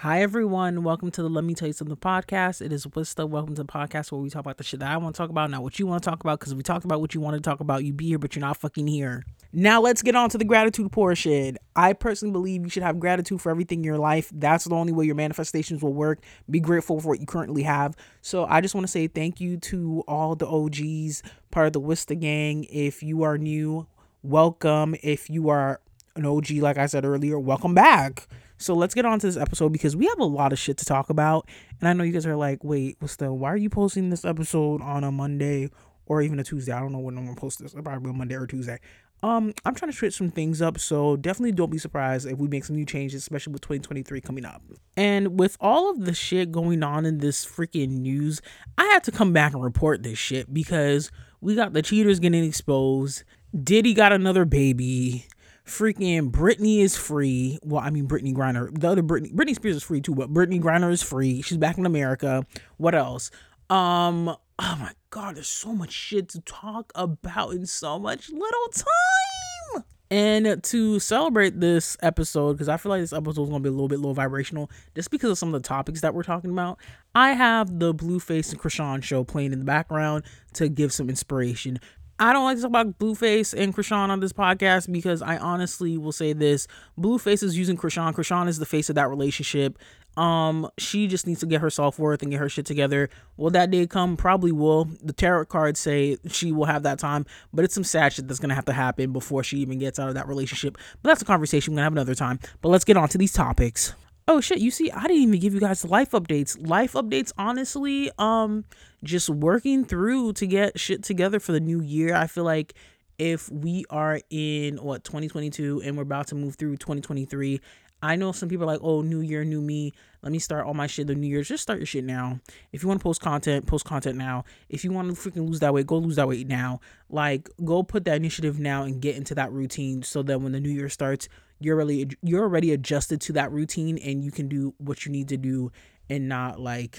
Hi 0.00 0.22
everyone, 0.22 0.82
welcome 0.82 1.10
to 1.10 1.22
the 1.22 1.28
Let 1.28 1.44
Me 1.44 1.52
Tell 1.52 1.68
You 1.68 1.74
Something 1.74 1.94
podcast. 1.94 2.62
It 2.62 2.72
is 2.72 2.86
Wista. 2.86 3.28
Welcome 3.28 3.54
to 3.56 3.64
the 3.64 3.70
podcast 3.70 4.10
where 4.10 4.18
we 4.18 4.30
talk 4.30 4.40
about 4.40 4.56
the 4.56 4.64
shit 4.64 4.80
that 4.80 4.90
I 4.90 4.96
want 4.96 5.14
to 5.14 5.18
talk 5.18 5.28
about, 5.28 5.50
not 5.50 5.62
what 5.62 5.78
you 5.78 5.86
want 5.86 6.02
to 6.02 6.08
talk 6.08 6.24
about. 6.24 6.40
Because 6.40 6.52
if 6.52 6.56
we 6.56 6.62
talked 6.62 6.86
about 6.86 7.02
what 7.02 7.14
you 7.14 7.20
want 7.20 7.34
to 7.34 7.42
talk 7.42 7.60
about, 7.60 7.84
you 7.84 7.92
be 7.92 8.06
here, 8.06 8.18
but 8.18 8.34
you're 8.34 8.40
not 8.40 8.56
fucking 8.56 8.86
here. 8.86 9.26
Now 9.52 9.82
let's 9.82 10.00
get 10.00 10.16
on 10.16 10.30
to 10.30 10.38
the 10.38 10.44
gratitude 10.46 10.90
portion. 10.90 11.58
I 11.76 11.92
personally 11.92 12.32
believe 12.32 12.62
you 12.62 12.70
should 12.70 12.82
have 12.82 12.98
gratitude 12.98 13.42
for 13.42 13.50
everything 13.50 13.80
in 13.80 13.84
your 13.84 13.98
life. 13.98 14.30
That's 14.32 14.64
the 14.64 14.74
only 14.74 14.94
way 14.94 15.04
your 15.04 15.16
manifestations 15.16 15.82
will 15.82 15.92
work. 15.92 16.20
Be 16.48 16.60
grateful 16.60 16.98
for 16.98 17.08
what 17.08 17.20
you 17.20 17.26
currently 17.26 17.64
have. 17.64 17.94
So 18.22 18.46
I 18.46 18.62
just 18.62 18.74
want 18.74 18.86
to 18.86 18.90
say 18.90 19.06
thank 19.06 19.38
you 19.38 19.58
to 19.58 20.02
all 20.08 20.34
the 20.34 20.46
OGs, 20.46 21.22
part 21.50 21.66
of 21.66 21.72
the 21.74 21.80
Wista 21.82 22.18
gang. 22.18 22.64
If 22.70 23.02
you 23.02 23.22
are 23.22 23.36
new, 23.36 23.86
welcome. 24.22 24.96
If 25.02 25.28
you 25.28 25.50
are 25.50 25.82
an 26.16 26.24
OG, 26.24 26.52
like 26.52 26.78
I 26.78 26.86
said 26.86 27.04
earlier, 27.04 27.38
welcome 27.38 27.74
back. 27.74 28.28
So 28.60 28.74
let's 28.74 28.94
get 28.94 29.06
on 29.06 29.18
to 29.20 29.26
this 29.26 29.38
episode 29.38 29.72
because 29.72 29.96
we 29.96 30.06
have 30.06 30.20
a 30.20 30.24
lot 30.24 30.52
of 30.52 30.58
shit 30.58 30.76
to 30.78 30.84
talk 30.84 31.08
about. 31.08 31.48
And 31.80 31.88
I 31.88 31.94
know 31.94 32.04
you 32.04 32.12
guys 32.12 32.26
are 32.26 32.36
like, 32.36 32.62
wait, 32.62 32.96
what's 33.00 33.16
the 33.16 33.32
why 33.32 33.50
are 33.50 33.56
you 33.56 33.70
posting 33.70 34.10
this 34.10 34.24
episode 34.24 34.82
on 34.82 35.02
a 35.02 35.10
Monday 35.10 35.70
or 36.04 36.20
even 36.20 36.38
a 36.38 36.44
Tuesday? 36.44 36.72
I 36.72 36.80
don't 36.80 36.92
know 36.92 36.98
when 36.98 37.16
I'm 37.16 37.24
gonna 37.24 37.36
post 37.36 37.58
this. 37.58 37.72
Probably 37.72 38.12
Monday 38.12 38.34
or 38.34 38.46
Tuesday. 38.46 38.78
Um, 39.22 39.52
I'm 39.64 39.74
trying 39.74 39.90
to 39.90 39.96
switch 39.96 40.14
some 40.14 40.30
things 40.30 40.62
up, 40.62 40.78
so 40.78 41.16
definitely 41.16 41.52
don't 41.52 41.70
be 41.70 41.78
surprised 41.78 42.26
if 42.26 42.38
we 42.38 42.48
make 42.48 42.64
some 42.64 42.76
new 42.76 42.86
changes, 42.86 43.22
especially 43.22 43.52
with 43.52 43.62
2023 43.62 44.20
coming 44.20 44.44
up. 44.46 44.62
And 44.96 45.38
with 45.38 45.56
all 45.60 45.90
of 45.90 46.04
the 46.04 46.14
shit 46.14 46.52
going 46.52 46.82
on 46.82 47.04
in 47.04 47.18
this 47.18 47.44
freaking 47.44 47.98
news, 47.98 48.40
I 48.78 48.84
had 48.84 49.04
to 49.04 49.12
come 49.12 49.32
back 49.32 49.52
and 49.52 49.62
report 49.62 50.02
this 50.02 50.18
shit 50.18 50.52
because 50.52 51.10
we 51.40 51.54
got 51.54 51.74
the 51.74 51.82
cheaters 51.82 52.18
getting 52.18 52.44
exposed. 52.44 53.24
Diddy 53.62 53.92
got 53.94 54.12
another 54.12 54.44
baby 54.44 55.26
freaking 55.66 56.30
Britney 56.30 56.80
is 56.80 56.96
free. 56.96 57.58
Well, 57.62 57.80
I 57.80 57.90
mean 57.90 58.06
Brittney 58.06 58.34
Griner. 58.34 58.76
The 58.78 58.88
other 58.88 59.02
Britney 59.02 59.32
Britney 59.32 59.54
Spears 59.54 59.76
is 59.76 59.82
free 59.82 60.00
too, 60.00 60.14
but 60.14 60.32
Brittney 60.32 60.60
Griner 60.60 60.90
is 60.90 61.02
free. 61.02 61.42
She's 61.42 61.58
back 61.58 61.78
in 61.78 61.86
America. 61.86 62.46
What 62.76 62.94
else? 62.94 63.30
Um, 63.68 64.28
oh 64.28 64.76
my 64.78 64.92
god, 65.10 65.36
there's 65.36 65.48
so 65.48 65.72
much 65.72 65.92
shit 65.92 66.28
to 66.30 66.40
talk 66.40 66.92
about 66.94 67.54
in 67.54 67.66
so 67.66 67.98
much 67.98 68.30
little 68.30 68.68
time. 68.72 69.84
And 70.12 70.60
to 70.64 70.98
celebrate 70.98 71.60
this 71.60 71.96
episode, 72.02 72.54
because 72.54 72.68
I 72.68 72.76
feel 72.78 72.90
like 72.90 73.00
this 73.00 73.12
episode 73.12 73.44
is 73.44 73.48
gonna 73.48 73.60
be 73.60 73.68
a 73.68 73.72
little 73.72 73.86
bit 73.86 74.00
low 74.00 74.12
vibrational, 74.12 74.68
just 74.96 75.08
because 75.08 75.30
of 75.30 75.38
some 75.38 75.54
of 75.54 75.62
the 75.62 75.68
topics 75.68 76.00
that 76.00 76.14
we're 76.14 76.24
talking 76.24 76.50
about, 76.50 76.80
I 77.14 77.34
have 77.34 77.78
the 77.78 77.94
Blueface 77.94 78.50
and 78.50 78.60
Chrisean 78.60 79.04
show 79.04 79.22
playing 79.22 79.52
in 79.52 79.60
the 79.60 79.64
background 79.64 80.24
to 80.54 80.68
give 80.68 80.92
some 80.92 81.08
inspiration. 81.08 81.78
I 82.22 82.34
don't 82.34 82.44
like 82.44 82.58
to 82.58 82.62
talk 82.62 82.68
about 82.68 82.98
Blueface 82.98 83.54
and 83.54 83.74
Chrisean 83.74 84.10
on 84.10 84.20
this 84.20 84.34
podcast 84.34 84.92
because 84.92 85.22
I 85.22 85.38
honestly 85.38 85.96
will 85.96 86.12
say 86.12 86.34
this: 86.34 86.68
Blueface 86.98 87.42
is 87.42 87.56
using 87.56 87.78
Chrisean. 87.78 88.14
Chrisean 88.14 88.46
is 88.46 88.58
the 88.58 88.66
face 88.66 88.90
of 88.90 88.94
that 88.96 89.08
relationship. 89.08 89.78
Um, 90.18 90.68
she 90.76 91.06
just 91.06 91.26
needs 91.26 91.40
to 91.40 91.46
get 91.46 91.62
her 91.62 91.70
self 91.70 91.98
worth 91.98 92.20
and 92.20 92.30
get 92.30 92.38
her 92.38 92.50
shit 92.50 92.66
together. 92.66 93.08
Will 93.38 93.48
that 93.50 93.70
day 93.70 93.86
come? 93.86 94.18
Probably 94.18 94.52
will. 94.52 94.84
The 95.02 95.14
tarot 95.14 95.46
cards 95.46 95.80
say 95.80 96.18
she 96.28 96.52
will 96.52 96.66
have 96.66 96.82
that 96.82 96.98
time, 96.98 97.24
but 97.54 97.64
it's 97.64 97.72
some 97.72 97.84
sad 97.84 98.12
shit 98.12 98.28
that's 98.28 98.38
gonna 98.38 98.54
have 98.54 98.66
to 98.66 98.74
happen 98.74 99.14
before 99.14 99.42
she 99.42 99.56
even 99.56 99.78
gets 99.78 99.98
out 99.98 100.08
of 100.10 100.14
that 100.14 100.28
relationship. 100.28 100.76
But 101.02 101.08
that's 101.08 101.22
a 101.22 101.24
conversation 101.24 101.72
we're 101.72 101.76
gonna 101.76 101.84
have 101.84 101.92
another 101.94 102.14
time. 102.14 102.38
But 102.60 102.68
let's 102.68 102.84
get 102.84 102.98
on 102.98 103.08
to 103.08 103.18
these 103.18 103.32
topics 103.32 103.94
oh 104.30 104.40
shit 104.40 104.58
you 104.58 104.70
see 104.70 104.90
i 104.92 105.02
didn't 105.02 105.22
even 105.22 105.40
give 105.40 105.52
you 105.52 105.58
guys 105.58 105.84
life 105.84 106.12
updates 106.12 106.56
life 106.64 106.92
updates 106.92 107.32
honestly 107.36 108.10
um 108.18 108.64
just 109.02 109.28
working 109.28 109.84
through 109.84 110.32
to 110.32 110.46
get 110.46 110.78
shit 110.78 111.02
together 111.02 111.40
for 111.40 111.50
the 111.50 111.58
new 111.58 111.80
year 111.80 112.14
i 112.14 112.28
feel 112.28 112.44
like 112.44 112.74
if 113.18 113.50
we 113.50 113.84
are 113.90 114.20
in 114.30 114.76
what 114.76 115.02
2022 115.02 115.82
and 115.84 115.96
we're 115.96 116.04
about 116.04 116.28
to 116.28 116.36
move 116.36 116.54
through 116.54 116.76
2023 116.76 117.60
I 118.02 118.16
know 118.16 118.32
some 118.32 118.48
people 118.48 118.64
are 118.64 118.72
like, 118.72 118.80
oh, 118.82 119.02
new 119.02 119.20
year, 119.20 119.44
new 119.44 119.60
me. 119.60 119.92
Let 120.22 120.32
me 120.32 120.38
start 120.38 120.66
all 120.66 120.72
my 120.72 120.86
shit 120.86 121.06
the 121.06 121.14
new 121.14 121.26
year. 121.26 121.42
Just 121.42 121.62
start 121.62 121.78
your 121.78 121.86
shit 121.86 122.02
now. 122.02 122.40
If 122.72 122.82
you 122.82 122.88
want 122.88 122.98
to 122.98 123.04
post 123.04 123.20
content, 123.20 123.66
post 123.66 123.84
content 123.84 124.16
now. 124.16 124.44
If 124.70 124.84
you 124.84 124.90
want 124.90 125.14
to 125.14 125.30
freaking 125.30 125.46
lose 125.46 125.60
that 125.60 125.74
weight, 125.74 125.86
go 125.86 125.98
lose 125.98 126.16
that 126.16 126.26
weight 126.26 126.48
now. 126.48 126.80
Like, 127.10 127.50
go 127.62 127.82
put 127.82 128.06
that 128.06 128.16
initiative 128.16 128.58
now 128.58 128.84
and 128.84 129.02
get 129.02 129.16
into 129.16 129.34
that 129.34 129.52
routine 129.52 130.02
so 130.02 130.22
that 130.22 130.40
when 130.40 130.52
the 130.52 130.60
new 130.60 130.70
year 130.70 130.88
starts, 130.88 131.28
you're 131.60 131.76
really 131.76 132.10
you're 132.22 132.42
already 132.42 132.72
adjusted 132.72 133.20
to 133.22 133.32
that 133.34 133.52
routine 133.52 133.98
and 133.98 134.24
you 134.24 134.30
can 134.30 134.48
do 134.48 134.74
what 134.78 135.04
you 135.04 135.12
need 135.12 135.28
to 135.28 135.36
do 135.36 135.70
and 136.08 136.28
not 136.28 136.58
like, 136.58 136.98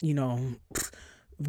you 0.00 0.14
know, 0.14 0.38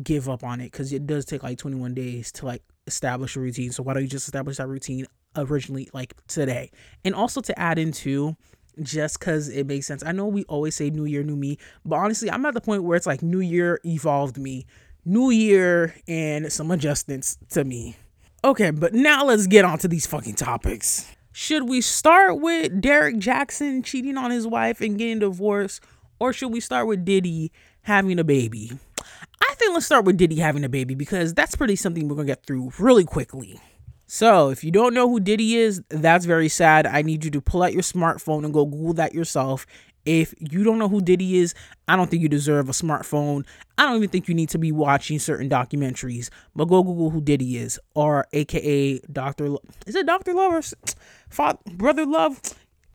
give 0.04 0.28
up 0.30 0.44
on 0.44 0.62
it 0.62 0.72
because 0.72 0.92
it 0.92 1.06
does 1.06 1.26
take 1.26 1.44
like 1.44 1.58
21 1.58 1.94
days 1.94 2.32
to 2.32 2.46
like 2.46 2.64
establish 2.88 3.36
a 3.36 3.40
routine. 3.40 3.72
So 3.72 3.84
why 3.84 3.94
don't 3.94 4.04
you 4.04 4.10
just 4.10 4.28
establish 4.28 4.58
that 4.58 4.68
routine 4.68 5.06
originally 5.36 5.90
like 5.94 6.16
today? 6.28 6.72
And 7.04 7.14
also 7.14 7.42
to 7.42 7.60
add 7.60 7.78
into 7.78 8.36
just 8.82 9.20
because 9.20 9.50
it 9.50 9.68
makes 9.68 9.86
sense. 9.86 10.04
I 10.04 10.12
know 10.12 10.28
we 10.28 10.44
always 10.46 10.76
say 10.76 10.90
new 10.90 11.06
year, 11.06 11.24
new 11.24 11.36
me, 11.36 11.58
but 11.86 11.98
honestly, 11.98 12.30
I'm 12.30 12.46
at 12.46 12.54
the 12.54 12.62
point 12.62 12.84
where 12.84 12.98
it's 12.98 13.08
like 13.08 13.22
new 13.22 13.40
year 13.40 13.80
evolved 13.86 14.38
me, 14.38 14.66
new 15.06 15.30
year, 15.30 15.96
and 16.08 16.52
some 16.52 16.72
adjustments 16.72 17.38
to 17.52 17.64
me. 17.64 17.96
Okay, 18.44 18.72
but 18.72 18.94
now 18.94 19.26
let's 19.26 19.48
get 19.48 19.66
on 19.66 19.80
to 19.80 19.88
these 19.88 20.06
fucking 20.06 20.36
topics. 20.36 21.10
Should 21.38 21.68
we 21.68 21.82
start 21.82 22.40
with 22.40 22.80
Derrick 22.80 23.18
Jackson 23.18 23.84
cheating 23.84 24.18
on 24.18 24.32
his 24.32 24.48
wife 24.48 24.80
and 24.80 24.98
getting 24.98 25.20
divorced, 25.20 25.84
or 26.18 26.32
should 26.32 26.48
we 26.48 26.62
start 26.62 26.88
with 26.88 27.04
Diddy 27.04 27.52
having 27.82 28.20
a 28.20 28.24
baby? 28.24 28.72
I 29.42 29.54
think 29.56 29.74
let's 29.74 29.86
start 29.86 30.06
with 30.06 30.16
Diddy 30.16 30.38
having 30.38 30.64
a 30.64 30.70
baby 30.70 30.96
because 30.96 31.34
that's 31.34 31.58
pretty 31.58 31.76
something 31.76 32.08
we're 32.08 32.16
gonna 32.16 32.28
get 32.28 32.46
through 32.46 32.72
really 32.80 33.04
quickly. 33.04 33.60
So, 34.08 34.50
if 34.50 34.64
you 34.64 34.72
don't 34.72 34.94
know 34.94 35.10
who 35.10 35.20
Diddy 35.20 35.58
is, 35.58 35.82
that's 35.90 36.24
very 36.24 36.48
sad. 36.48 36.88
I 36.88 37.02
need 37.02 37.26
you 37.26 37.32
to 37.32 37.42
pull 37.42 37.64
out 37.64 37.74
your 37.74 37.82
smartphone 37.82 38.46
and 38.46 38.54
go 38.54 38.66
Google 38.66 38.94
that 38.94 39.14
yourself. 39.14 39.66
If 40.06 40.34
you 40.40 40.64
don't 40.64 40.78
know 40.78 40.88
who 40.88 41.02
Diddy 41.02 41.38
is, 41.38 41.54
I 41.88 41.96
don't 41.96 42.10
think 42.10 42.22
you 42.22 42.30
deserve 42.30 42.70
a 42.70 42.74
smartphone. 42.74 43.46
I 43.78 43.84
don't 43.84 43.98
even 43.98 44.10
think 44.10 44.28
you 44.28 44.36
need 44.36 44.50
to 44.50 44.58
be 44.58 44.72
watching 44.72 45.20
certain 45.20 45.50
documentaries. 45.50 46.30
But 46.56 46.66
go 46.66 46.84
Google 46.84 47.10
who 47.10 47.22
Diddy 47.22 47.58
is, 47.58 47.80
or 47.96 48.28
AKA 48.32 49.00
Doctor. 49.12 49.50
Lo- 49.50 49.62
is 49.88 49.96
it 49.96 50.06
Doctor 50.06 50.34
Love 50.34 50.54
or 50.54 50.62
Father, 51.30 51.60
Brother 51.74 52.06
Love? 52.06 52.40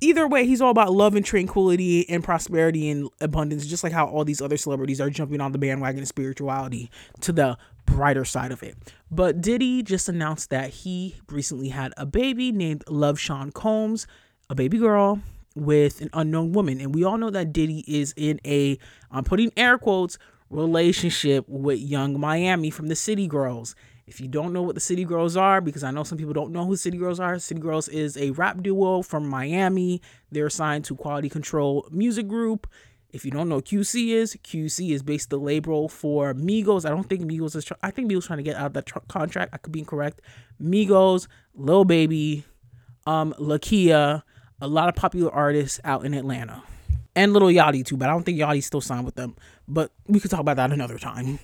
Either 0.03 0.27
way, 0.27 0.47
he's 0.47 0.63
all 0.63 0.71
about 0.71 0.93
love 0.93 1.15
and 1.15 1.27
tranquility 1.27 2.09
and 2.09 2.25
prosperity 2.25 2.89
and 2.89 3.11
abundance, 3.21 3.67
just 3.67 3.85
like 3.85 3.93
how 3.93 4.07
all 4.07 4.25
these 4.25 4.41
other 4.41 4.57
celebrities 4.57 4.99
are 4.99 5.11
jumping 5.11 5.43
on 5.43 5.53
the 5.53 5.59
bandwagon 5.59 6.01
of 6.01 6.09
spirituality 6.09 6.91
to 7.21 7.33
the 7.33 7.59
brighter 7.85 8.25
side 8.25 8.51
of 8.51 8.63
it. 8.63 8.77
But 9.11 9.43
Diddy 9.43 9.83
just 9.83 10.09
announced 10.09 10.49
that 10.51 10.71
he 10.71 11.17
recently 11.29 11.69
had 11.69 11.93
a 11.99 12.07
baby 12.07 12.51
named 12.51 12.83
Love 12.89 13.21
Sean 13.21 13.53
Combs, 13.53 14.07
a 14.49 14.55
baby 14.55 14.79
girl 14.79 15.21
with 15.61 16.01
an 16.01 16.11
unknown 16.13 16.53
woman. 16.53 16.81
And 16.81 16.95
we 16.95 17.05
all 17.05 17.19
know 17.19 17.31
that 17.31 17.53
Diddy 17.53 17.85
is 17.87 18.15
in 18.17 18.41
a, 18.45 18.79
I'm 19.11 19.25
putting 19.25 19.53
air 19.57 19.79
quotes, 19.79 20.19
relationship 20.49 21.45
with 21.49 21.79
Young 21.79 22.19
Miami 22.19 22.71
from 22.71 22.89
the 22.89 22.97
City 22.97 23.29
Girls. 23.29 23.75
If 24.07 24.21
you 24.21 24.27
don't 24.27 24.53
know 24.53 24.63
what 24.63 24.75
the 24.75 24.81
City 24.81 25.05
Girls 25.05 25.37
are, 25.37 25.61
because 25.61 25.85
I 25.85 25.93
know 25.93 26.03
some 26.03 26.19
people 26.19 26.33
don't 26.33 26.51
know 26.51 26.67
who 26.67 26.75
City 26.75 26.99
Girls 26.99 27.21
are, 27.21 27.39
City 27.39 27.61
Girls 27.61 27.87
is 27.87 28.17
a 28.17 28.31
rap 28.33 28.61
duo 28.61 29.03
from 29.03 29.29
Miami. 29.29 30.03
They're 30.33 30.51
signed 30.51 30.85
to 30.87 30.97
Quality 30.97 31.29
Control 31.29 31.87
Music 31.93 32.27
Group. 32.27 32.67
If 33.13 33.25
you 33.25 33.31
don't 33.31 33.49
know 33.49 33.61
QC 33.61 34.09
is, 34.09 34.37
QC 34.43 34.91
is 34.91 35.03
based 35.03 35.31
the 35.31 35.39
label 35.39 35.89
for 35.89 36.35
Migos. 36.35 36.85
I 36.85 36.91
don't 36.91 37.09
think 37.09 37.23
Migos 37.23 37.55
is. 37.55 37.65
Try- 37.65 37.77
I 37.83 37.91
think 37.91 38.11
Migos 38.11 38.27
trying 38.27 38.39
to 38.39 38.43
get 38.43 38.57
out 38.57 38.67
of 38.67 38.73
that 38.75 38.87
tr- 38.87 38.99
contract. 39.09 39.53
I 39.53 39.59
could 39.59 39.73
be 39.73 39.81
incorrect. 39.81 40.21
Migos, 40.61 41.29
Lil 41.55 41.85
Baby, 41.85 42.45
um, 43.07 43.35
Lakeyah, 43.39 44.23
a 44.61 44.67
lot 44.67 44.89
of 44.89 44.95
popular 44.95 45.33
artists 45.33 45.81
out 45.85 46.05
in 46.05 46.15
Atlanta, 46.15 46.63
and 47.17 47.33
Little 47.33 47.49
Yachty 47.49 47.85
too. 47.85 47.97
But 47.97 48.09
I 48.09 48.13
don't 48.13 48.25
think 48.25 48.39
Yachty's 48.39 48.67
still 48.67 48.81
signed 48.81 49.05
with 49.05 49.15
them. 49.15 49.37
But 49.67 49.93
we 50.07 50.21
could 50.21 50.31
talk 50.31 50.41
about 50.41 50.57
that 50.57 50.73
another 50.73 50.99
time. 50.99 51.39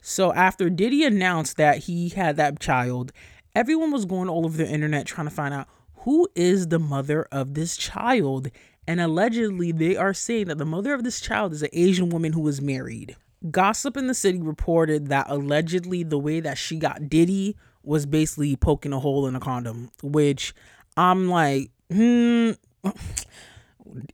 So 0.00 0.32
after 0.32 0.68
Diddy 0.68 1.04
announced 1.04 1.56
that 1.56 1.78
he 1.78 2.10
had 2.10 2.36
that 2.36 2.60
child, 2.60 3.12
everyone 3.54 3.90
was 3.90 4.04
going 4.04 4.28
all 4.28 4.44
over 4.44 4.56
the 4.56 4.68
internet 4.68 5.06
trying 5.06 5.28
to 5.28 5.34
find 5.34 5.54
out 5.54 5.66
who 5.98 6.28
is 6.34 6.68
the 6.68 6.78
mother 6.78 7.26
of 7.32 7.54
this 7.54 7.76
child 7.76 8.50
and 8.86 9.00
allegedly, 9.00 9.72
they 9.72 9.96
are 9.96 10.14
saying 10.14 10.46
that 10.46 10.58
the 10.58 10.64
mother 10.64 10.92
of 10.92 11.04
this 11.04 11.20
child 11.20 11.52
is 11.52 11.62
an 11.62 11.70
Asian 11.72 12.10
woman 12.10 12.32
who 12.32 12.40
was 12.40 12.60
married. 12.60 13.16
Gossip 13.50 13.96
in 13.96 14.06
the 14.06 14.14
City 14.14 14.38
reported 14.38 15.08
that 15.08 15.26
allegedly 15.28 16.02
the 16.02 16.18
way 16.18 16.40
that 16.40 16.58
she 16.58 16.76
got 16.76 17.08
Diddy 17.08 17.56
was 17.82 18.06
basically 18.06 18.56
poking 18.56 18.92
a 18.92 19.00
hole 19.00 19.26
in 19.26 19.36
a 19.36 19.40
condom, 19.40 19.90
which 20.02 20.54
I'm 20.96 21.28
like, 21.28 21.70
hmm, 21.94 22.50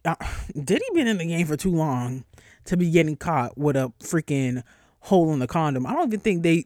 uh, 0.05 0.15
Diddy 0.63 0.85
been 0.95 1.09
in 1.09 1.19
the 1.19 1.27
game 1.27 1.47
for 1.47 1.57
too 1.57 1.73
long 1.73 2.25
to 2.67 2.77
be 2.77 2.91
getting 2.91 3.17
caught 3.17 3.57
with 3.57 3.77
a 3.77 3.93
freaking 4.01 4.63
hole 5.01 5.33
in 5.33 5.39
the 5.39 5.47
condom. 5.47 5.87
I 5.87 5.95
don't 5.95 6.09
even 6.09 6.21
think 6.21 6.43
they 6.43 6.65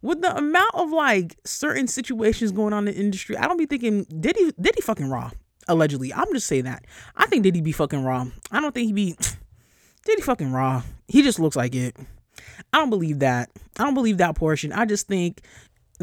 with 0.00 0.20
the 0.20 0.36
amount 0.36 0.74
of 0.74 0.90
like 0.90 1.36
certain 1.44 1.86
situations 1.86 2.50
going 2.50 2.72
on 2.72 2.88
in 2.88 2.94
the 2.94 3.00
industry, 3.00 3.36
I 3.36 3.46
don't 3.46 3.56
be 3.56 3.66
thinking 3.66 4.04
did 4.04 4.36
he 4.36 4.52
did 4.60 4.74
he 4.74 4.80
fucking 4.80 5.08
raw. 5.08 5.30
Allegedly. 5.68 6.12
I'm 6.12 6.32
just 6.32 6.48
saying 6.48 6.64
that. 6.64 6.84
I 7.16 7.26
think 7.26 7.44
did 7.44 7.54
he 7.54 7.60
be 7.60 7.70
fucking 7.70 8.02
raw. 8.02 8.26
I 8.50 8.60
don't 8.60 8.74
think 8.74 8.86
he 8.86 8.92
be 8.92 9.16
did 10.04 10.18
he 10.18 10.22
fucking 10.22 10.52
raw. 10.52 10.82
He 11.08 11.22
just 11.22 11.38
looks 11.38 11.56
like 11.56 11.74
it. 11.74 11.96
I 12.72 12.78
don't 12.78 12.90
believe 12.90 13.20
that. 13.20 13.50
I 13.78 13.84
don't 13.84 13.94
believe 13.94 14.18
that 14.18 14.34
portion. 14.34 14.72
I 14.72 14.86
just 14.86 15.06
think 15.06 15.42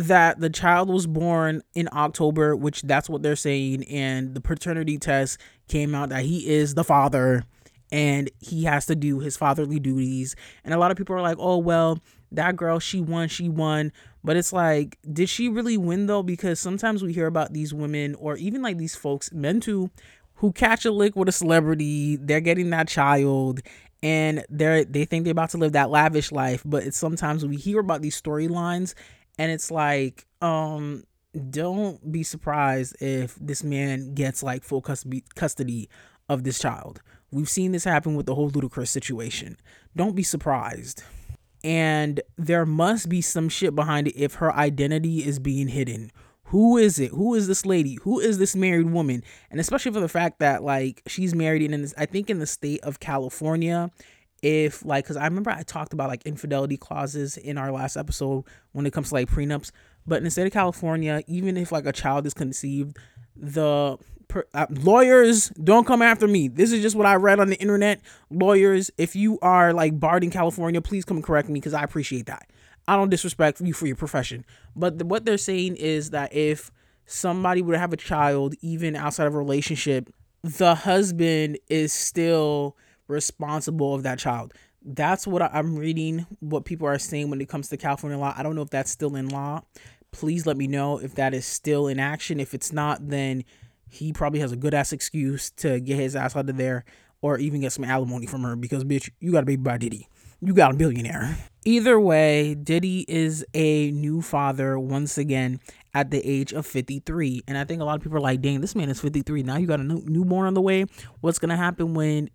that 0.07 0.39
the 0.39 0.49
child 0.49 0.89
was 0.89 1.07
born 1.07 1.61
in 1.75 1.89
October, 1.93 2.55
which 2.55 2.81
that's 2.83 3.09
what 3.09 3.21
they're 3.23 3.35
saying, 3.35 3.83
and 3.85 4.33
the 4.35 4.41
paternity 4.41 4.97
test 4.97 5.39
came 5.67 5.93
out 5.95 6.09
that 6.09 6.23
he 6.25 6.47
is 6.49 6.73
the 6.75 6.83
father. 6.83 7.43
and 7.91 8.29
he 8.39 8.65
has 8.65 8.85
to 8.85 8.95
do 8.95 9.19
his 9.19 9.37
fatherly 9.37 9.79
duties. 9.79 10.35
And 10.63 10.73
a 10.73 10.77
lot 10.77 10.91
of 10.91 10.97
people 10.97 11.15
are 11.15 11.21
like, 11.21 11.37
oh, 11.39 11.57
well, 11.57 11.99
that 12.31 12.55
girl, 12.55 12.79
she 12.79 13.01
won, 13.01 13.27
she 13.27 13.49
won. 13.49 13.91
But 14.23 14.37
it's 14.37 14.53
like, 14.53 14.97
did 15.11 15.29
she 15.29 15.49
really 15.49 15.77
win 15.77 16.05
though? 16.05 16.23
Because 16.23 16.59
sometimes 16.59 17.01
we 17.01 17.13
hear 17.13 17.27
about 17.27 17.53
these 17.53 17.73
women 17.73 18.15
or 18.15 18.35
even 18.37 18.61
like 18.61 18.77
these 18.77 18.95
folks, 18.95 19.31
men 19.31 19.59
too, 19.59 19.89
who 20.35 20.51
catch 20.51 20.85
a 20.85 20.91
lick 20.91 21.15
with 21.15 21.29
a 21.29 21.31
celebrity, 21.33 22.15
they're 22.17 22.41
getting 22.41 22.69
that 22.69 22.87
child 22.87 23.61
and 24.01 24.45
they're 24.49 24.85
they 24.85 25.03
think 25.03 25.23
they're 25.25 25.31
about 25.31 25.49
to 25.49 25.57
live 25.57 25.73
that 25.73 25.89
lavish 25.89 26.31
life. 26.31 26.61
But 26.65 26.83
it's 26.83 26.97
sometimes 26.97 27.45
we 27.45 27.55
hear 27.57 27.79
about 27.79 28.01
these 28.01 28.21
storylines 28.21 28.93
and 29.39 29.51
it's 29.51 29.71
like, 29.71 30.27
um, 30.41 31.03
don't 31.49 32.11
be 32.11 32.23
surprised 32.23 33.01
if 33.01 33.35
this 33.39 33.63
man 33.63 34.13
gets 34.13 34.43
like 34.43 34.63
full 34.63 34.81
custody 34.81 35.23
custody 35.33 35.89
of 36.27 36.43
this 36.43 36.59
child. 36.59 37.01
We've 37.31 37.49
seen 37.49 37.71
this 37.71 37.85
happen 37.85 38.15
with 38.15 38.25
the 38.25 38.35
whole 38.35 38.51
Ludacris 38.51 38.89
situation. 38.89 39.57
Don't 39.95 40.15
be 40.15 40.23
surprised. 40.23 41.03
And 41.63 42.21
there 42.37 42.65
must 42.65 43.07
be 43.07 43.21
some 43.21 43.49
shit 43.49 43.75
behind 43.75 44.07
it 44.07 44.17
if 44.17 44.35
her 44.35 44.53
identity 44.53 45.25
is 45.25 45.39
being 45.39 45.69
hidden. 45.69 46.11
Who 46.45 46.77
is 46.77 46.99
it? 46.99 47.11
Who 47.11 47.35
is 47.35 47.47
this 47.47 47.65
lady? 47.65 47.97
Who 48.01 48.19
is 48.19 48.39
this 48.39 48.55
married 48.55 48.89
woman? 48.89 49.23
And 49.51 49.59
especially 49.59 49.93
for 49.93 49.99
the 49.99 50.09
fact 50.09 50.39
that 50.39 50.63
like 50.63 51.01
she's 51.07 51.33
married 51.33 51.61
in 51.61 51.81
this, 51.81 51.93
I 51.97 52.07
think 52.07 52.29
in 52.29 52.39
the 52.39 52.47
state 52.47 52.81
of 52.81 52.99
California, 52.99 53.91
if 54.41 54.85
like 54.85 55.05
because 55.05 55.17
I 55.17 55.25
remember 55.25 55.51
I 55.51 55.63
talked 55.63 55.93
about 55.93 56.09
like 56.09 56.25
infidelity 56.25 56.77
clauses 56.77 57.37
in 57.37 57.57
our 57.57 57.71
last 57.71 57.97
episode 57.97 58.45
when 58.71 58.85
it 58.85 58.93
comes 58.93 59.09
to 59.09 59.15
like 59.15 59.29
prenups. 59.29 59.71
But 60.07 60.17
in 60.17 60.23
the 60.23 60.31
state 60.31 60.47
of 60.47 60.53
California, 60.53 61.23
even 61.27 61.57
if 61.57 61.71
like 61.71 61.85
a 61.85 61.91
child 61.91 62.25
is 62.25 62.33
conceived, 62.33 62.97
the 63.35 63.97
per, 64.27 64.45
uh, 64.53 64.67
lawyers 64.69 65.49
don't 65.49 65.85
come 65.85 66.01
after 66.01 66.27
me. 66.27 66.47
This 66.47 66.71
is 66.71 66.81
just 66.81 66.95
what 66.95 67.05
I 67.05 67.15
read 67.15 67.39
on 67.39 67.49
the 67.49 67.57
internet. 67.57 68.01
Lawyers, 68.29 68.89
if 68.97 69.15
you 69.15 69.39
are 69.41 69.73
like 69.73 69.99
barred 69.99 70.23
in 70.23 70.31
California, 70.31 70.81
please 70.81 71.05
come 71.05 71.21
correct 71.21 71.49
me 71.49 71.59
because 71.59 71.73
I 71.73 71.83
appreciate 71.83 72.27
that. 72.27 72.49
I 72.87 72.95
don't 72.95 73.09
disrespect 73.09 73.61
you 73.61 73.73
for 73.73 73.85
your 73.85 73.95
profession, 73.95 74.45
but 74.75 74.97
the, 74.97 75.05
what 75.05 75.23
they're 75.23 75.37
saying 75.37 75.75
is 75.75 76.09
that 76.09 76.33
if 76.33 76.71
somebody 77.05 77.61
would 77.61 77.77
have 77.77 77.93
a 77.93 77.97
child, 77.97 78.55
even 78.61 78.95
outside 78.95 79.27
of 79.27 79.35
a 79.35 79.37
relationship, 79.37 80.09
the 80.43 80.73
husband 80.73 81.59
is 81.69 81.93
still 81.93 82.77
responsible 83.09 83.93
of 83.93 84.03
that 84.03 84.19
child. 84.19 84.53
That's 84.81 85.27
what 85.27 85.41
I'm 85.41 85.75
reading. 85.75 86.25
What 86.39 86.65
people 86.65 86.87
are 86.87 86.97
saying 86.97 87.29
when 87.29 87.41
it 87.41 87.49
comes 87.49 87.67
to 87.69 87.77
California 87.77 88.17
law. 88.17 88.33
I 88.37 88.43
don't 88.43 88.55
know 88.55 88.61
if 88.61 88.69
that's 88.69 88.91
still 88.91 89.15
in 89.15 89.27
law. 89.27 89.61
Please 90.11 90.45
let 90.45 90.57
me 90.57 90.67
know 90.67 90.97
if 90.99 91.15
that 91.15 91.33
is 91.33 91.45
still 91.45 91.87
in 91.87 91.99
action. 91.99 92.39
If 92.39 92.53
it's 92.53 92.71
not, 92.71 93.09
then 93.09 93.43
he 93.89 94.13
probably 94.13 94.39
has 94.39 94.51
a 94.51 94.55
good 94.55 94.73
ass 94.73 94.93
excuse 94.93 95.49
to 95.51 95.79
get 95.79 95.97
his 95.97 96.15
ass 96.15 96.35
out 96.35 96.49
of 96.49 96.57
there 96.57 96.85
or 97.21 97.37
even 97.37 97.61
get 97.61 97.73
some 97.73 97.83
alimony 97.83 98.25
from 98.25 98.43
her 98.43 98.55
because 98.55 98.83
bitch, 98.83 99.09
you 99.19 99.31
got 99.31 99.43
a 99.43 99.45
baby 99.45 99.61
by 99.61 99.77
Diddy. 99.77 100.07
You 100.41 100.53
got 100.53 100.73
a 100.73 100.77
billionaire. 100.77 101.37
Either 101.65 101.99
way, 101.99 102.55
Diddy 102.55 103.03
is 103.09 103.45
a 103.53 103.91
new 103.91 104.21
father 104.21 104.79
once 104.79 105.17
again 105.17 105.59
at 105.93 106.11
the 106.11 106.25
age 106.25 106.53
of 106.53 106.65
53. 106.65 107.43
And 107.45 107.57
I 107.57 107.65
think 107.65 107.81
a 107.81 107.85
lot 107.85 107.97
of 107.97 108.01
people 108.01 108.17
are 108.17 108.21
like, 108.21 108.41
dang, 108.41 108.61
this 108.61 108.73
man 108.73 108.89
is 108.89 109.01
53. 109.01 109.43
Now 109.43 109.57
you 109.57 109.67
got 109.67 109.81
a 109.81 109.83
new, 109.83 110.01
newborn 110.05 110.47
on 110.47 110.53
the 110.53 110.61
way. 110.61 110.85
What's 111.19 111.39
going 111.39 111.49
to 111.49 111.57
happen 111.57 111.93
when 111.93 112.29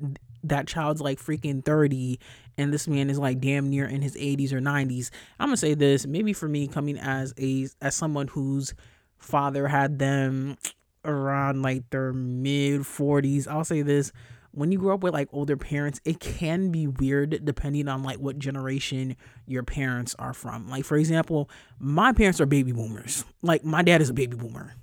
that 0.44 0.66
child's 0.66 1.00
like 1.00 1.18
freaking 1.20 1.64
30 1.64 2.18
and 2.56 2.72
this 2.72 2.86
man 2.86 3.10
is 3.10 3.18
like 3.18 3.40
damn 3.40 3.68
near 3.68 3.86
in 3.86 4.02
his 4.02 4.16
80s 4.16 4.52
or 4.52 4.60
90s? 4.60 5.10
I'm 5.38 5.50
to 5.50 5.56
say 5.56 5.74
this, 5.74 6.06
maybe 6.06 6.32
for 6.32 6.48
me 6.48 6.68
coming 6.68 6.98
as 6.98 7.34
a 7.38 7.68
as 7.80 7.94
someone 7.94 8.28
whose 8.28 8.74
father 9.18 9.68
had 9.68 9.98
them 9.98 10.56
around 11.04 11.62
like 11.62 11.90
their 11.90 12.12
mid 12.12 12.82
40s. 12.82 13.48
I'll 13.48 13.64
say 13.64 13.82
this 13.82 14.12
when 14.54 14.70
you 14.70 14.78
grow 14.78 14.94
up 14.94 15.02
with 15.02 15.12
like 15.12 15.28
older 15.32 15.56
parents, 15.56 16.00
it 16.04 16.20
can 16.20 16.70
be 16.70 16.86
weird 16.86 17.44
depending 17.44 17.88
on 17.88 18.02
like 18.02 18.18
what 18.18 18.38
generation 18.38 19.16
your 19.46 19.64
parents 19.64 20.14
are 20.18 20.32
from. 20.32 20.68
Like 20.68 20.84
for 20.84 20.96
example, 20.96 21.50
my 21.78 22.12
parents 22.12 22.40
are 22.40 22.46
baby 22.46 22.72
boomers. 22.72 23.24
Like 23.42 23.64
my 23.64 23.82
dad 23.82 24.00
is 24.00 24.10
a 24.10 24.14
baby 24.14 24.36
boomer. 24.36 24.74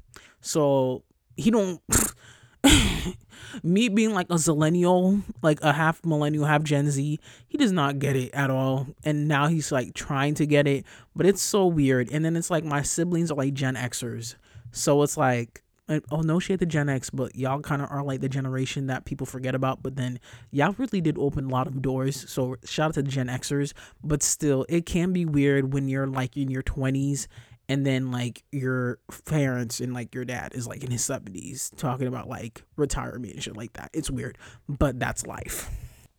So 0.42 1.04
he 1.38 1.52
don't 1.52 1.82
me 3.64 3.90
being 3.90 4.14
like 4.14 4.28
a 4.30 4.36
zillennial, 4.36 5.22
like 5.42 5.60
a 5.62 5.74
half 5.74 6.04
millennial, 6.06 6.46
half 6.46 6.64
Gen 6.64 6.90
Z, 6.92 7.20
he 7.48 7.58
does 7.58 7.72
not 7.72 8.00
get 8.00 8.16
it 8.16 8.32
at 8.34 8.50
all. 8.50 8.88
And 9.04 9.28
now 9.28 9.48
he's 9.48 9.72
like 9.72 9.94
trying 9.94 10.36
to 10.36 10.46
get 10.46 10.68
it, 10.68 10.86
but 11.16 11.26
it's 11.26 11.42
so 11.42 11.66
weird. 11.66 12.12
And 12.12 12.24
then 12.24 12.36
it's 12.36 12.50
like 12.50 12.64
my 12.64 12.82
siblings 12.82 13.32
are 13.32 13.36
like 13.36 13.54
Gen 13.54 13.76
Xers. 13.76 14.36
So 14.72 15.02
it's 15.04 15.18
like 15.18 15.64
oh 16.12 16.22
no 16.22 16.40
shade 16.40 16.60
to 16.60 16.66
Gen 16.66 16.90
X, 16.90 17.10
but 17.10 17.36
y'all 17.36 17.60
kind 17.60 17.82
of 17.82 17.92
are 17.92 18.04
like 18.04 18.22
the 18.22 18.30
generation 18.30 18.88
that 18.88 19.06
people 19.06 19.26
forget 19.26 19.56
about. 19.56 19.84
But 19.84 19.96
then 19.96 20.20
y'all 20.52 20.76
really 20.78 21.02
did 21.02 21.18
open 21.18 21.46
a 21.46 21.50
lot 21.50 21.68
of 21.68 21.82
doors. 21.82 22.30
So 22.30 22.56
shout 22.64 22.90
out 22.90 22.94
to 22.96 23.04
the 23.04 23.12
Gen 23.12 23.28
Xers. 23.28 23.74
But 24.04 24.24
still, 24.24 24.66
it 24.70 24.86
can 24.86 25.12
be 25.12 25.26
weird 25.26 25.74
when 25.74 25.88
you're 25.88 26.08
like 26.08 26.38
in 26.38 26.50
your 26.50 26.64
20s 26.64 27.28
and 27.70 27.86
then 27.86 28.12
like 28.12 28.44
your 28.52 29.00
parents 29.26 29.80
and 29.80 29.94
like 29.94 30.14
your 30.14 30.26
dad 30.26 30.54
is 30.54 30.68
like 30.68 30.84
in 30.84 30.92
his 30.92 31.02
70s 31.02 31.76
talking 31.78 32.08
about 32.08 32.28
like 32.28 32.64
retirement 32.76 33.34
and 33.34 33.44
shit 33.44 33.56
like 33.56 33.74
that. 33.74 33.90
It's 33.94 34.12
weird, 34.12 34.38
but 34.68 35.00
that's 35.00 35.26
life. 35.26 35.70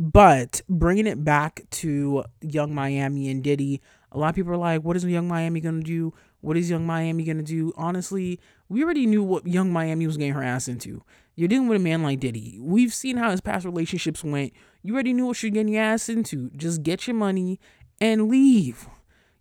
But 0.00 0.62
bringing 0.68 1.06
it 1.06 1.24
back 1.24 1.62
to 1.70 2.24
Young 2.40 2.74
Miami 2.74 3.30
and 3.30 3.42
Diddy, 3.42 3.80
a 4.10 4.18
lot 4.18 4.30
of 4.30 4.34
people 4.34 4.52
are 4.52 4.56
like, 4.56 4.82
what 4.82 4.96
is 4.96 5.04
Young 5.04 5.28
Miami 5.28 5.60
gonna 5.60 5.82
do? 5.82 6.12
What 6.40 6.56
is 6.56 6.68
Young 6.68 6.86
Miami 6.86 7.24
gonna 7.24 7.42
do? 7.42 7.72
Honestly, 7.76 8.40
we 8.68 8.82
already 8.82 9.06
knew 9.06 9.22
what 9.22 9.46
Young 9.46 9.72
Miami 9.72 10.06
was 10.06 10.16
getting 10.16 10.32
her 10.32 10.42
ass 10.42 10.68
into. 10.68 11.02
You're 11.36 11.48
dealing 11.48 11.68
with 11.68 11.80
a 11.80 11.84
man 11.84 12.02
like 12.02 12.20
Diddy. 12.20 12.58
We've 12.60 12.92
seen 12.92 13.16
how 13.16 13.30
his 13.30 13.40
past 13.40 13.64
relationships 13.64 14.24
went. 14.24 14.52
You 14.82 14.94
already 14.94 15.12
knew 15.12 15.26
what 15.26 15.42
you're 15.42 15.50
getting 15.50 15.72
your 15.72 15.82
ass 15.82 16.08
into. 16.08 16.50
Just 16.56 16.82
get 16.82 17.06
your 17.06 17.16
money 17.16 17.60
and 18.00 18.28
leave. 18.28 18.88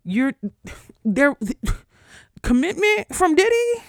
You're 0.04 0.34
there. 1.04 1.36
Commitment 2.42 3.14
from 3.14 3.34
Diddy. 3.34 3.82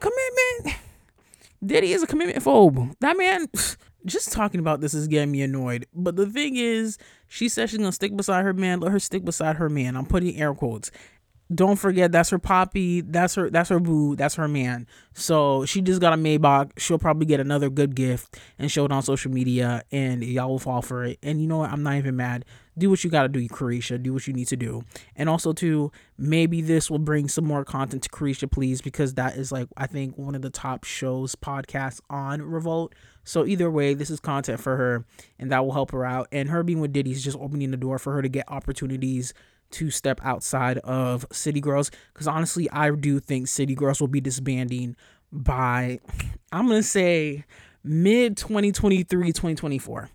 Commitment. 0.00 0.76
Diddy 1.64 1.92
is 1.92 2.02
a 2.02 2.06
commitment 2.06 2.42
phobe. 2.44 2.94
That 3.00 3.16
man. 3.16 3.48
Just 4.06 4.32
talking 4.32 4.60
about 4.60 4.80
this 4.80 4.94
is 4.94 5.08
getting 5.08 5.30
me 5.30 5.42
annoyed. 5.42 5.86
But 5.94 6.16
the 6.16 6.24
thing 6.24 6.56
is, 6.56 6.96
she 7.28 7.50
says 7.50 7.68
she's 7.68 7.78
gonna 7.78 7.92
stick 7.92 8.16
beside 8.16 8.44
her 8.44 8.54
man. 8.54 8.80
Let 8.80 8.92
her 8.92 8.98
stick 8.98 9.26
beside 9.26 9.56
her 9.56 9.68
man. 9.68 9.94
I'm 9.94 10.06
putting 10.06 10.40
air 10.40 10.54
quotes 10.54 10.90
don't 11.52 11.76
forget 11.76 12.12
that's 12.12 12.30
her 12.30 12.38
poppy 12.38 13.00
that's 13.00 13.34
her 13.34 13.50
that's 13.50 13.70
her 13.70 13.80
boo 13.80 14.14
that's 14.14 14.36
her 14.36 14.46
man. 14.46 14.86
So 15.14 15.64
she 15.64 15.80
just 15.80 16.00
got 16.00 16.12
a 16.12 16.16
maybach. 16.16 16.78
She'll 16.78 16.98
probably 16.98 17.26
get 17.26 17.40
another 17.40 17.68
good 17.68 17.96
gift 17.96 18.38
and 18.58 18.70
show 18.70 18.84
it 18.84 18.92
on 18.92 19.02
social 19.02 19.32
media 19.32 19.82
and 19.90 20.22
y'all 20.22 20.50
will 20.50 20.58
fall 20.58 20.82
for 20.82 21.04
it. 21.04 21.18
And 21.22 21.40
you 21.40 21.48
know 21.48 21.58
what? 21.58 21.70
I'm 21.70 21.82
not 21.82 21.96
even 21.96 22.16
mad. 22.16 22.44
Do 22.78 22.88
what 22.88 23.02
you 23.02 23.10
gotta 23.10 23.28
do 23.28 23.46
Caresha 23.48 24.00
do 24.00 24.12
what 24.12 24.26
you 24.28 24.32
need 24.32 24.46
to 24.48 24.56
do. 24.56 24.84
And 25.16 25.28
also 25.28 25.52
too 25.52 25.90
maybe 26.16 26.62
this 26.62 26.88
will 26.88 26.98
bring 27.00 27.28
some 27.28 27.44
more 27.44 27.64
content 27.64 28.04
to 28.04 28.08
Caresha 28.08 28.50
please 28.50 28.80
because 28.80 29.14
that 29.14 29.36
is 29.36 29.50
like 29.50 29.66
i 29.76 29.86
think 29.86 30.16
one 30.16 30.34
of 30.34 30.42
the 30.42 30.50
top 30.50 30.84
shows 30.84 31.34
podcasts 31.34 32.00
on 32.08 32.42
revolt. 32.42 32.94
So 33.24 33.44
either 33.44 33.70
way 33.70 33.94
this 33.94 34.10
is 34.10 34.20
content 34.20 34.60
for 34.60 34.76
her 34.76 35.04
and 35.38 35.50
that 35.50 35.64
will 35.64 35.72
help 35.72 35.90
her 35.90 36.04
out. 36.04 36.28
And 36.30 36.48
her 36.48 36.62
being 36.62 36.80
with 36.80 36.92
diddy 36.92 37.10
is 37.10 37.24
just 37.24 37.38
opening 37.38 37.72
the 37.72 37.76
door 37.76 37.98
for 37.98 38.12
her 38.12 38.22
to 38.22 38.28
get 38.28 38.44
opportunities 38.48 39.34
to 39.72 39.90
step 39.90 40.20
outside 40.24 40.78
of 40.78 41.26
City 41.32 41.60
Girls 41.60 41.90
because 42.12 42.26
honestly, 42.26 42.70
I 42.70 42.90
do 42.90 43.20
think 43.20 43.48
City 43.48 43.74
Girls 43.74 44.00
will 44.00 44.08
be 44.08 44.20
disbanding 44.20 44.96
by, 45.32 46.00
I'm 46.52 46.66
going 46.66 46.80
to 46.80 46.86
say 46.86 47.44
mid 47.84 48.36
2023, 48.36 49.28
2024. 49.28 50.10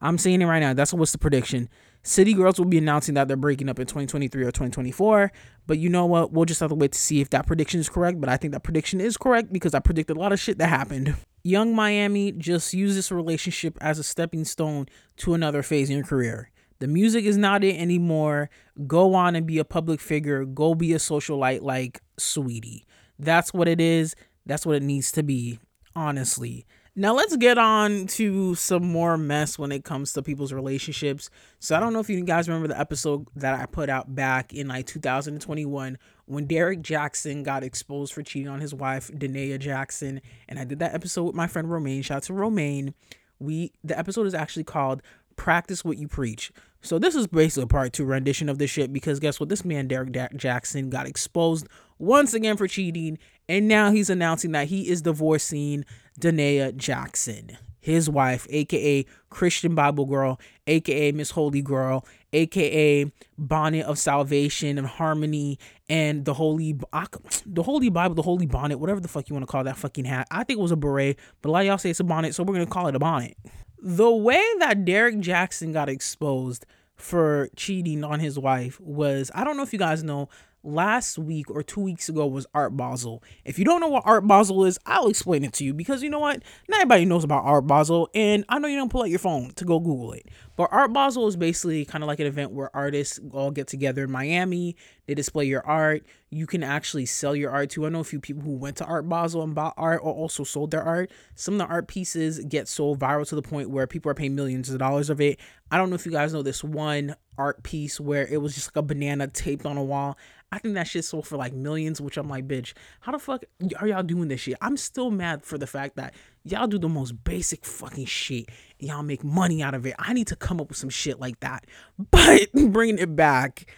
I'm 0.00 0.18
saying 0.18 0.42
it 0.42 0.46
right 0.46 0.60
now. 0.60 0.74
That's 0.74 0.92
what's 0.92 1.12
the 1.12 1.18
prediction. 1.18 1.68
City 2.02 2.32
Girls 2.32 2.58
will 2.58 2.66
be 2.66 2.78
announcing 2.78 3.14
that 3.16 3.28
they're 3.28 3.36
breaking 3.36 3.68
up 3.68 3.78
in 3.78 3.86
2023 3.86 4.42
or 4.42 4.46
2024. 4.46 5.32
But 5.66 5.78
you 5.78 5.88
know 5.88 6.06
what? 6.06 6.32
We'll 6.32 6.44
just 6.44 6.60
have 6.60 6.70
to 6.70 6.74
wait 6.74 6.92
to 6.92 6.98
see 6.98 7.20
if 7.20 7.30
that 7.30 7.46
prediction 7.46 7.80
is 7.80 7.88
correct. 7.88 8.20
But 8.20 8.28
I 8.28 8.36
think 8.36 8.52
that 8.52 8.62
prediction 8.62 9.00
is 9.00 9.16
correct 9.16 9.52
because 9.52 9.74
I 9.74 9.80
predicted 9.80 10.16
a 10.16 10.20
lot 10.20 10.32
of 10.32 10.40
shit 10.40 10.58
that 10.58 10.68
happened. 10.68 11.16
Young 11.42 11.74
Miami 11.74 12.32
just 12.32 12.72
used 12.72 12.96
this 12.96 13.10
relationship 13.10 13.76
as 13.80 13.98
a 13.98 14.02
stepping 14.02 14.44
stone 14.44 14.86
to 15.18 15.34
another 15.34 15.62
phase 15.62 15.90
in 15.90 15.96
your 15.96 16.06
career. 16.06 16.50
The 16.80 16.88
music 16.88 17.24
is 17.24 17.36
not 17.36 17.64
it 17.64 17.76
anymore. 17.76 18.50
Go 18.86 19.14
on 19.14 19.34
and 19.34 19.46
be 19.46 19.58
a 19.58 19.64
public 19.64 20.00
figure. 20.00 20.44
Go 20.44 20.74
be 20.74 20.92
a 20.92 20.98
socialite 20.98 21.62
like 21.62 22.00
sweetie. 22.18 22.84
That's 23.18 23.52
what 23.52 23.68
it 23.68 23.80
is. 23.80 24.14
That's 24.46 24.64
what 24.64 24.76
it 24.76 24.82
needs 24.82 25.12
to 25.12 25.22
be, 25.22 25.58
honestly. 25.96 26.66
Now 26.94 27.14
let's 27.14 27.36
get 27.36 27.58
on 27.58 28.08
to 28.08 28.56
some 28.56 28.84
more 28.84 29.16
mess 29.16 29.56
when 29.56 29.70
it 29.70 29.84
comes 29.84 30.12
to 30.14 30.22
people's 30.22 30.52
relationships. 30.52 31.30
So 31.60 31.76
I 31.76 31.80
don't 31.80 31.92
know 31.92 32.00
if 32.00 32.10
you 32.10 32.20
guys 32.24 32.48
remember 32.48 32.66
the 32.66 32.80
episode 32.80 33.28
that 33.36 33.54
I 33.54 33.66
put 33.66 33.88
out 33.88 34.16
back 34.16 34.52
in 34.52 34.66
like 34.66 34.86
2021 34.86 35.96
when 36.26 36.46
Derrick 36.46 36.82
Jackson 36.82 37.44
got 37.44 37.62
exposed 37.62 38.12
for 38.12 38.24
cheating 38.24 38.48
on 38.48 38.60
his 38.60 38.74
wife, 38.74 39.12
Da'Naia 39.12 39.60
Jackson. 39.60 40.20
And 40.48 40.58
I 40.58 40.64
did 40.64 40.80
that 40.80 40.92
episode 40.92 41.22
with 41.22 41.34
my 41.36 41.46
friend 41.46 41.70
Romaine. 41.70 42.02
Shout 42.02 42.16
out 42.16 42.22
to 42.24 42.34
Romaine. 42.34 42.94
We 43.38 43.70
the 43.84 43.96
episode 43.96 44.26
is 44.26 44.34
actually 44.34 44.64
called 44.64 45.00
Practice 45.36 45.84
What 45.84 45.98
You 45.98 46.08
Preach. 46.08 46.50
So 46.80 46.98
this 46.98 47.14
is 47.14 47.26
basically 47.26 47.66
part 47.66 47.92
two 47.92 48.04
rendition 48.04 48.48
of 48.48 48.58
this 48.58 48.70
shit 48.70 48.92
because 48.92 49.18
guess 49.20 49.40
what? 49.40 49.48
This 49.48 49.64
man 49.64 49.88
Derrick 49.88 50.12
Jackson 50.36 50.90
got 50.90 51.06
exposed 51.06 51.66
once 51.98 52.34
again 52.34 52.56
for 52.56 52.68
cheating, 52.68 53.18
and 53.48 53.66
now 53.66 53.90
he's 53.90 54.08
announcing 54.10 54.52
that 54.52 54.68
he 54.68 54.88
is 54.88 55.02
divorcing 55.02 55.84
Da'Naia 56.20 56.76
Jackson. 56.76 57.58
his 57.80 58.08
wife, 58.10 58.46
aka 58.50 59.04
Christian 59.30 59.74
Bible 59.74 60.04
Girl, 60.06 60.38
aka 60.66 61.12
Miss 61.12 61.30
Holy 61.30 61.62
Girl, 61.62 62.04
aka 62.32 63.10
Bonnet 63.38 63.84
of 63.86 63.98
Salvation 63.98 64.78
and 64.78 64.86
Harmony, 64.86 65.58
and 65.88 66.24
the 66.24 66.34
Holy 66.34 66.72
the 67.46 67.62
Holy 67.62 67.88
Bible, 67.88 68.14
the 68.14 68.22
Holy 68.22 68.46
Bonnet, 68.46 68.78
whatever 68.78 69.00
the 69.00 69.08
fuck 69.08 69.28
you 69.28 69.34
want 69.34 69.46
to 69.46 69.50
call 69.50 69.64
that 69.64 69.76
fucking 69.76 70.04
hat. 70.04 70.26
I 70.30 70.44
think 70.44 70.58
it 70.58 70.62
was 70.62 70.72
a 70.72 70.76
beret, 70.76 71.18
but 71.40 71.48
a 71.48 71.52
lot 71.52 71.60
of 71.60 71.66
y'all 71.66 71.78
say 71.78 71.90
it's 71.90 72.00
a 72.00 72.04
bonnet, 72.04 72.34
so 72.34 72.42
we're 72.42 72.54
gonna 72.54 72.66
call 72.66 72.88
it 72.88 72.94
a 72.94 72.98
bonnet. 72.98 73.36
The 73.80 74.10
way 74.10 74.42
that 74.58 74.84
Derrick 74.84 75.20
Jackson 75.20 75.72
got 75.72 75.88
exposed 75.88 76.66
for 76.96 77.48
cheating 77.54 78.02
on 78.02 78.20
his 78.20 78.38
wife 78.38 78.80
was 78.80 79.30
I 79.34 79.44
don't 79.44 79.56
know 79.56 79.62
if 79.62 79.72
you 79.72 79.78
guys 79.78 80.02
know 80.02 80.28
last 80.68 81.18
week 81.18 81.50
or 81.50 81.62
two 81.62 81.80
weeks 81.80 82.08
ago 82.08 82.26
was 82.26 82.46
Art 82.54 82.76
Basel. 82.76 83.22
If 83.44 83.58
you 83.58 83.64
don't 83.64 83.80
know 83.80 83.88
what 83.88 84.04
Art 84.06 84.26
Basel 84.26 84.64
is, 84.64 84.78
I'll 84.86 85.08
explain 85.08 85.44
it 85.44 85.52
to 85.54 85.64
you 85.64 85.74
because 85.74 86.02
you 86.02 86.10
know 86.10 86.18
what? 86.18 86.42
Not 86.68 86.80
everybody 86.80 87.04
knows 87.04 87.24
about 87.24 87.44
Art 87.44 87.66
Basel, 87.66 88.08
and 88.14 88.44
I 88.48 88.58
know 88.58 88.68
you 88.68 88.76
don't 88.76 88.90
pull 88.90 89.02
out 89.02 89.10
your 89.10 89.18
phone 89.18 89.50
to 89.52 89.64
go 89.64 89.80
Google 89.80 90.12
it. 90.12 90.26
But 90.56 90.70
Art 90.72 90.92
Basel 90.92 91.28
is 91.28 91.36
basically 91.36 91.84
kind 91.84 92.02
of 92.02 92.08
like 92.08 92.20
an 92.20 92.26
event 92.26 92.50
where 92.50 92.74
artists 92.74 93.20
all 93.32 93.50
get 93.50 93.68
together 93.68 94.04
in 94.04 94.10
Miami. 94.10 94.76
They 95.06 95.14
display 95.14 95.44
your 95.44 95.64
art. 95.64 96.04
You 96.30 96.46
can 96.46 96.62
actually 96.62 97.06
sell 97.06 97.34
your 97.34 97.50
art 97.50 97.70
too. 97.70 97.86
I 97.86 97.88
know 97.88 98.00
a 98.00 98.04
few 98.04 98.20
people 98.20 98.42
who 98.42 98.56
went 98.56 98.76
to 98.78 98.84
Art 98.84 99.08
Basel 99.08 99.42
and 99.42 99.54
bought 99.54 99.74
art 99.76 100.00
or 100.02 100.12
also 100.12 100.44
sold 100.44 100.72
their 100.72 100.82
art. 100.82 101.10
Some 101.36 101.54
of 101.54 101.58
the 101.58 101.72
art 101.72 101.86
pieces 101.86 102.40
get 102.40 102.68
sold 102.68 102.98
viral 102.98 103.26
to 103.28 103.34
the 103.34 103.42
point 103.42 103.70
where 103.70 103.86
people 103.86 104.10
are 104.10 104.14
paying 104.14 104.34
millions 104.34 104.68
of 104.68 104.78
dollars 104.78 105.10
of 105.10 105.20
it. 105.20 105.38
I 105.70 105.78
don't 105.78 105.90
know 105.90 105.94
if 105.94 106.04
you 106.04 106.12
guys 106.12 106.32
know 106.32 106.42
this 106.42 106.64
one 106.64 107.14
art 107.38 107.62
piece 107.62 108.00
where 108.00 108.26
it 108.26 108.42
was 108.42 108.54
just 108.54 108.68
like 108.68 108.82
a 108.82 108.86
banana 108.86 109.28
taped 109.28 109.64
on 109.64 109.76
a 109.76 109.84
wall. 109.84 110.18
I 110.50 110.58
think 110.58 110.74
that 110.74 110.86
shit 110.86 111.04
sold 111.04 111.26
for 111.26 111.36
like 111.36 111.52
millions, 111.52 112.00
which 112.00 112.16
I'm 112.16 112.28
like, 112.28 112.48
bitch, 112.48 112.72
how 113.00 113.12
the 113.12 113.18
fuck 113.18 113.44
are 113.78 113.86
y'all 113.86 114.02
doing 114.02 114.28
this 114.28 114.40
shit? 114.40 114.56
I'm 114.60 114.76
still 114.76 115.10
mad 115.10 115.44
for 115.44 115.58
the 115.58 115.66
fact 115.66 115.96
that 115.96 116.14
y'all 116.44 116.66
do 116.66 116.78
the 116.78 116.88
most 116.88 117.22
basic 117.24 117.64
fucking 117.64 118.06
shit 118.06 118.48
y'all 118.78 119.02
make 119.02 119.22
money 119.22 119.62
out 119.62 119.74
of 119.74 119.84
it. 119.84 119.94
I 119.98 120.12
need 120.12 120.28
to 120.28 120.36
come 120.36 120.60
up 120.60 120.68
with 120.68 120.78
some 120.78 120.90
shit 120.90 121.20
like 121.20 121.40
that. 121.40 121.66
But 122.10 122.52
bringing 122.52 122.98
it 122.98 123.14
back, 123.14 123.70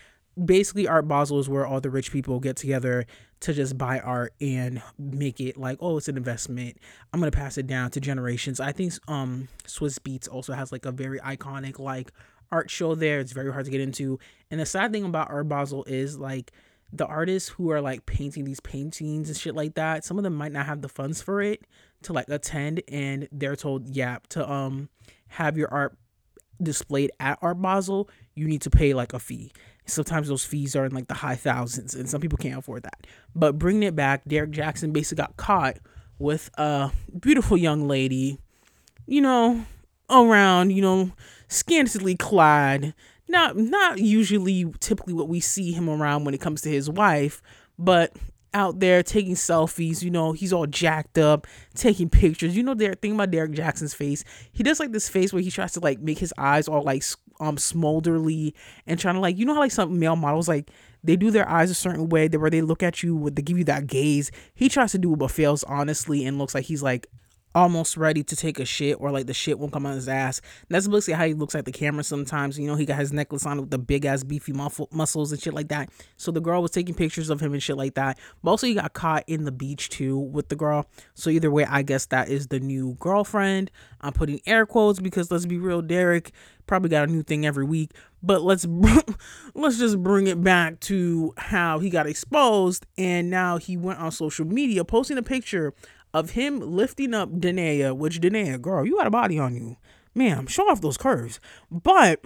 basically, 0.43 0.87
Art 0.87 1.09
Basel 1.09 1.39
is 1.39 1.49
where 1.49 1.67
all 1.67 1.81
the 1.81 1.91
rich 1.91 2.13
people 2.13 2.39
get 2.39 2.57
together 2.57 3.07
to 3.41 3.55
just 3.55 3.77
buy 3.79 3.99
art 4.01 4.35
and 4.41 4.83
make 4.99 5.41
it 5.41 5.57
like, 5.57 5.79
oh, 5.81 5.97
it's 5.97 6.09
an 6.09 6.17
investment. 6.17 6.77
I'm 7.13 7.21
gonna 7.21 7.31
pass 7.31 7.59
it 7.59 7.67
down 7.67 7.91
to 7.93 8.01
generations. 8.01 8.61
I 8.61 8.73
think 8.73 8.93
um 9.09 9.49
Swizz 9.65 9.99
Beatz 9.99 10.29
also 10.31 10.53
has 10.53 10.71
like 10.73 10.85
a 10.85 10.93
very 10.93 11.19
iconic 11.21 11.79
like 11.79 12.13
art 12.53 12.71
show 12.71 12.95
there. 12.95 13.21
It's 13.21 13.33
very 13.33 13.53
hard 13.53 13.65
to 13.65 13.71
get 13.71 13.81
into. 13.81 14.19
And 14.51 14.61
the 14.61 14.67
sad 14.67 14.93
thing 14.93 15.05
about 15.05 15.31
Art 15.31 15.49
Basel 15.49 15.85
is 15.85 16.19
like 16.19 16.53
the 16.93 17.07
artists 17.07 17.49
who 17.49 17.71
are 17.71 17.81
like 17.81 18.07
painting 18.07 18.45
these 18.45 18.61
paintings 18.61 19.29
and 19.29 19.37
shit 19.37 19.55
like 19.55 19.75
that, 19.75 20.05
some 20.05 20.19
of 20.19 20.25
them 20.25 20.35
might 20.35 20.53
not 20.53 20.67
have 20.67 20.83
the 20.83 20.89
funds 20.89 21.23
for 21.23 21.41
it 21.41 21.65
to 22.03 22.13
like 22.13 22.29
attend 22.29 22.83
and 22.89 23.29
they're 23.31 23.57
told, 23.57 23.89
yeah, 23.89 24.19
to 24.31 24.51
um 24.51 24.89
have 25.29 25.57
your 25.57 25.73
art 25.73 25.97
displayed 26.63 27.11
at 27.21 27.39
Art 27.41 27.61
Basel, 27.61 28.09
you 28.35 28.47
need 28.47 28.63
to 28.63 28.71
pay 28.71 28.93
like 28.95 29.13
a 29.13 29.19
fee. 29.19 29.53
Sometimes 29.87 30.29
those 30.29 30.45
fees 30.45 30.77
are 30.77 30.85
in 30.85 30.93
like 30.93 31.09
the 31.09 31.15
high 31.15 31.37
thousands 31.37 31.95
and 31.95 32.09
some 32.09 32.21
people 32.21 32.39
can't 32.39 32.59
afford 32.59 32.83
that. 32.83 33.07
But 33.35 33.59
bringing 33.59 33.83
it 33.83 33.97
back, 33.97 34.23
Derrick 34.27 34.51
Jackson 34.51 34.93
basically 34.93 35.23
got 35.23 35.37
caught 35.37 35.79
with 36.19 36.51
a 36.55 36.91
beautiful 37.19 37.57
young 37.57 37.89
lady, 37.89 38.39
you 39.07 39.21
know, 39.21 39.65
around, 40.11 40.71
you 40.71 40.83
know, 40.83 41.13
scantily 41.51 42.17
clad. 42.17 42.95
Not 43.29 43.57
not 43.57 43.99
usually 43.99 44.73
typically 44.81 45.13
what 45.13 45.29
we 45.29 45.41
see 45.41 45.73
him 45.73 45.89
around 45.89 46.25
when 46.25 46.35
it 46.35 46.41
comes 46.41 46.63
to 46.63 46.71
his 46.71 46.89
wife, 46.89 47.43
but 47.79 48.17
out 48.53 48.81
there 48.81 49.03
taking 49.03 49.35
selfies, 49.35 50.03
you 50.03 50.11
know, 50.11 50.33
he's 50.33 50.53
all 50.53 50.67
jacked 50.67 51.19
up, 51.19 51.47
taking 51.75 52.09
pictures. 52.11 52.57
You 52.57 52.65
know, 52.65 52.75
they're 52.75 52.95
thinking 52.95 53.15
about 53.15 53.31
Derrick 53.31 53.53
Jackson's 53.53 53.95
face. 53.95 54.25
He 54.53 54.65
does 54.65 54.81
like 54.81 54.91
this 54.91 55.09
face 55.09 55.33
where 55.33 55.43
he 55.43 55.51
tries 55.51 55.73
to 55.73 55.81
like 55.81 56.01
make 56.01 56.19
his 56.19 56.35
eyes 56.39 56.67
all 56.67 56.83
like 56.83 57.05
um 57.39 57.57
smolderly 57.57 58.53
and 58.87 58.99
trying 58.99 59.15
to 59.15 59.21
like 59.21 59.39
you 59.39 59.47
know 59.47 59.55
how 59.55 59.61
like 59.61 59.73
some 59.73 59.99
male 59.99 60.17
models 60.17 60.47
like 60.47 60.71
they 61.03 61.17
do 61.17 61.31
their 61.31 61.49
eyes 61.49 61.71
a 61.71 61.75
certain 61.75 62.11
way 62.11 62.29
that 62.29 62.39
where 62.39 62.51
they 62.51 62.61
look 62.61 62.83
at 62.83 63.03
you 63.03 63.31
they 63.31 63.43
give 63.43 63.59
you 63.59 63.65
that 63.65 63.87
gaze. 63.87 64.31
He 64.55 64.69
tries 64.69 64.93
to 64.93 64.99
do 64.99 65.13
it 65.13 65.19
but 65.19 65.31
fails 65.31 65.63
honestly 65.65 66.25
and 66.27 66.39
looks 66.39 66.55
like 66.55 66.65
he's 66.65 66.83
like 66.83 67.07
almost 67.55 67.97
ready 67.97 68.23
to 68.23 68.37
take 68.37 68.59
a 68.61 68.65
shit 68.65 68.97
or 69.01 69.11
like 69.11 69.27
the 69.27 69.35
shit 69.35 69.59
won't 69.59 69.73
come 69.73 69.87
on 69.87 69.95
his 69.95 70.09
ass. 70.09 70.41
That's 70.69 70.87
basically 70.87 71.15
how 71.15 71.27
he 71.27 71.35
looks 71.35 71.55
at 71.55 71.65
the 71.65 71.73
camera 71.73 72.05
sometimes. 72.05 72.59
You 72.59 72.67
know, 72.67 72.77
he 72.77 72.87
got 72.87 72.99
his 72.99 73.13
necklace 73.13 73.47
on 73.47 73.61
with 73.61 73.71
the 73.71 73.79
big 73.79 74.05
ass 74.05 74.23
beefy 74.23 74.53
muffle, 74.53 74.89
muscles 74.93 75.33
and 75.33 75.41
shit 75.41 75.55
like 75.55 75.69
that. 75.69 75.91
So 76.17 76.31
the 76.31 76.41
girl 76.41 76.63
was 76.63 76.71
taking 76.71 76.95
pictures 76.95 77.31
of 77.31 77.41
him 77.41 77.53
and 77.53 77.63
shit 77.63 77.77
like 77.77 77.95
that. 77.95 78.19
But 78.43 78.53
also 78.53 78.67
he 78.67 78.75
got 78.75 78.93
caught 78.93 79.25
in 79.27 79.45
the 79.45 79.53
beach 79.53 79.89
too 79.89 80.19
with 80.19 80.49
the 80.49 80.57
girl. 80.57 80.87
So 81.15 81.31
either 81.31 81.51
way, 81.51 81.65
I 81.65 81.83
guess 81.83 82.07
that 82.07 82.29
is 82.29 82.49
the 82.49 82.61
new 82.61 82.97
girlfriend. 83.01 83.71
I'm 84.01 84.13
putting 84.13 84.41
air 84.47 84.67
quotes 84.67 85.01
because 85.01 85.31
let's 85.31 85.47
be 85.47 85.59
real, 85.59 85.83
Derrick 85.83 86.33
probably 86.71 86.89
got 86.89 87.09
a 87.09 87.13
new 87.13 87.25
thing 87.25 87.45
every 87.45 87.65
week. 87.65 87.91
But 88.23 88.43
let's 88.43 88.65
let's 89.55 89.79
just 89.79 90.01
bring 90.03 90.29
it 90.29 90.43
back 90.43 90.79
to 90.81 91.35
how 91.37 91.81
he 91.81 91.91
got 91.91 92.07
exposed 92.07 92.87
and 92.97 93.29
now 93.29 93.59
he 93.59 93.77
went 93.77 93.99
on 93.99 94.13
social 94.13 94.47
media 94.47 94.85
posting 94.85 95.19
a 95.19 95.23
picture 95.23 95.75
of 96.13 96.31
him 96.31 96.61
lifting 96.61 97.15
up 97.15 97.41
Danae, 97.41 97.91
which 97.93 98.21
Danae, 98.21 98.59
girl, 98.59 98.85
you 98.85 98.97
got 98.97 99.07
a 99.07 99.11
body 99.11 99.39
on 99.39 99.55
you. 99.55 99.77
Man, 100.15 100.47
show 100.47 100.69
off 100.69 100.81
those 100.81 100.97
curves. 100.97 101.39
But 101.71 102.25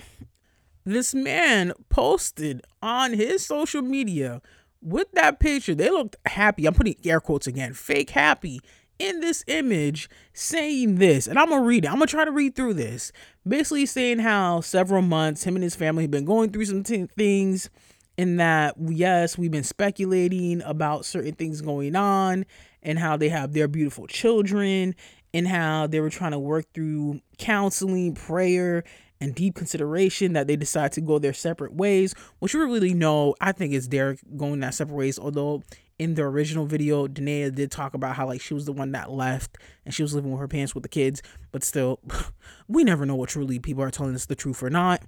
this 0.84 1.14
man 1.14 1.72
posted 1.88 2.62
on 2.82 3.12
his 3.12 3.44
social 3.44 3.82
media 3.82 4.40
with 4.80 5.10
that 5.12 5.40
picture. 5.40 5.74
They 5.74 5.90
looked 5.90 6.16
happy. 6.26 6.66
I'm 6.66 6.74
putting 6.74 6.96
air 7.04 7.20
quotes 7.20 7.46
again, 7.46 7.74
fake 7.74 8.10
happy 8.10 8.60
in 8.98 9.20
this 9.20 9.44
image 9.46 10.08
saying 10.32 10.96
this. 10.96 11.26
And 11.26 11.38
I'm 11.38 11.48
going 11.48 11.62
to 11.62 11.66
read 11.66 11.84
it. 11.84 11.88
I'm 11.88 11.96
going 11.96 12.06
to 12.06 12.10
try 12.10 12.24
to 12.24 12.32
read 12.32 12.54
through 12.54 12.74
this. 12.74 13.12
Basically 13.46 13.86
saying 13.86 14.20
how 14.20 14.60
several 14.60 15.02
months 15.02 15.44
him 15.44 15.56
and 15.56 15.62
his 15.62 15.76
family 15.76 16.04
have 16.04 16.10
been 16.10 16.24
going 16.24 16.50
through 16.50 16.66
some 16.66 16.82
t- 16.82 17.08
things 17.16 17.70
in 18.16 18.36
that 18.36 18.76
yes, 18.78 19.36
we've 19.36 19.50
been 19.50 19.64
speculating 19.64 20.62
about 20.62 21.04
certain 21.04 21.34
things 21.34 21.60
going 21.60 21.96
on 21.96 22.46
and 22.84 22.98
how 22.98 23.16
they 23.16 23.28
have 23.28 23.52
their 23.52 23.68
beautiful 23.68 24.06
children 24.06 24.94
and 25.32 25.48
how 25.48 25.86
they 25.86 26.00
were 26.00 26.10
trying 26.10 26.30
to 26.30 26.38
work 26.38 26.66
through 26.72 27.20
counseling, 27.38 28.14
prayer, 28.14 28.84
and 29.20 29.34
deep 29.34 29.54
consideration 29.54 30.34
that 30.34 30.46
they 30.46 30.56
decide 30.56 30.92
to 30.92 31.00
go 31.00 31.18
their 31.18 31.32
separate 31.32 31.74
ways, 31.74 32.14
which 32.38 32.54
we 32.54 32.60
really 32.60 32.94
know, 32.94 33.34
I 33.40 33.52
think 33.52 33.72
it's 33.72 33.88
Derrick 33.88 34.20
going 34.36 34.60
that 34.60 34.74
separate 34.74 34.96
ways, 34.96 35.18
although 35.18 35.62
in 35.98 36.14
the 36.14 36.22
original 36.22 36.66
video, 36.66 37.06
Danae 37.06 37.50
did 37.50 37.70
talk 37.70 37.94
about 37.94 38.16
how 38.16 38.26
like 38.26 38.40
she 38.40 38.54
was 38.54 38.66
the 38.66 38.72
one 38.72 38.92
that 38.92 39.10
left 39.10 39.56
and 39.84 39.94
she 39.94 40.02
was 40.02 40.14
living 40.14 40.30
with 40.30 40.40
her 40.40 40.48
parents 40.48 40.74
with 40.74 40.82
the 40.82 40.88
kids, 40.88 41.22
but 41.52 41.64
still, 41.64 42.00
we 42.68 42.84
never 42.84 43.06
know 43.06 43.14
what 43.14 43.30
truly 43.30 43.58
people 43.58 43.82
are 43.82 43.90
telling 43.90 44.14
us 44.14 44.26
the 44.26 44.36
truth 44.36 44.62
or 44.62 44.70
not 44.70 45.02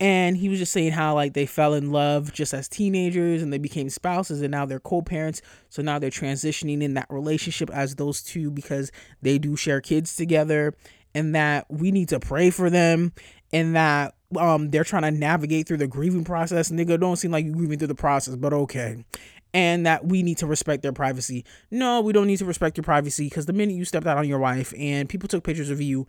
and 0.00 0.36
he 0.36 0.48
was 0.48 0.58
just 0.58 0.72
saying 0.72 0.92
how 0.92 1.14
like 1.14 1.34
they 1.34 1.46
fell 1.46 1.74
in 1.74 1.92
love 1.92 2.32
just 2.32 2.52
as 2.52 2.68
teenagers 2.68 3.42
and 3.42 3.52
they 3.52 3.58
became 3.58 3.88
spouses 3.88 4.42
and 4.42 4.50
now 4.50 4.66
they're 4.66 4.80
co-parents. 4.80 5.40
So 5.68 5.82
now 5.82 5.98
they're 5.98 6.10
transitioning 6.10 6.82
in 6.82 6.94
that 6.94 7.06
relationship 7.10 7.70
as 7.70 7.94
those 7.94 8.22
two 8.22 8.50
because 8.50 8.90
they 9.22 9.38
do 9.38 9.56
share 9.56 9.80
kids 9.80 10.16
together 10.16 10.74
and 11.14 11.34
that 11.34 11.70
we 11.70 11.92
need 11.92 12.08
to 12.08 12.18
pray 12.18 12.50
for 12.50 12.70
them 12.70 13.12
and 13.52 13.76
that 13.76 14.14
um 14.36 14.70
they're 14.70 14.82
trying 14.82 15.02
to 15.02 15.12
navigate 15.12 15.68
through 15.68 15.76
the 15.76 15.86
grieving 15.86 16.24
process. 16.24 16.70
Nigga 16.70 16.98
don't 16.98 17.16
seem 17.16 17.30
like 17.30 17.44
you 17.44 17.52
grieving 17.52 17.78
through 17.78 17.88
the 17.88 17.94
process 17.94 18.34
but 18.34 18.52
okay. 18.52 19.04
And 19.52 19.86
that 19.86 20.04
we 20.06 20.24
need 20.24 20.38
to 20.38 20.48
respect 20.48 20.82
their 20.82 20.92
privacy. 20.92 21.44
No, 21.70 22.00
we 22.00 22.12
don't 22.12 22.26
need 22.26 22.38
to 22.38 22.44
respect 22.44 22.76
your 22.76 22.82
privacy 22.82 23.26
because 23.26 23.46
the 23.46 23.52
minute 23.52 23.76
you 23.76 23.84
stepped 23.84 24.08
out 24.08 24.18
on 24.18 24.28
your 24.28 24.40
wife 24.40 24.74
and 24.76 25.08
people 25.08 25.28
took 25.28 25.44
pictures 25.44 25.70
of 25.70 25.80
you, 25.80 26.08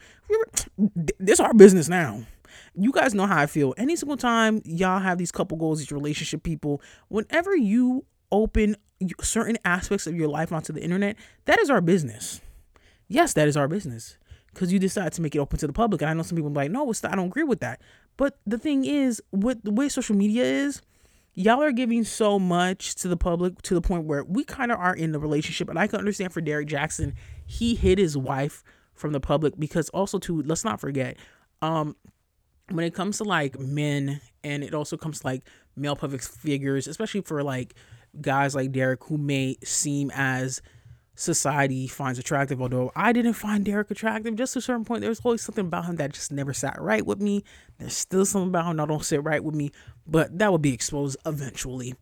this 1.20 1.40
our 1.40 1.54
business 1.54 1.88
now 1.88 2.26
you 2.74 2.92
guys 2.92 3.14
know 3.14 3.26
how 3.26 3.40
I 3.40 3.46
feel. 3.46 3.74
Any 3.78 3.96
single 3.96 4.18
time 4.18 4.62
y'all 4.66 5.00
have 5.00 5.18
these 5.18 5.32
couple 5.32 5.58
goals, 5.58 5.80
these 5.80 5.92
relationship 5.92 6.44
people, 6.44 6.82
whenever 7.08 7.56
you 7.56 8.06
open 8.32 8.76
certain 9.22 9.58
aspects 9.66 10.08
of 10.08 10.16
your 10.16 10.28
life 10.28 10.52
onto 10.52 10.74
the 10.74 10.82
internet, 10.82 11.16
that 11.46 11.60
is 11.60 11.70
our 11.70 11.82
business. 11.82 12.42
Yes, 13.08 13.34
that 13.34 13.48
is 13.48 13.56
our 13.56 13.68
business 13.68 14.18
because 14.54 14.72
you 14.72 14.80
decide 14.80 15.12
to 15.14 15.22
make 15.22 15.36
it 15.36 15.40
open 15.40 15.60
to 15.60 15.68
the 15.68 15.74
public. 15.74 16.02
And 16.02 16.10
I 16.10 16.14
know 16.14 16.24
some 16.24 16.38
people 16.38 16.50
are 16.50 16.54
like, 16.54 16.72
no, 16.72 16.90
I 16.90 17.16
don't 17.16 17.28
agree 17.28 17.44
with 17.44 17.60
that. 17.60 17.82
But 18.18 18.40
the 18.46 18.58
thing 18.58 18.86
is, 18.86 19.22
with 19.32 19.62
the 19.64 19.72
way 19.72 19.90
social 19.90 20.16
media 20.16 20.44
is, 20.44 20.82
y'all 21.34 21.62
are 21.62 21.74
giving 21.74 22.06
so 22.06 22.40
much 22.40 22.96
to 22.96 23.10
the 23.10 23.18
public 23.18 23.62
to 23.64 23.74
the 23.74 23.82
point 23.82 24.06
where 24.06 24.24
we 24.24 24.44
kind 24.46 24.72
of 24.72 24.80
are 24.80 24.96
in 24.96 25.12
the 25.12 25.20
relationship. 25.20 25.70
And 25.70 25.78
I 25.78 25.88
can 25.88 26.00
understand 26.00 26.34
for 26.34 26.42
Derrick 26.42 26.68
Jackson, 26.68 27.14
he 27.46 27.76
hid 27.76 28.00
his 28.00 28.18
wife 28.18 28.64
from 28.94 29.12
the 29.12 29.20
public 29.20 29.60
because 29.60 29.90
also 29.90 30.18
too, 30.18 30.42
let's 30.44 30.64
not 30.64 30.80
forget, 30.80 31.18
um, 31.62 31.96
when 32.70 32.86
it 32.86 32.94
comes 32.94 33.18
to 33.18 33.24
like 33.24 33.60
men 33.60 34.22
and 34.44 34.64
it 34.64 34.74
also 34.74 34.98
comes 34.98 35.20
to 35.20 35.28
like 35.28 35.44
male 35.76 35.96
public 35.96 36.22
figures, 36.22 36.88
especially 36.88 37.22
for 37.22 37.44
like 37.44 37.76
guys 38.22 38.56
like 38.56 38.72
Derrick 38.72 39.04
who 39.06 39.18
may 39.18 39.58
seem 39.64 40.12
as 40.14 40.62
society 41.16 41.88
finds 41.88 42.20
attractive, 42.20 42.62
although 42.62 42.92
I 42.96 43.14
didn't 43.14 43.34
find 43.34 43.64
Derrick 43.64 43.90
attractive, 43.90 44.36
just 44.36 44.54
to 44.54 44.60
a 44.60 44.62
certain 44.62 44.86
point, 44.86 45.02
there's 45.02 45.22
always 45.22 45.42
something 45.42 45.66
about 45.66 45.86
him 45.86 45.96
that 45.96 46.14
just 46.14 46.32
never 46.32 46.54
sat 46.54 46.80
right 46.82 47.06
with 47.06 47.22
me. 47.22 47.44
There's 47.78 47.96
still 47.96 48.26
something 48.26 48.50
about 48.50 48.70
him 48.70 48.78
that 48.78 48.88
don't 48.88 49.04
sit 49.04 49.24
right 49.24 49.44
with 49.44 49.56
me, 49.56 49.72
but 50.06 50.38
that 50.38 50.52
will 50.52 50.58
be 50.58 50.74
exposed 50.74 51.18
eventually. 51.26 51.96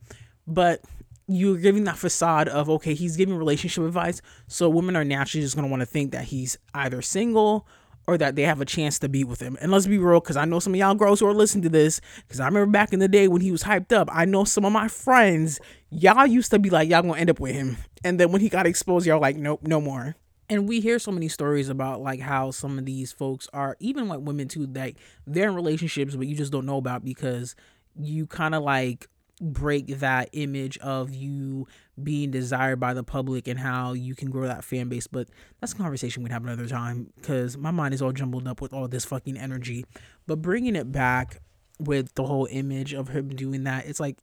But 0.48 0.82
you're 1.27 1.58
giving 1.58 1.86
that 1.86 1.98
facade 1.98 2.50
of 2.50 2.70
okay, 2.70 2.93
he's 2.93 3.15
giving 3.15 3.36
relationship 3.36 3.84
advice, 3.84 4.22
so 4.48 4.67
women 4.70 4.96
are 4.96 5.05
naturally 5.05 5.43
just 5.43 5.55
gonna 5.55 5.67
want 5.67 5.82
to 5.82 5.86
think 5.86 6.12
that 6.12 6.25
he's 6.25 6.58
either 6.74 7.01
single 7.01 7.67
or 8.07 8.17
that 8.17 8.36
they 8.36 8.41
have 8.43 8.62
a 8.62 8.65
chance 8.65 9.00
to 9.00 9.10
be 9.10 9.24
with 9.24 9.39
him. 9.39 9.57
And 9.62 9.72
let's 9.72 9.88
be 9.88 9.98
real, 9.98 10.19
because 10.19 10.38
I 10.38 10.45
know 10.45 10.60
some 10.60 10.74
of 10.74 10.79
y'all 10.79 10.95
girls 10.95 11.19
who 11.19 11.27
are 11.27 11.33
listening 11.33 11.63
to 11.63 11.69
this, 11.69 12.01
because 12.27 12.39
I 12.39 12.45
remember 12.45 12.72
back 12.72 12.93
in 12.93 13.00
the 13.00 13.07
day 13.07 13.27
when 13.27 13.41
he 13.41 13.51
was 13.51 13.63
hyped 13.63 13.91
up, 13.91 14.10
I 14.12 14.25
know 14.25 14.43
some 14.43 14.65
of 14.65 14.74
my 14.74 14.88
friends, 14.88 15.60
y'all 15.89 16.25
used 16.25 16.51
to 16.51 16.60
be 16.60 16.69
like, 16.69 16.89
y'all 16.89 17.01
gonna 17.01 17.17
end 17.17 17.29
up 17.29 17.39
with 17.39 17.53
him. 17.53 17.77
And 18.03 18.19
then 18.19 18.31
when 18.31 18.41
he 18.41 18.50
got 18.50 18.65
exposed, 18.65 19.05
y'all 19.05 19.22
like, 19.22 19.38
nope, 19.38 19.62
no 19.63 19.79
more. 19.79 20.15
And 20.50 20.67
we 20.67 20.81
hear 20.81 21.00
so 21.00 21.12
many 21.12 21.29
stories 21.29 21.69
about 21.69 22.01
like 22.01 22.19
how 22.19 22.51
some 22.51 22.77
of 22.77 22.86
these 22.86 23.13
folks 23.13 23.48
are, 23.53 23.77
even 23.79 24.10
like 24.10 24.19
women 24.19 24.50
too, 24.50 24.67
like 24.67 24.98
they're 25.25 25.48
in 25.48 25.55
relationships, 25.55 26.15
but 26.15 26.27
you 26.27 26.36
just 26.36 26.51
don't 26.51 26.65
know 26.65 26.77
about 26.77 27.05
because 27.05 27.55
you 27.95 28.27
kind 28.27 28.53
of 28.53 28.63
like 28.63 29.07
break 29.41 29.88
that 30.00 30.29
image 30.33 30.77
of 30.79 31.13
you 31.13 31.67
being 32.01 32.31
desired 32.31 32.79
by 32.79 32.93
the 32.93 33.03
public 33.03 33.47
and 33.47 33.59
how 33.59 33.93
you 33.93 34.15
can 34.15 34.29
grow 34.29 34.47
that 34.47 34.63
fan 34.63 34.89
base. 34.89 35.07
But 35.07 35.29
that's 35.59 35.73
a 35.73 35.75
conversation 35.75 36.23
we'd 36.23 36.31
have 36.31 36.43
another 36.43 36.67
time 36.67 37.12
because 37.15 37.57
my 37.57 37.71
mind 37.71 37.93
is 37.93 38.01
all 38.01 38.12
jumbled 38.12 38.47
up 38.47 38.62
with 38.62 38.73
all 38.73 38.88
this 38.88 39.05
fucking 39.05 39.38
energy. 39.38 39.85
But 40.25 40.41
bringing 40.41 40.75
it 40.75 40.91
back 40.91 41.41
with 41.79 42.13
the 42.15 42.23
whole 42.23 42.47
image 42.50 42.93
of 42.93 43.09
him 43.09 43.29
doing 43.29 43.63
that, 43.65 43.85
it's 43.85 44.00
like 44.00 44.17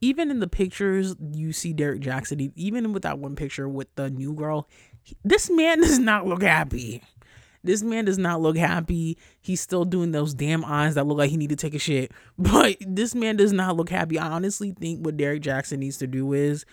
even 0.00 0.30
in 0.30 0.40
the 0.40 0.48
pictures 0.48 1.14
you 1.32 1.52
see 1.52 1.72
Derrick 1.72 2.00
Jackson, 2.00 2.52
even 2.56 2.92
with 2.92 3.02
that 3.04 3.18
one 3.18 3.36
picture 3.36 3.68
with 3.68 3.94
the 3.94 4.10
new 4.10 4.34
girl, 4.34 4.68
this 5.24 5.48
man 5.50 5.80
does 5.82 5.98
not 5.98 6.26
look 6.26 6.42
happy. 6.42 7.02
This 7.64 7.82
man 7.82 8.06
does 8.06 8.18
not 8.18 8.40
look 8.40 8.56
happy. 8.56 9.16
He's 9.40 9.60
still 9.60 9.84
doing 9.84 10.10
those 10.10 10.34
damn 10.34 10.64
eyes 10.64 10.96
that 10.96 11.06
look 11.06 11.18
like 11.18 11.30
he 11.30 11.36
need 11.36 11.50
to 11.50 11.56
take 11.56 11.74
a 11.74 11.78
shit. 11.78 12.10
But 12.38 12.76
this 12.80 13.14
man 13.14 13.36
does 13.36 13.52
not 13.52 13.76
look 13.76 13.88
happy. 13.88 14.18
I 14.18 14.26
honestly 14.26 14.72
think 14.72 15.04
what 15.04 15.16
Derrick 15.16 15.42
Jackson 15.42 15.80
needs 15.80 15.98
to 15.98 16.08
do 16.08 16.32
is 16.32 16.64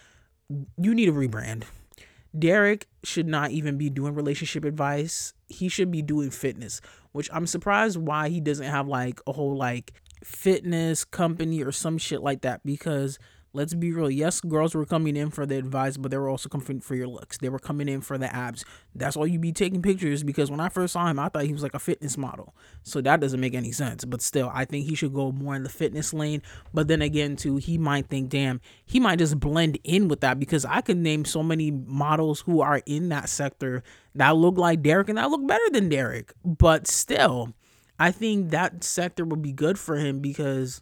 you 0.50 0.96
need 0.96 1.10
a 1.10 1.14
rebrand. 1.14 1.64
Derrick 2.38 2.88
should 3.04 3.28
not 3.28 3.52
even 3.52 3.78
be 3.78 3.90
doing 3.90 4.14
relationship 4.14 4.64
advice. 4.64 5.34
He 5.48 5.68
should 5.68 5.92
be 5.92 6.02
doing 6.02 6.30
fitness, 6.30 6.82
which 7.12 7.30
I'm 7.34 7.48
surprised 7.48 7.98
why 7.98 8.30
he 8.30 8.40
doesn't 8.40 8.66
have 8.66 8.88
like 8.88 9.20
a 9.26 9.32
whole 9.32 9.58
like 9.58 9.94
fitness 10.24 11.06
company 11.06 11.64
or 11.64 11.72
some 11.72 11.98
shit 11.98 12.22
like 12.22 12.42
that 12.42 12.62
because 12.66 13.18
let's 13.54 13.74
be 13.74 13.92
real. 13.92 14.10
Yes, 14.10 14.42
girls 14.42 14.76
were 14.76 14.86
coming 14.86 15.16
in 15.16 15.30
for 15.30 15.46
the 15.46 15.58
advice, 15.58 15.98
but 15.98 16.12
they 16.12 16.18
were 16.18 16.30
also 16.30 16.50
coming 16.50 16.82
for 16.82 16.96
your 16.96 17.08
looks. 17.08 17.38
They 17.38 17.50
were 17.50 17.60
coming 17.60 17.90
in 17.90 18.02
for 18.02 18.18
the 18.18 18.34
abs. 18.34 18.64
That's 18.94 19.16
why 19.16 19.26
you'd 19.26 19.42
be 19.42 19.52
taking 19.52 19.82
pictures 19.82 20.24
because 20.24 20.52
when 20.52 20.60
I 20.60 20.70
first 20.70 20.94
saw 20.94 21.08
him, 21.08 21.20
I 21.20 21.30
thought 21.30 21.44
he 21.44 21.54
was 21.54 21.64
like 21.64 21.74
a 21.74 21.80
fitness 21.80 22.18
model. 22.18 22.56
So 22.84 23.02
that 23.02 23.20
doesn't 23.20 23.40
make 23.40 23.54
any 23.54 23.72
sense. 23.72 24.06
But 24.06 24.22
still, 24.22 24.52
I 24.54 24.66
think 24.66 24.86
he 24.86 24.96
should 24.96 25.14
go 25.14 25.32
more 25.32 25.56
in 25.56 25.64
the 25.64 25.70
fitness 25.70 26.14
lane. 26.14 26.42
But 26.74 26.88
then 26.88 27.02
again, 27.02 27.36
too, 27.36 27.58
he 27.58 27.78
might 27.78 28.08
think, 28.08 28.30
damn, 28.30 28.62
he 28.86 29.00
might 29.00 29.20
just 29.20 29.40
blend 29.40 29.80
in 29.84 30.08
with 30.08 30.22
that 30.22 30.40
because 30.40 30.66
I 30.66 30.82
can 30.82 31.02
name 31.02 31.26
so 31.26 31.44
many 31.44 31.72
models 31.72 32.42
who 32.42 32.62
are 32.62 32.82
in 32.86 33.10
that 33.10 33.30
sector 33.30 33.84
that 34.16 34.36
look 34.36 34.58
like 34.58 34.82
Derrick 34.82 35.10
and 35.10 35.18
that 35.18 35.30
look 35.30 35.46
better 35.48 35.70
than 35.72 35.90
Derrick. 35.90 36.34
But 36.44 36.88
still, 36.88 37.54
I 38.00 38.12
think 38.12 38.52
that 38.52 38.84
sector 38.84 39.26
would 39.26 39.42
be 39.42 39.52
good 39.52 39.78
for 39.78 39.98
him 39.98 40.20
because 40.20 40.82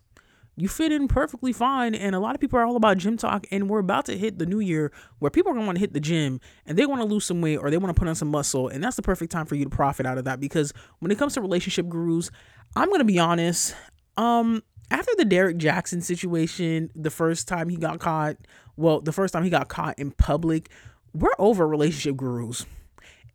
you 0.58 0.68
fit 0.68 0.92
in 0.92 1.08
perfectly 1.08 1.54
fine. 1.54 1.94
And 1.94 2.16
a 2.16 2.20
lot 2.20 2.34
of 2.34 2.42
people 2.42 2.60
are 2.60 2.66
all 2.66 2.76
about 2.76 2.98
gym 2.98 3.16
talk. 3.16 3.46
And 3.52 3.70
we're 3.70 3.80
about 3.80 4.06
to 4.06 4.18
hit 4.18 4.40
the 4.40 4.46
new 4.46 4.60
year 4.60 4.92
where 5.20 5.30
people 5.30 5.52
are 5.52 5.54
going 5.54 5.64
to 5.64 5.68
want 5.68 5.76
to 5.78 5.80
hit 5.80 5.94
the 5.94 6.00
gym 6.00 6.42
and 6.66 6.78
they 6.78 6.88
want 6.88 7.00
to 7.00 7.08
lose 7.08 7.26
some 7.26 7.42
weight 7.42 7.58
or 7.58 7.70
they 7.70 7.78
want 7.78 7.96
to 7.96 8.00
put 8.00 8.08
on 8.08 8.16
some 8.16 8.30
muscle. 8.30 8.68
And 8.68 8.84
that's 8.84 8.96
the 8.96 9.04
perfect 9.04 9.32
time 9.32 9.46
for 9.46 9.56
you 9.56 9.64
to 9.64 9.70
profit 9.70 10.08
out 10.08 10.18
of 10.18 10.26
that. 10.26 10.40
Because 10.40 10.74
when 11.00 11.12
it 11.12 11.20
comes 11.20 11.36
to 11.36 11.42
relationship 11.42 11.88
gurus, 11.88 12.32
I'm 12.76 12.90
going 12.90 13.00
to 13.00 13.06
be 13.06 13.20
honest. 13.20 13.76
Um, 14.18 14.64
after 14.90 15.12
the 15.16 15.26
Derrick 15.26 15.58
Jackson 15.58 16.02
situation, 16.02 16.90
the 16.96 17.12
first 17.12 17.48
time 17.48 17.70
he 17.70 17.78
got 17.78 18.00
caught, 18.00 18.38
well, 18.76 19.00
the 19.00 19.12
first 19.12 19.34
time 19.34 19.44
he 19.44 19.52
got 19.52 19.68
caught 19.68 20.00
in 20.00 20.12
public, 20.12 20.70
we're 21.14 21.30
over 21.38 21.68
relationship 21.68 22.18
gurus. 22.18 22.66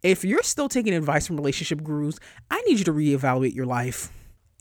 If 0.02 0.24
you're 0.24 0.42
still 0.42 0.68
taking 0.68 0.94
advice 0.94 1.28
from 1.28 1.36
relationship 1.36 1.84
gurus, 1.84 2.18
I 2.50 2.60
need 2.62 2.78
you 2.78 2.84
to 2.86 2.92
reevaluate 2.92 3.54
your 3.54 3.66
life. 3.66 4.10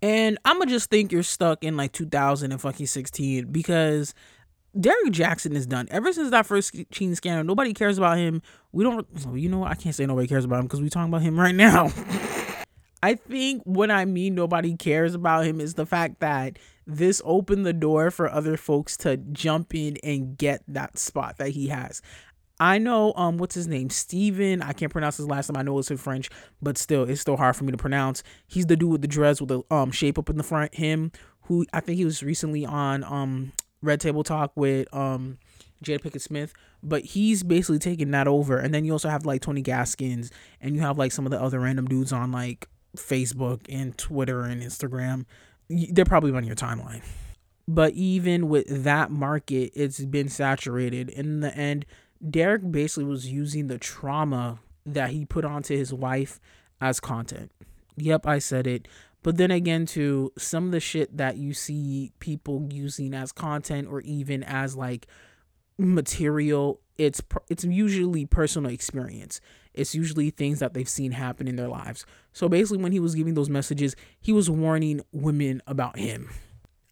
And 0.02 0.38
I'ma 0.46 0.66
just 0.66 0.90
think 0.90 1.12
you're 1.12 1.24
stuck 1.24 1.64
in 1.64 1.78
like 1.78 1.92
2000 1.92 2.52
and 2.52 2.60
fucking 2.60 2.88
16 2.88 3.52
because 3.52 4.16
Derrick 4.80 5.12
Jackson 5.12 5.56
is 5.56 5.68
done. 5.68 5.88
Ever 5.92 6.12
since 6.14 6.32
that 6.32 6.46
first 6.46 6.74
cheating 6.92 7.16
scandal, 7.16 7.44
nobody 7.44 7.74
cares 7.74 7.98
about 7.98 8.18
him. 8.18 8.42
We 8.72 8.84
don't. 8.84 9.06
You 9.34 9.50
know 9.50 9.60
what? 9.60 9.72
I 9.72 9.76
can't 9.76 9.94
say 9.94 10.06
nobody 10.06 10.28
cares 10.28 10.46
about 10.46 10.60
him 10.60 10.66
because 10.66 10.82
we 10.82 10.90
talking 10.90 11.10
about 11.10 11.22
him 11.22 11.40
right 11.40 11.56
now. 11.56 11.92
I 13.04 13.16
think 13.16 13.64
what 13.64 13.90
I 13.90 14.06
mean 14.06 14.36
nobody 14.36 14.76
cares 14.78 15.16
about 15.16 15.46
him 15.46 15.60
is 15.60 15.74
the 15.74 15.88
fact 15.88 16.20
that 16.20 16.58
this 16.86 17.22
opened 17.26 17.66
the 17.66 17.74
door 17.74 18.12
for 18.12 18.30
other 18.30 18.58
folks 18.58 18.96
to 18.98 19.18
jump 19.18 19.74
in 19.74 19.98
and 20.04 20.38
get 20.38 20.62
that 20.68 20.98
spot 21.00 21.38
that 21.38 21.50
he 21.50 21.68
has. 21.70 22.02
I 22.62 22.78
know 22.78 23.12
um 23.16 23.40
what's 23.40 23.56
his 23.56 23.68
name? 23.68 23.90
Steven. 23.90 24.62
I 24.62 24.72
can't 24.74 24.92
pronounce 24.92 25.18
his 25.18 25.26
last 25.26 25.50
name. 25.50 25.58
I 25.58 25.64
know 25.64 25.80
it's 25.80 25.90
in 25.90 25.98
French, 25.98 26.30
but 26.62 26.78
still 26.78 27.10
it's 27.10 27.20
still 27.20 27.36
hard 27.36 27.56
for 27.56 27.64
me 27.64 27.72
to 27.72 27.78
pronounce. 27.78 28.22
He's 28.46 28.68
the 28.68 28.76
dude 28.78 28.92
with 28.92 29.02
the 29.02 29.08
dreads 29.08 29.42
with 29.42 29.50
the 29.50 29.64
um 29.72 29.92
shape 29.92 30.20
up 30.20 30.30
in 30.30 30.38
the 30.38 30.44
front. 30.44 30.76
Him 30.76 31.12
who 31.46 31.66
I 31.74 31.80
think 31.80 31.98
he 31.98 32.06
was 32.06 32.22
recently 32.22 32.64
on 32.64 33.04
um 33.04 33.52
Red 33.82 34.00
Table 34.00 34.24
Talk 34.24 34.52
with 34.56 34.88
um 34.94 35.40
Jada 35.84 36.02
Pinkett 36.02 36.22
Smith, 36.22 36.54
but 36.84 37.04
he's 37.04 37.42
basically 37.42 37.80
taking 37.80 38.12
that 38.12 38.28
over. 38.28 38.60
And 38.60 38.72
then 38.72 38.86
you 38.86 38.92
also 38.92 39.10
have 39.10 39.26
like 39.26 39.42
Tony 39.42 39.64
Gaskins 39.64 40.30
and 40.62 40.76
you 40.76 40.82
have 40.82 41.00
like 41.00 41.12
some 41.12 41.26
of 41.26 41.32
the 41.32 41.42
other 41.42 41.60
random 41.60 41.88
dudes 41.88 42.14
on 42.14 42.32
like 42.32 42.68
Facebook 42.96 43.62
and 43.70 43.98
Twitter 43.98 44.44
and 44.44 44.62
Instagram. 44.62 45.26
They're 45.68 46.06
probably 46.06 46.32
on 46.34 46.44
your 46.44 46.56
timeline. 46.56 47.02
But 47.68 47.94
even 47.94 48.50
with 48.50 48.84
that 48.84 49.10
market, 49.10 49.72
it's 49.74 50.04
been 50.06 50.30
saturated. 50.30 51.10
In 51.10 51.40
the 51.40 51.56
end, 51.56 51.86
Derrick 52.30 52.72
basically 52.72 53.06
was 53.06 53.32
using 53.32 53.68
the 53.68 53.78
trauma 53.78 54.60
that 54.86 55.12
he 55.12 55.26
put 55.26 55.46
onto 55.46 55.76
his 55.76 55.94
wife 55.94 56.40
as 56.80 57.00
content. 57.00 57.52
Yep, 57.98 58.26
I 58.28 58.40
said 58.40 58.68
it. 58.68 58.88
But 59.24 59.38
then 59.38 59.52
again, 59.52 59.86
to 59.88 60.32
some 60.38 60.66
of 60.66 60.72
the 60.72 60.80
shit 60.80 61.18
that 61.18 61.38
you 61.38 61.54
see 61.54 62.12
people 62.20 62.68
using 62.72 63.14
as 63.14 63.32
content 63.32 63.88
or 63.88 64.02
even 64.02 64.44
as 64.44 64.76
like 64.76 65.08
material, 65.78 66.80
it's 66.98 67.22
it's 67.50 67.64
usually 67.64 68.26
personal 68.26 68.72
experience. 68.72 69.40
It's 69.74 69.96
usually 69.96 70.32
things 70.32 70.60
that 70.60 70.74
they've 70.74 70.90
seen 70.90 71.12
happen 71.12 71.48
in 71.48 71.56
their 71.56 71.68
lives. 71.68 72.06
So 72.34 72.50
basically, 72.50 72.82
when 72.84 72.92
he 72.92 73.00
was 73.00 73.16
giving 73.16 73.36
those 73.36 73.50
messages, 73.50 73.96
he 74.20 74.34
was 74.34 74.50
warning 74.50 75.02
women 75.12 75.62
about 75.68 75.98
him. 75.98 76.30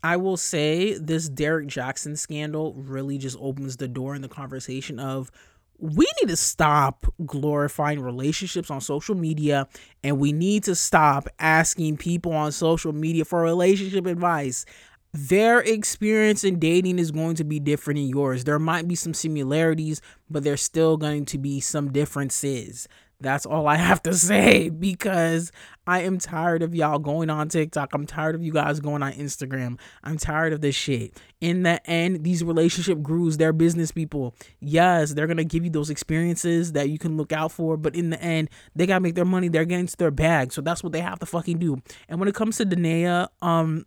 I 0.03 0.17
will 0.17 0.37
say 0.37 0.97
this 0.97 1.27
Derrick 1.27 1.67
Jackson 1.67 2.15
scandal 2.15 2.73
really 2.75 3.17
just 3.17 3.37
opens 3.39 3.77
the 3.77 3.87
door 3.87 4.15
in 4.15 4.21
the 4.21 4.29
conversation 4.29 4.99
of 4.99 5.31
we 5.77 6.05
need 6.21 6.29
to 6.29 6.35
stop 6.35 7.05
glorifying 7.25 8.01
relationships 8.01 8.69
on 8.69 8.81
social 8.81 9.15
media 9.15 9.67
and 10.03 10.19
we 10.19 10.33
need 10.33 10.63
to 10.65 10.75
stop 10.75 11.27
asking 11.39 11.97
people 11.97 12.33
on 12.33 12.51
social 12.51 12.91
media 12.91 13.23
for 13.25 13.41
relationship 13.41 14.05
advice. 14.05 14.65
Their 15.13 15.59
experience 15.59 16.43
in 16.43 16.59
dating 16.59 16.99
is 16.99 17.11
going 17.11 17.35
to 17.37 17.43
be 17.43 17.59
different 17.59 17.97
than 17.97 18.09
yours. 18.09 18.43
There 18.43 18.59
might 18.59 18.87
be 18.87 18.95
some 18.95 19.13
similarities, 19.13 20.01
but 20.29 20.43
there's 20.43 20.61
still 20.61 20.97
going 20.97 21.25
to 21.25 21.37
be 21.37 21.59
some 21.61 21.91
differences. 21.91 22.87
That's 23.21 23.45
all 23.45 23.67
I 23.67 23.75
have 23.75 24.01
to 24.03 24.13
say 24.15 24.69
because 24.69 25.51
I 25.85 26.01
am 26.01 26.19
tired 26.19 26.63
of 26.63 26.73
y'all 26.73 26.99
going 26.99 27.29
on 27.29 27.49
TikTok. 27.49 27.93
I'm 27.93 28.05
tired 28.05 28.35
of 28.35 28.43
you 28.43 28.53
guys 28.53 28.79
going 28.79 29.03
on 29.03 29.11
Instagram. 29.13 29.77
I'm 30.03 30.17
tired 30.17 30.53
of 30.53 30.61
this 30.61 30.75
shit. 30.75 31.19
In 31.41 31.63
the 31.63 31.85
end, 31.89 32.23
these 32.23 32.43
relationship 32.43 33.01
gurus, 33.01 33.37
they're 33.37 33.53
business 33.53 33.91
people. 33.91 34.35
Yes, 34.59 35.13
they're 35.13 35.27
gonna 35.27 35.43
give 35.43 35.63
you 35.63 35.69
those 35.69 35.89
experiences 35.89 36.73
that 36.73 36.89
you 36.89 36.97
can 36.97 37.17
look 37.17 37.31
out 37.31 37.51
for, 37.51 37.75
but 37.75 37.95
in 37.95 38.09
the 38.09 38.21
end, 38.21 38.49
they 38.75 38.85
gotta 38.85 39.01
make 39.01 39.15
their 39.15 39.25
money. 39.25 39.49
They're 39.49 39.65
getting 39.65 39.87
to 39.87 39.97
their 39.97 40.11
bag, 40.11 40.53
so 40.53 40.61
that's 40.61 40.83
what 40.83 40.93
they 40.93 41.01
have 41.01 41.19
to 41.19 41.25
fucking 41.25 41.57
do. 41.57 41.81
And 42.07 42.19
when 42.19 42.29
it 42.29 42.35
comes 42.35 42.57
to 42.57 42.65
Danae, 42.65 43.27
um, 43.41 43.85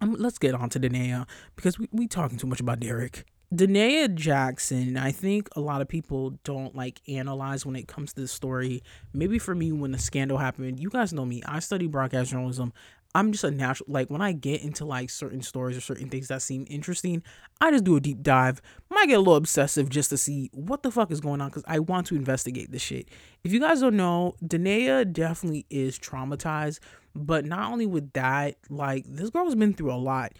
um 0.00 0.16
let's 0.18 0.38
get 0.38 0.54
on 0.54 0.70
to 0.70 0.78
Danae 0.78 1.24
because 1.54 1.78
we 1.78 1.88
we 1.92 2.08
talking 2.08 2.38
too 2.38 2.46
much 2.46 2.60
about 2.60 2.80
Derrick. 2.80 3.24
Danae 3.54 4.08
Jackson, 4.08 4.96
I 4.96 5.12
think 5.12 5.48
a 5.54 5.60
lot 5.60 5.80
of 5.80 5.88
people 5.88 6.30
don't 6.42 6.74
like 6.74 7.00
analyze 7.06 7.64
when 7.64 7.76
it 7.76 7.86
comes 7.86 8.12
to 8.14 8.20
the 8.20 8.28
story. 8.28 8.82
Maybe 9.12 9.38
for 9.38 9.54
me, 9.54 9.70
when 9.70 9.92
the 9.92 9.98
scandal 9.98 10.38
happened, 10.38 10.80
you 10.80 10.90
guys 10.90 11.12
know 11.12 11.24
me. 11.24 11.42
I 11.46 11.60
study 11.60 11.86
broadcast 11.86 12.30
journalism. 12.30 12.72
I'm 13.14 13.32
just 13.32 13.44
a 13.44 13.50
natural 13.50 13.86
like 13.88 14.10
when 14.10 14.20
I 14.20 14.32
get 14.32 14.62
into 14.62 14.84
like 14.84 15.08
certain 15.10 15.40
stories 15.40 15.76
or 15.76 15.80
certain 15.80 16.10
things 16.10 16.28
that 16.28 16.42
seem 16.42 16.66
interesting, 16.68 17.22
I 17.60 17.70
just 17.70 17.84
do 17.84 17.96
a 17.96 18.00
deep 18.00 18.22
dive. 18.22 18.60
Might 18.90 19.06
get 19.06 19.14
a 19.14 19.20
little 19.20 19.36
obsessive 19.36 19.88
just 19.88 20.10
to 20.10 20.18
see 20.18 20.50
what 20.52 20.82
the 20.82 20.90
fuck 20.90 21.10
is 21.12 21.20
going 21.20 21.40
on 21.40 21.48
because 21.48 21.64
I 21.66 21.78
want 21.78 22.08
to 22.08 22.16
investigate 22.16 22.72
this 22.72 22.82
shit. 22.82 23.08
If 23.44 23.52
you 23.52 23.60
guys 23.60 23.80
don't 23.80 23.96
know, 23.96 24.34
Danae 24.46 25.04
definitely 25.04 25.66
is 25.70 25.98
traumatized, 25.98 26.80
but 27.14 27.46
not 27.46 27.72
only 27.72 27.86
with 27.86 28.12
that, 28.14 28.56
like 28.68 29.04
this 29.08 29.30
girl's 29.30 29.54
been 29.54 29.72
through 29.72 29.92
a 29.92 29.96
lot. 29.96 30.32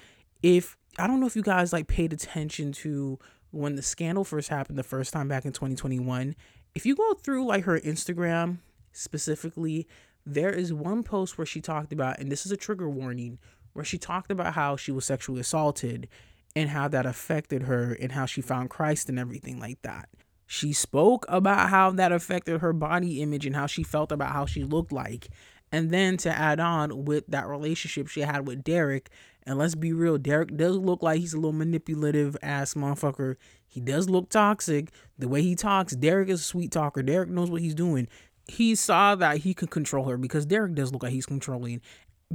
If 0.42 0.76
I 0.98 1.06
don't 1.06 1.20
know 1.20 1.26
if 1.26 1.36
you 1.36 1.42
guys 1.42 1.72
like 1.72 1.86
paid 1.88 2.12
attention 2.12 2.72
to 2.72 3.18
when 3.50 3.76
the 3.76 3.82
scandal 3.82 4.24
first 4.24 4.48
happened 4.48 4.78
the 4.78 4.82
first 4.82 5.12
time 5.12 5.28
back 5.28 5.44
in 5.44 5.52
2021. 5.52 6.34
If 6.74 6.86
you 6.86 6.96
go 6.96 7.14
through 7.14 7.44
like 7.46 7.64
her 7.64 7.78
Instagram 7.80 8.58
specifically, 8.92 9.86
there 10.24 10.50
is 10.50 10.72
one 10.72 11.02
post 11.02 11.38
where 11.38 11.46
she 11.46 11.60
talked 11.60 11.92
about, 11.92 12.18
and 12.18 12.32
this 12.32 12.46
is 12.46 12.52
a 12.52 12.56
trigger 12.56 12.88
warning, 12.88 13.38
where 13.74 13.84
she 13.84 13.98
talked 13.98 14.30
about 14.30 14.54
how 14.54 14.76
she 14.76 14.90
was 14.90 15.04
sexually 15.04 15.40
assaulted. 15.40 16.08
and 16.56 16.70
how 16.70 16.88
that 16.88 17.04
affected 17.04 17.64
her 17.64 17.92
and 17.92 18.12
how 18.12 18.24
she 18.24 18.40
found 18.40 18.70
Christ 18.70 19.10
and 19.10 19.18
everything 19.18 19.60
like 19.60 19.82
that. 19.82 20.08
She 20.46 20.72
spoke 20.72 21.26
about 21.28 21.68
how 21.68 21.90
that 21.90 22.12
affected 22.12 22.60
her 22.62 22.72
body 22.72 23.20
image 23.20 23.44
and 23.44 23.54
how 23.54 23.66
she 23.66 23.82
felt 23.82 24.10
about 24.10 24.32
how 24.32 24.46
she 24.46 24.64
looked 24.64 24.90
like. 24.90 25.28
And 25.72 25.90
then 25.90 26.16
to 26.18 26.30
add 26.30 26.60
on 26.60 27.04
with 27.04 27.24
that 27.28 27.46
relationship 27.46 28.08
she 28.08 28.20
had 28.20 28.46
with 28.46 28.62
Derrick, 28.62 29.10
and 29.46 29.58
let's 29.58 29.74
be 29.74 29.92
real, 29.92 30.18
Derrick 30.18 30.56
does 30.56 30.76
look 30.76 31.02
like 31.02 31.20
he's 31.20 31.32
a 31.34 31.36
little 31.36 31.52
manipulative 31.52 32.36
ass 32.42 32.74
motherfucker. 32.74 33.36
He 33.66 33.80
does 33.80 34.08
look 34.08 34.28
toxic. 34.28 34.90
The 35.18 35.28
way 35.28 35.42
he 35.42 35.54
talks, 35.54 35.94
Derrick 35.94 36.28
is 36.28 36.40
a 36.40 36.44
sweet 36.44 36.72
talker. 36.72 37.02
Derrick 37.02 37.28
knows 37.28 37.50
what 37.50 37.60
he's 37.60 37.74
doing. 37.74 38.08
He 38.48 38.74
saw 38.74 39.14
that 39.16 39.38
he 39.38 39.54
could 39.54 39.70
control 39.70 40.06
her 40.06 40.16
because 40.16 40.46
Derrick 40.46 40.74
does 40.74 40.92
look 40.92 41.02
like 41.02 41.12
he's 41.12 41.26
controlling. 41.26 41.80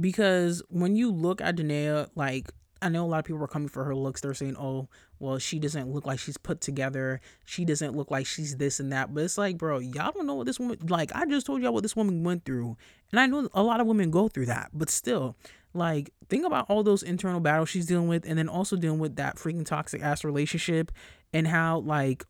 Because 0.00 0.62
when 0.68 0.96
you 0.96 1.10
look 1.10 1.40
at 1.40 1.56
Danae, 1.56 2.06
like 2.14 2.50
I 2.80 2.88
know 2.88 3.04
a 3.04 3.06
lot 3.06 3.18
of 3.20 3.24
people 3.24 3.42
are 3.42 3.48
coming 3.48 3.68
for 3.68 3.84
her 3.84 3.94
looks. 3.94 4.20
They're 4.20 4.34
saying, 4.34 4.56
"Oh, 4.56 4.88
well, 5.22 5.38
she 5.38 5.58
doesn't 5.58 5.90
look 5.90 6.04
like 6.04 6.18
she's 6.18 6.36
put 6.36 6.60
together. 6.60 7.20
She 7.44 7.64
doesn't 7.64 7.96
look 7.96 8.10
like 8.10 8.26
she's 8.26 8.56
this 8.56 8.80
and 8.80 8.92
that." 8.92 9.14
But 9.14 9.24
it's 9.24 9.38
like, 9.38 9.56
bro, 9.56 9.78
y'all 9.78 10.12
don't 10.12 10.26
know 10.26 10.34
what 10.34 10.46
this 10.46 10.58
woman 10.58 10.78
like. 10.88 11.14
I 11.14 11.24
just 11.26 11.46
told 11.46 11.62
y'all 11.62 11.72
what 11.72 11.82
this 11.82 11.96
woman 11.96 12.24
went 12.24 12.44
through, 12.44 12.76
and 13.10 13.20
I 13.20 13.26
know 13.26 13.48
a 13.54 13.62
lot 13.62 13.80
of 13.80 13.86
women 13.86 14.10
go 14.10 14.28
through 14.28 14.46
that. 14.46 14.70
But 14.74 14.90
still, 14.90 15.36
like, 15.72 16.12
think 16.28 16.44
about 16.44 16.66
all 16.68 16.82
those 16.82 17.02
internal 17.02 17.40
battles 17.40 17.68
she's 17.68 17.86
dealing 17.86 18.08
with, 18.08 18.26
and 18.26 18.36
then 18.36 18.48
also 18.48 18.76
dealing 18.76 18.98
with 18.98 19.16
that 19.16 19.36
freaking 19.36 19.64
toxic 19.64 20.02
ass 20.02 20.24
relationship, 20.24 20.92
and 21.32 21.46
how 21.46 21.78
like 21.78 22.24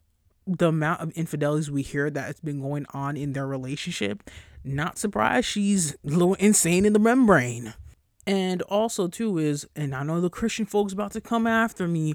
the 0.46 0.68
amount 0.68 1.00
of 1.00 1.12
infidelities 1.12 1.70
we 1.70 1.82
hear 1.82 2.10
that's 2.10 2.40
been 2.40 2.60
going 2.60 2.86
on 2.92 3.16
in 3.16 3.32
their 3.32 3.46
relationship. 3.46 4.30
Not 4.64 4.98
surprised 4.98 5.46
she's 5.46 5.92
a 5.92 5.96
little 6.04 6.34
insane 6.34 6.84
in 6.84 6.92
the 6.92 6.98
membrane. 6.98 7.74
And 8.26 8.62
also 8.62 9.08
too 9.08 9.38
is, 9.38 9.66
and 9.74 9.94
I 9.94 10.04
know 10.04 10.20
the 10.20 10.30
Christian 10.30 10.66
folks 10.66 10.92
about 10.92 11.12
to 11.12 11.20
come 11.20 11.46
after 11.46 11.88
me, 11.88 12.14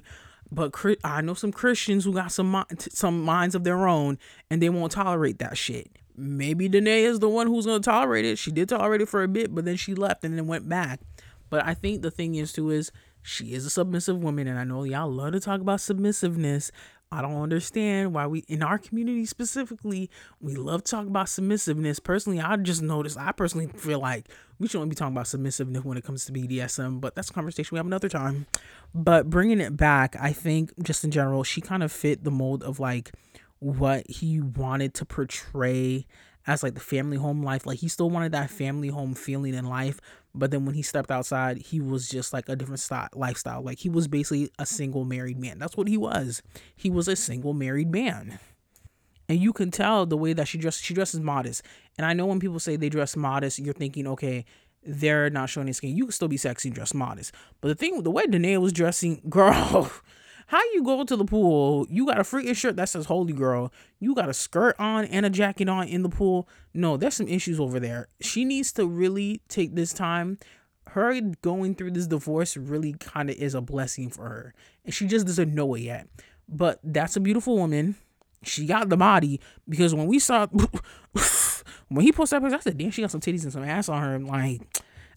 but 0.50 0.74
I 1.04 1.20
know 1.20 1.34
some 1.34 1.52
Christians 1.52 2.04
who 2.04 2.12
got 2.12 2.32
some 2.32 2.64
some 2.78 3.22
minds 3.22 3.54
of 3.54 3.64
their 3.64 3.86
own, 3.86 4.18
and 4.50 4.62
they 4.62 4.70
won't 4.70 4.92
tolerate 4.92 5.38
that 5.38 5.56
shit. 5.56 5.90
Maybe 6.16 6.68
Danae 6.68 7.04
is 7.04 7.20
the 7.20 7.28
one 7.28 7.46
who's 7.46 7.66
gonna 7.66 7.80
tolerate 7.80 8.24
it. 8.24 8.38
She 8.38 8.50
did 8.50 8.68
tolerate 8.68 9.02
it 9.02 9.08
for 9.08 9.22
a 9.22 9.28
bit, 9.28 9.54
but 9.54 9.64
then 9.64 9.76
she 9.76 9.94
left 9.94 10.24
and 10.24 10.36
then 10.36 10.46
went 10.46 10.68
back. 10.68 11.00
But 11.50 11.64
I 11.64 11.74
think 11.74 12.02
the 12.02 12.10
thing 12.10 12.34
is 12.34 12.52
too 12.52 12.70
is 12.70 12.90
she 13.22 13.52
is 13.52 13.66
a 13.66 13.70
submissive 13.70 14.22
woman, 14.22 14.46
and 14.46 14.58
I 14.58 14.64
know 14.64 14.84
y'all 14.84 15.10
love 15.10 15.32
to 15.32 15.40
talk 15.40 15.60
about 15.60 15.80
submissiveness, 15.80 16.70
I 17.10 17.22
don't 17.22 17.40
understand 17.40 18.12
why 18.12 18.26
we 18.26 18.40
in 18.48 18.62
our 18.62 18.78
community 18.78 19.24
specifically 19.24 20.10
we 20.40 20.56
love 20.56 20.84
to 20.84 20.90
talk 20.90 21.06
about 21.06 21.28
submissiveness. 21.28 22.02
Personally, 22.02 22.40
I 22.40 22.56
just 22.56 22.82
noticed 22.82 23.16
I 23.16 23.32
personally 23.32 23.68
feel 23.68 23.98
like 23.98 24.28
we 24.58 24.68
shouldn't 24.68 24.90
be 24.90 24.96
talking 24.96 25.14
about 25.14 25.26
submissiveness 25.26 25.84
when 25.84 25.96
it 25.96 26.04
comes 26.04 26.26
to 26.26 26.32
BDSM, 26.32 27.00
but 27.00 27.14
that's 27.14 27.30
a 27.30 27.32
conversation 27.32 27.74
we 27.74 27.78
have 27.78 27.86
another 27.86 28.08
time. 28.08 28.46
But 28.94 29.30
bringing 29.30 29.60
it 29.60 29.76
back, 29.76 30.16
I 30.20 30.32
think 30.32 30.72
just 30.82 31.02
in 31.04 31.10
general, 31.10 31.44
she 31.44 31.60
kind 31.60 31.82
of 31.82 31.90
fit 31.90 32.24
the 32.24 32.30
mold 32.30 32.62
of 32.62 32.78
like 32.78 33.12
what 33.60 34.08
he 34.08 34.40
wanted 34.40 34.94
to 34.94 35.04
portray 35.04 36.06
as 36.48 36.62
like 36.62 36.74
the 36.74 36.80
family 36.80 37.18
home 37.18 37.42
life. 37.42 37.66
Like 37.66 37.78
he 37.78 37.88
still 37.88 38.10
wanted 38.10 38.32
that 38.32 38.50
family 38.50 38.88
home 38.88 39.14
feeling 39.14 39.54
in 39.54 39.66
life, 39.66 40.00
but 40.34 40.50
then 40.50 40.64
when 40.64 40.74
he 40.74 40.82
stepped 40.82 41.10
outside, 41.10 41.58
he 41.58 41.78
was 41.78 42.08
just 42.08 42.32
like 42.32 42.48
a 42.48 42.56
different 42.56 42.80
style 42.80 43.08
lifestyle. 43.14 43.62
Like 43.62 43.78
he 43.78 43.90
was 43.90 44.08
basically 44.08 44.50
a 44.58 44.66
single 44.66 45.04
married 45.04 45.38
man. 45.38 45.58
That's 45.58 45.76
what 45.76 45.86
he 45.86 45.98
was. 45.98 46.42
He 46.74 46.90
was 46.90 47.06
a 47.06 47.14
single 47.14 47.52
married 47.52 47.92
man. 47.92 48.40
And 49.28 49.38
you 49.38 49.52
can 49.52 49.70
tell 49.70 50.06
the 50.06 50.16
way 50.16 50.32
that 50.32 50.48
she 50.48 50.56
dresses. 50.56 50.82
She 50.82 50.94
dresses 50.94 51.20
modest. 51.20 51.62
And 51.98 52.06
I 52.06 52.14
know 52.14 52.24
when 52.24 52.40
people 52.40 52.58
say 52.58 52.76
they 52.76 52.88
dress 52.88 53.14
modest, 53.14 53.58
you're 53.58 53.74
thinking, 53.74 54.06
okay, 54.06 54.46
they're 54.82 55.28
not 55.28 55.50
showing 55.50 55.66
their 55.66 55.74
skin. 55.74 55.94
You 55.94 56.04
can 56.04 56.12
still 56.12 56.28
be 56.28 56.38
sexy 56.38 56.70
and 56.70 56.74
dress 56.74 56.94
modest. 56.94 57.34
But 57.60 57.68
the 57.68 57.74
thing, 57.74 58.02
the 58.02 58.10
way 58.10 58.26
Danae 58.26 58.56
was 58.56 58.72
dressing, 58.72 59.20
girl, 59.28 59.90
how 60.48 60.62
you 60.72 60.82
go 60.82 61.04
to 61.04 61.14
the 61.14 61.26
pool? 61.26 61.86
You 61.90 62.06
got 62.06 62.18
a 62.18 62.22
freaking 62.22 62.56
shirt 62.56 62.76
that 62.76 62.88
says 62.88 63.04
"Holy 63.04 63.34
Girl." 63.34 63.70
You 64.00 64.14
got 64.14 64.30
a 64.30 64.34
skirt 64.34 64.76
on 64.78 65.04
and 65.04 65.26
a 65.26 65.30
jacket 65.30 65.68
on 65.68 65.88
in 65.88 66.02
the 66.02 66.08
pool. 66.08 66.48
No, 66.72 66.96
there's 66.96 67.16
some 67.16 67.28
issues 67.28 67.60
over 67.60 67.78
there. 67.78 68.08
She 68.22 68.46
needs 68.46 68.72
to 68.72 68.86
really 68.86 69.42
take 69.48 69.74
this 69.74 69.92
time. 69.92 70.38
Her 70.88 71.20
going 71.42 71.74
through 71.74 71.90
this 71.90 72.06
divorce 72.06 72.56
really 72.56 72.94
kind 72.94 73.28
of 73.28 73.36
is 73.36 73.54
a 73.54 73.60
blessing 73.60 74.08
for 74.08 74.22
her, 74.22 74.54
and 74.86 74.94
she 74.94 75.06
just 75.06 75.26
doesn't 75.26 75.54
know 75.54 75.74
it 75.74 75.80
yet. 75.80 76.08
But 76.48 76.80
that's 76.82 77.14
a 77.14 77.20
beautiful 77.20 77.54
woman. 77.54 77.96
She 78.42 78.64
got 78.64 78.88
the 78.88 78.96
body 78.96 79.40
because 79.68 79.94
when 79.94 80.06
we 80.06 80.18
saw 80.18 80.46
when 81.88 82.06
he 82.06 82.10
posted 82.10 82.36
that 82.36 82.42
picture, 82.42 82.56
I 82.56 82.60
said, 82.60 82.78
"Damn, 82.78 82.90
she 82.90 83.02
got 83.02 83.10
some 83.10 83.20
titties 83.20 83.42
and 83.42 83.52
some 83.52 83.64
ass 83.64 83.90
on 83.90 84.00
her." 84.00 84.18
Like, 84.18 84.62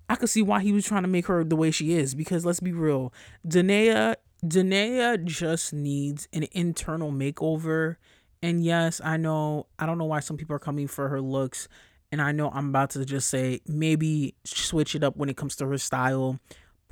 I 0.10 0.15
could 0.15 0.30
see 0.30 0.41
why 0.41 0.60
he 0.60 0.74
was 0.74 0.84
trying 0.84 1.04
to 1.04 1.08
make 1.08 1.28
her 1.28 1.46
the 1.46 1.56
way 1.56 1.72
she 1.72 1.94
is 1.94 2.15
because 2.15 2.46
let's 2.46 2.60
be 2.60 2.74
real, 2.74 3.13
Danae 3.48 4.15
Danae 4.45 5.17
just 5.23 5.73
needs 5.73 6.27
an 6.34 6.47
internal 6.51 7.12
makeover. 7.12 7.97
And 8.41 8.63
yes, 8.63 8.99
I 9.04 9.17
know, 9.17 9.67
I 9.77 9.86
don't 9.86 9.97
know 9.97 10.06
why 10.06 10.19
some 10.19 10.38
people 10.38 10.56
are 10.56 10.60
coming 10.60 10.88
for 10.88 11.10
her 11.10 11.21
looks. 11.21 11.67
And 12.12 12.21
I 12.21 12.32
know 12.32 12.49
I'm 12.49 12.69
about 12.69 12.89
to 12.91 13.06
just 13.06 13.30
say 13.30 13.62
maybe 13.67 14.36
switch 14.43 14.95
it 14.95 15.04
up 15.04 15.15
when 15.15 15.30
it 15.30 15.38
comes 15.38 15.56
to 15.58 15.67
her 15.67 15.77
style. 15.77 16.39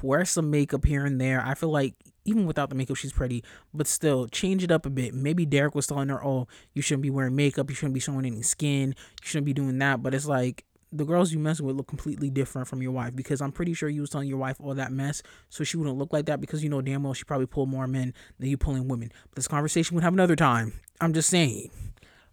Wear 0.01 0.23
some 0.23 0.49
makeup 0.49 0.85
here 0.85 1.05
and 1.05 1.19
there. 1.19 1.41
I 1.45 1.55
feel 1.55 1.71
like 1.71 1.95
even 2.23 2.45
without 2.45 2.69
the 2.69 2.75
makeup, 2.75 2.95
she's 2.95 3.12
pretty, 3.12 3.43
but 3.73 3.88
still 3.88 4.27
change 4.27 4.63
it 4.63 4.71
up 4.71 4.85
a 4.85 4.89
bit. 4.89 5.13
Maybe 5.13 5.45
Derrick 5.45 5.75
was 5.75 5.88
telling 5.88 6.09
her, 6.09 6.23
oh, 6.23 6.47
you 6.73 6.81
shouldn't 6.81 7.01
be 7.01 7.09
wearing 7.09 7.35
makeup. 7.35 7.69
You 7.69 7.75
shouldn't 7.75 7.95
be 7.95 7.99
showing 7.99 8.25
any 8.25 8.41
skin. 8.43 8.89
You 8.89 9.27
shouldn't 9.27 9.45
be 9.45 9.53
doing 9.53 9.77
that. 9.79 10.01
But 10.01 10.13
it's 10.13 10.27
like, 10.27 10.63
the 10.91 11.06
girls 11.06 11.32
you 11.32 11.39
messing 11.39 11.65
with 11.65 11.75
look 11.75 11.88
completely 11.88 12.30
different 12.30 12.67
from 12.67 12.82
your 12.82 12.91
wife 12.91 13.15
because 13.15 13.41
I'm 13.41 13.52
pretty 13.52 13.73
sure 13.73 13.89
you 13.89 14.02
was 14.02 14.10
telling 14.10 14.28
your 14.28 14.38
wife 14.38 14.58
all 14.60 14.73
that 14.73 14.91
mess 14.91 15.21
so 15.49 15.63
she 15.63 15.78
wouldn't 15.78 15.97
look 15.97 16.12
like 16.12 16.25
that 16.25 16.41
because 16.41 16.63
you 16.63 16.69
know 16.69 16.82
damn 16.82 17.04
well 17.04 17.13
she 17.13 17.23
probably 17.23 17.45
pulled 17.45 17.69
more 17.69 17.88
men 17.88 18.13
than 18.39 18.49
you 18.49 18.58
pulling 18.58 18.88
women. 18.88 19.12
But 19.30 19.36
this 19.36 19.47
conversation 19.47 19.95
would 19.95 20.04
have 20.04 20.13
another 20.13 20.36
time. 20.36 20.73
I'm 20.99 21.13
just 21.13 21.30
saying. 21.30 21.69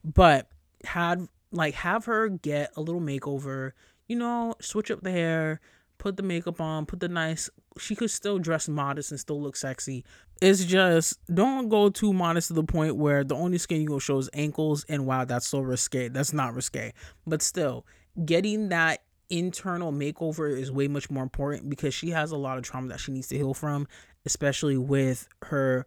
But 0.05 0.49
had 0.85 1.29
like 1.53 1.75
have 1.75 2.07
her 2.07 2.29
get 2.29 2.73
a 2.77 2.81
little 2.81 3.01
makeover, 3.01 3.73
you 4.09 4.17
know, 4.17 4.55
switch 4.61 4.91
up 4.91 5.03
the 5.03 5.11
hair, 5.11 5.61
put 5.99 6.17
the 6.17 6.23
makeup 6.23 6.61
on, 6.61 6.87
put 6.87 7.01
the 7.01 7.09
nice 7.09 7.51
she 7.79 7.95
could 7.95 8.11
still 8.11 8.39
dress 8.39 8.69
modest 8.69 9.11
and 9.11 9.21
still 9.21 9.41
look 9.41 9.57
sexy. 9.57 10.05
It's 10.41 10.65
just 10.65 11.19
don't 11.33 11.69
go 11.69 11.89
too 11.89 12.13
modest 12.13 12.49
to 12.49 12.55
the 12.55 12.65
point 12.65 12.97
where 12.97 13.25
the 13.25 13.35
only 13.35 13.59
skin 13.59 13.81
you 13.81 13.89
go 13.89 13.99
show 13.99 14.19
is 14.19 14.31
ankles 14.33 14.85
and 14.89 15.07
wow, 15.07 15.25
that's 15.25 15.47
so 15.47 15.61
risque. 15.61 16.09
That's 16.09 16.33
not 16.33 16.55
risque. 16.55 16.93
But 17.27 17.43
still, 17.43 17.87
getting 18.25 18.69
that 18.71 19.03
internal 19.29 19.93
makeover 19.93 20.57
is 20.57 20.71
way 20.71 20.89
much 20.89 21.11
more 21.11 21.23
important 21.23 21.69
because 21.69 21.93
she 21.93 22.11
has 22.11 22.31
a 22.31 22.37
lot 22.37 22.59
of 22.59 22.65
trauma 22.65 22.89
that 22.89 23.01
she 23.01 23.13
needs 23.13 23.29
to 23.29 23.37
heal 23.37 23.55
from, 23.55 23.87
especially 24.25 24.77
with 24.77 25.29
her 25.43 25.87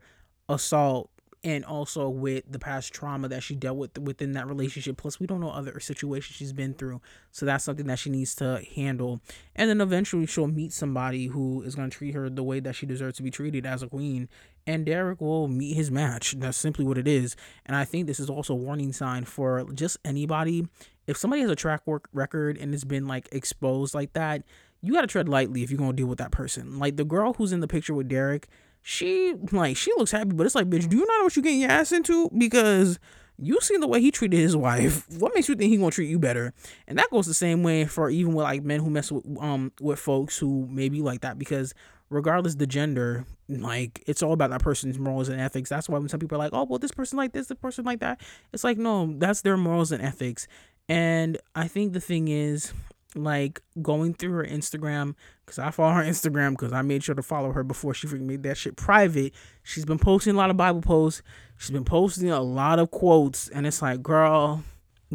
assault 0.49 1.09
and 1.43 1.63
also 1.63 2.09
with 2.09 2.43
the 2.49 2.59
past 2.59 2.93
trauma 2.93 3.29
that 3.29 3.41
she 3.41 3.55
dealt 3.55 3.77
with 3.77 3.97
within 3.97 4.33
that 4.33 4.47
relationship. 4.47 4.97
Plus, 4.97 5.19
we 5.19 5.27
don't 5.27 5.39
know 5.39 5.51
other 5.51 5.79
situations 5.79 6.35
she's 6.35 6.51
been 6.51 6.73
through. 6.73 6.99
So 7.31 7.45
that's 7.45 7.63
something 7.63 7.87
that 7.87 7.99
she 7.99 8.09
needs 8.09 8.35
to 8.35 8.61
handle. 8.75 9.21
And 9.55 9.69
then 9.69 9.79
eventually 9.79 10.25
she'll 10.25 10.47
meet 10.47 10.73
somebody 10.73 11.27
who 11.27 11.61
is 11.61 11.75
going 11.75 11.89
to 11.89 11.97
treat 11.97 12.13
her 12.13 12.29
the 12.29 12.43
way 12.43 12.59
that 12.59 12.75
she 12.75 12.85
deserves 12.85 13.17
to 13.17 13.23
be 13.23 13.31
treated 13.31 13.65
as 13.65 13.81
a 13.81 13.87
queen. 13.87 14.27
And 14.67 14.85
Derrick 14.85 15.21
will 15.21 15.47
meet 15.47 15.75
his 15.75 15.89
match. 15.89 16.35
That's 16.37 16.57
simply 16.57 16.83
what 16.83 16.97
it 16.97 17.07
is. 17.07 17.37
And 17.65 17.75
I 17.75 17.85
think 17.85 18.07
this 18.07 18.19
is 18.19 18.29
also 18.29 18.53
a 18.53 18.57
warning 18.57 18.91
sign 18.91 19.23
for 19.23 19.63
just 19.73 19.97
anybody 20.03 20.67
if 21.09 21.17
somebody 21.17 21.41
has 21.41 21.49
a 21.49 21.55
track 21.55 21.81
work 21.87 22.07
record 22.13 22.55
and 22.57 22.73
it's 22.73 22.83
been 22.83 23.07
like 23.07 23.27
exposed 23.31 23.95
like 23.95 24.13
that, 24.13 24.43
you 24.81 24.93
gotta 24.93 25.07
tread 25.07 25.27
lightly 25.27 25.63
if 25.63 25.71
you're 25.71 25.79
gonna 25.79 25.93
deal 25.93 26.07
with 26.07 26.19
that 26.19 26.31
person. 26.31 26.77
Like 26.77 26.97
the 26.97 27.03
girl 27.03 27.33
who's 27.33 27.51
in 27.51 27.61
the 27.61 27.67
picture 27.67 27.95
with 27.95 28.07
Derrick, 28.07 28.47
she 28.83 29.33
like 29.51 29.75
she 29.75 29.91
looks 29.97 30.11
happy, 30.11 30.31
but 30.33 30.45
it's 30.45 30.55
like, 30.55 30.69
bitch, 30.69 30.87
do 30.87 30.97
you 30.97 31.05
not 31.05 31.17
know 31.17 31.23
what 31.23 31.35
you're 31.35 31.43
getting 31.43 31.61
your 31.61 31.71
ass 31.71 31.91
into? 31.91 32.29
Because 32.37 32.99
you 33.41 33.59
seen 33.61 33.79
the 33.79 33.87
way 33.87 34.01
he 34.01 34.11
treated 34.11 34.39
his 34.39 34.55
wife. 34.55 35.05
What 35.17 35.33
makes 35.33 35.49
you 35.49 35.55
think 35.55 35.71
he 35.71 35.77
gonna 35.77 35.89
treat 35.89 36.09
you 36.09 36.19
better? 36.19 36.53
And 36.87 36.99
that 36.99 37.09
goes 37.09 37.25
the 37.25 37.33
same 37.33 37.63
way 37.63 37.85
for 37.85 38.09
even 38.11 38.33
with 38.33 38.43
like 38.43 38.63
men 38.63 38.79
who 38.79 38.91
mess 38.91 39.11
with 39.11 39.25
um 39.39 39.71
with 39.81 39.97
folks 39.99 40.37
who 40.37 40.67
maybe 40.69 41.01
like 41.01 41.21
that 41.21 41.39
because 41.39 41.73
regardless 42.09 42.55
the 42.55 42.67
gender, 42.67 43.25
like 43.47 44.03
it's 44.07 44.21
all 44.23 44.33
about 44.33 44.49
that 44.49 44.61
person's 44.61 44.99
morals 44.99 45.29
and 45.29 45.39
ethics. 45.39 45.69
That's 45.69 45.87
why 45.87 45.97
when 45.97 46.09
some 46.09 46.19
people 46.19 46.35
are 46.37 46.39
like, 46.39 46.53
oh 46.53 46.65
well, 46.65 46.79
this 46.79 46.91
person 46.91 47.17
like 47.17 47.33
this, 47.33 47.47
this 47.47 47.57
person 47.57 47.85
like 47.85 47.99
that, 47.99 48.21
it's 48.53 48.63
like 48.63 48.77
no, 48.77 49.13
that's 49.17 49.41
their 49.41 49.57
morals 49.57 49.91
and 49.91 50.03
ethics. 50.03 50.47
And 50.89 51.37
I 51.55 51.67
think 51.67 51.93
the 51.93 52.01
thing 52.01 52.27
is, 52.27 52.73
like 53.15 53.61
going 53.81 54.13
through 54.13 54.33
her 54.33 54.43
Instagram, 54.43 55.15
because 55.45 55.59
I 55.59 55.71
follow 55.71 55.93
her 55.93 56.03
Instagram 56.09 56.51
because 56.51 56.73
I 56.73 56.81
made 56.81 57.03
sure 57.03 57.15
to 57.15 57.23
follow 57.23 57.51
her 57.51 57.63
before 57.63 57.93
she 57.93 58.07
freaking 58.07 58.21
made 58.21 58.43
that 58.43 58.57
shit 58.57 58.75
private. 58.75 59.33
She's 59.63 59.85
been 59.85 59.99
posting 59.99 60.33
a 60.33 60.37
lot 60.37 60.49
of 60.49 60.57
Bible 60.57 60.81
posts. 60.81 61.21
She's 61.57 61.71
been 61.71 61.85
posting 61.85 62.29
a 62.29 62.41
lot 62.41 62.79
of 62.79 62.91
quotes, 62.91 63.49
and 63.49 63.67
it's 63.67 63.81
like, 63.81 64.01
girl, 64.01 64.63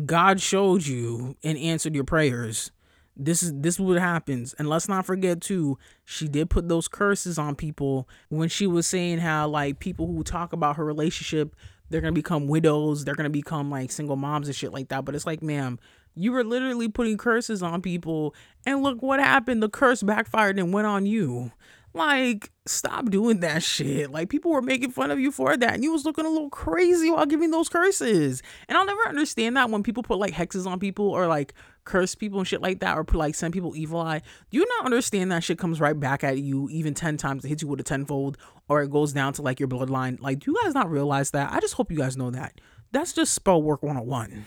God 0.04 0.40
showed 0.40 0.86
you 0.86 1.36
and 1.42 1.58
answered 1.58 1.94
your 1.94 2.04
prayers. 2.04 2.70
This 3.16 3.42
is 3.42 3.52
this 3.54 3.74
is 3.74 3.80
what 3.80 3.98
happens. 3.98 4.54
And 4.58 4.68
let's 4.68 4.88
not 4.88 5.06
forget 5.06 5.40
too, 5.40 5.78
she 6.04 6.26
did 6.28 6.50
put 6.50 6.68
those 6.68 6.88
curses 6.88 7.38
on 7.38 7.54
people 7.54 8.08
when 8.28 8.48
she 8.48 8.66
was 8.66 8.88
saying 8.88 9.18
how 9.18 9.48
like 9.48 9.78
people 9.78 10.08
who 10.08 10.24
talk 10.24 10.52
about 10.52 10.76
her 10.76 10.84
relationship 10.84 11.54
they're 11.90 12.00
gonna 12.00 12.12
become 12.12 12.46
widows, 12.46 13.04
they're 13.04 13.14
gonna 13.14 13.30
become 13.30 13.70
like 13.70 13.90
single 13.92 14.16
moms 14.16 14.48
and 14.48 14.56
shit 14.56 14.72
like 14.72 14.88
that. 14.88 15.04
But 15.04 15.14
it's 15.14 15.26
like, 15.26 15.42
ma'am, 15.42 15.78
you 16.14 16.32
were 16.32 16.44
literally 16.44 16.88
putting 16.88 17.16
curses 17.16 17.62
on 17.62 17.82
people, 17.82 18.34
and 18.66 18.82
look 18.82 19.02
what 19.02 19.20
happened. 19.20 19.62
The 19.62 19.68
curse 19.68 20.02
backfired 20.02 20.58
and 20.58 20.72
went 20.72 20.86
on 20.86 21.06
you. 21.06 21.52
Like, 21.96 22.50
stop 22.66 23.08
doing 23.08 23.38
that 23.40 23.62
shit. 23.62 24.10
Like, 24.10 24.28
people 24.28 24.50
were 24.50 24.60
making 24.60 24.90
fun 24.90 25.12
of 25.12 25.20
you 25.20 25.30
for 25.30 25.56
that, 25.56 25.74
and 25.74 25.84
you 25.84 25.92
was 25.92 26.04
looking 26.04 26.26
a 26.26 26.28
little 26.28 26.50
crazy 26.50 27.08
while 27.08 27.24
giving 27.24 27.52
those 27.52 27.68
curses. 27.68 28.42
And 28.68 28.76
I'll 28.76 28.84
never 28.84 29.08
understand 29.08 29.56
that 29.56 29.70
when 29.70 29.84
people 29.84 30.02
put 30.02 30.18
like 30.18 30.34
hexes 30.34 30.66
on 30.66 30.80
people 30.80 31.08
or 31.08 31.28
like 31.28 31.54
curse 31.84 32.16
people 32.16 32.40
and 32.40 32.48
shit 32.48 32.60
like 32.60 32.80
that, 32.80 32.98
or 32.98 33.04
put 33.04 33.18
like 33.18 33.36
send 33.36 33.54
people 33.54 33.76
evil 33.76 34.00
eye. 34.00 34.22
Do 34.50 34.58
you 34.58 34.66
not 34.76 34.86
understand 34.86 35.30
that 35.30 35.44
shit 35.44 35.56
comes 35.56 35.80
right 35.80 35.98
back 35.98 36.24
at 36.24 36.38
you 36.38 36.68
even 36.70 36.94
ten 36.94 37.16
times? 37.16 37.44
It 37.44 37.48
hits 37.48 37.62
you 37.62 37.68
with 37.68 37.78
a 37.78 37.84
tenfold, 37.84 38.38
or 38.68 38.82
it 38.82 38.90
goes 38.90 39.12
down 39.12 39.32
to 39.34 39.42
like 39.42 39.60
your 39.60 39.68
bloodline. 39.68 40.20
Like, 40.20 40.40
do 40.40 40.50
you 40.50 40.60
guys 40.64 40.74
not 40.74 40.90
realize 40.90 41.30
that? 41.30 41.52
I 41.52 41.60
just 41.60 41.74
hope 41.74 41.92
you 41.92 41.98
guys 41.98 42.16
know 42.16 42.30
that. 42.32 42.60
That's 42.90 43.12
just 43.12 43.34
spell 43.34 43.62
work 43.62 43.84
101. 43.84 44.46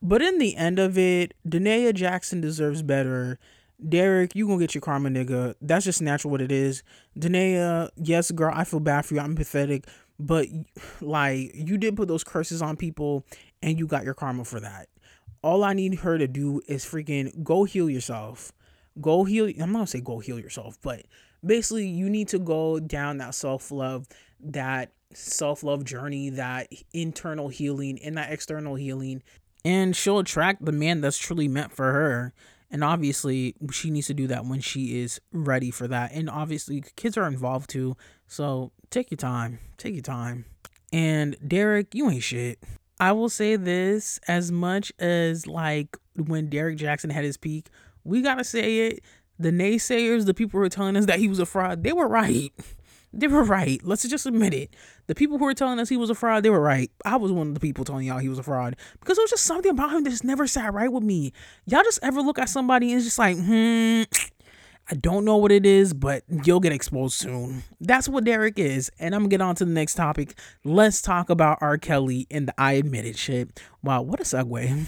But 0.00 0.22
in 0.22 0.38
the 0.38 0.54
end 0.54 0.78
of 0.78 0.96
it, 0.98 1.34
Da'Naia 1.48 1.92
Jackson 1.94 2.40
deserves 2.40 2.82
better. 2.82 3.38
Derrick, 3.86 4.34
you 4.34 4.46
gonna 4.46 4.60
get 4.60 4.74
your 4.74 4.82
karma, 4.82 5.08
nigga. 5.10 5.54
That's 5.60 5.84
just 5.84 6.00
natural 6.00 6.30
what 6.30 6.40
it 6.40 6.52
is. 6.52 6.82
Da'Naia, 7.18 7.86
uh, 7.86 7.88
yes, 7.96 8.30
girl, 8.30 8.52
I 8.54 8.64
feel 8.64 8.80
bad 8.80 9.04
for 9.04 9.14
you. 9.14 9.20
I'm 9.20 9.34
pathetic. 9.34 9.86
But 10.18 10.46
like 11.00 11.52
you 11.54 11.76
did 11.76 11.96
put 11.96 12.08
those 12.08 12.24
curses 12.24 12.62
on 12.62 12.76
people 12.76 13.26
and 13.62 13.78
you 13.78 13.86
got 13.86 14.04
your 14.04 14.14
karma 14.14 14.44
for 14.44 14.60
that. 14.60 14.88
All 15.42 15.64
I 15.64 15.72
need 15.72 15.96
her 16.00 16.18
to 16.18 16.28
do 16.28 16.62
is 16.68 16.84
freaking 16.84 17.42
go 17.42 17.64
heal 17.64 17.90
yourself. 17.90 18.52
Go 19.00 19.24
heal 19.24 19.46
I'm 19.46 19.72
not 19.72 19.78
gonna 19.78 19.86
say 19.88 20.00
go 20.00 20.20
heal 20.20 20.38
yourself, 20.38 20.78
but 20.82 21.04
basically 21.44 21.86
you 21.86 22.08
need 22.08 22.28
to 22.28 22.38
go 22.38 22.78
down 22.78 23.18
that 23.18 23.34
self-love, 23.34 24.06
that 24.40 24.92
self 25.12 25.62
love 25.62 25.84
journey, 25.84 26.30
that 26.30 26.68
internal 26.92 27.48
healing 27.48 27.98
and 28.02 28.16
that 28.16 28.32
external 28.32 28.76
healing. 28.76 29.22
And 29.64 29.96
she'll 29.96 30.18
attract 30.18 30.64
the 30.64 30.72
man 30.72 31.00
that's 31.00 31.18
truly 31.18 31.48
meant 31.48 31.72
for 31.72 31.90
her. 31.92 32.34
And 32.74 32.82
obviously, 32.82 33.54
she 33.70 33.88
needs 33.88 34.08
to 34.08 34.14
do 34.14 34.26
that 34.26 34.46
when 34.46 34.58
she 34.60 35.00
is 35.00 35.20
ready 35.30 35.70
for 35.70 35.86
that. 35.86 36.10
And 36.12 36.28
obviously, 36.28 36.82
kids 36.96 37.16
are 37.16 37.28
involved 37.28 37.70
too. 37.70 37.96
So 38.26 38.72
take 38.90 39.12
your 39.12 39.16
time. 39.16 39.60
Take 39.78 39.94
your 39.94 40.02
time. 40.02 40.44
And 40.92 41.36
Derrick, 41.46 41.94
you 41.94 42.10
ain't 42.10 42.24
shit. 42.24 42.58
I 42.98 43.12
will 43.12 43.28
say 43.28 43.54
this 43.54 44.18
as 44.26 44.50
much 44.50 44.92
as 44.98 45.46
like 45.46 45.96
when 46.16 46.48
Derrick 46.48 46.76
Jackson 46.76 47.10
had 47.10 47.22
his 47.22 47.36
peak, 47.36 47.68
we 48.02 48.22
gotta 48.22 48.42
say 48.42 48.88
it. 48.88 49.04
The 49.38 49.52
naysayers, 49.52 50.26
the 50.26 50.34
people 50.34 50.58
who 50.58 50.62
were 50.62 50.68
telling 50.68 50.96
us 50.96 51.06
that 51.06 51.20
he 51.20 51.28
was 51.28 51.38
a 51.38 51.46
fraud, 51.46 51.84
they 51.84 51.92
were 51.92 52.08
right. 52.08 52.52
They 53.16 53.28
were 53.28 53.44
right. 53.44 53.80
Let's 53.84 54.06
just 54.08 54.26
admit 54.26 54.52
it. 54.52 54.74
The 55.06 55.14
people 55.14 55.38
who 55.38 55.44
were 55.44 55.54
telling 55.54 55.78
us 55.78 55.88
he 55.88 55.96
was 55.96 56.10
a 56.10 56.14
fraud, 56.14 56.42
they 56.42 56.50
were 56.50 56.60
right. 56.60 56.90
I 57.04 57.16
was 57.16 57.30
one 57.30 57.48
of 57.48 57.54
the 57.54 57.60
people 57.60 57.84
telling 57.84 58.06
y'all 58.06 58.18
he 58.18 58.28
was 58.28 58.40
a 58.40 58.42
fraud 58.42 58.76
because 58.98 59.16
there 59.16 59.22
was 59.22 59.30
just 59.30 59.44
something 59.44 59.70
about 59.70 59.92
him 59.92 60.02
that 60.04 60.10
just 60.10 60.24
never 60.24 60.46
sat 60.46 60.74
right 60.74 60.90
with 60.90 61.04
me. 61.04 61.32
Y'all 61.64 61.84
just 61.84 62.00
ever 62.02 62.20
look 62.20 62.38
at 62.38 62.48
somebody 62.48 62.90
and 62.90 62.96
it's 62.96 63.06
just 63.06 63.18
like, 63.18 63.36
hmm, 63.36 64.02
I 64.90 64.96
don't 64.96 65.24
know 65.24 65.36
what 65.36 65.52
it 65.52 65.64
is, 65.64 65.94
but 65.94 66.24
you'll 66.44 66.60
get 66.60 66.72
exposed 66.72 67.14
soon. 67.14 67.62
That's 67.80 68.08
what 68.08 68.24
Derrick 68.24 68.58
is. 68.58 68.90
And 68.98 69.14
I'm 69.14 69.22
gonna 69.22 69.30
get 69.30 69.40
on 69.40 69.54
to 69.56 69.64
the 69.64 69.70
next 69.70 69.94
topic. 69.94 70.36
Let's 70.64 71.00
talk 71.00 71.30
about 71.30 71.58
R. 71.60 71.78
Kelly 71.78 72.26
and 72.30 72.48
the 72.48 72.54
I 72.58 72.72
Admit 72.72 73.06
It 73.06 73.16
shit. 73.16 73.60
Wow, 73.82 74.02
what 74.02 74.20
a 74.20 74.24
segue. 74.24 74.86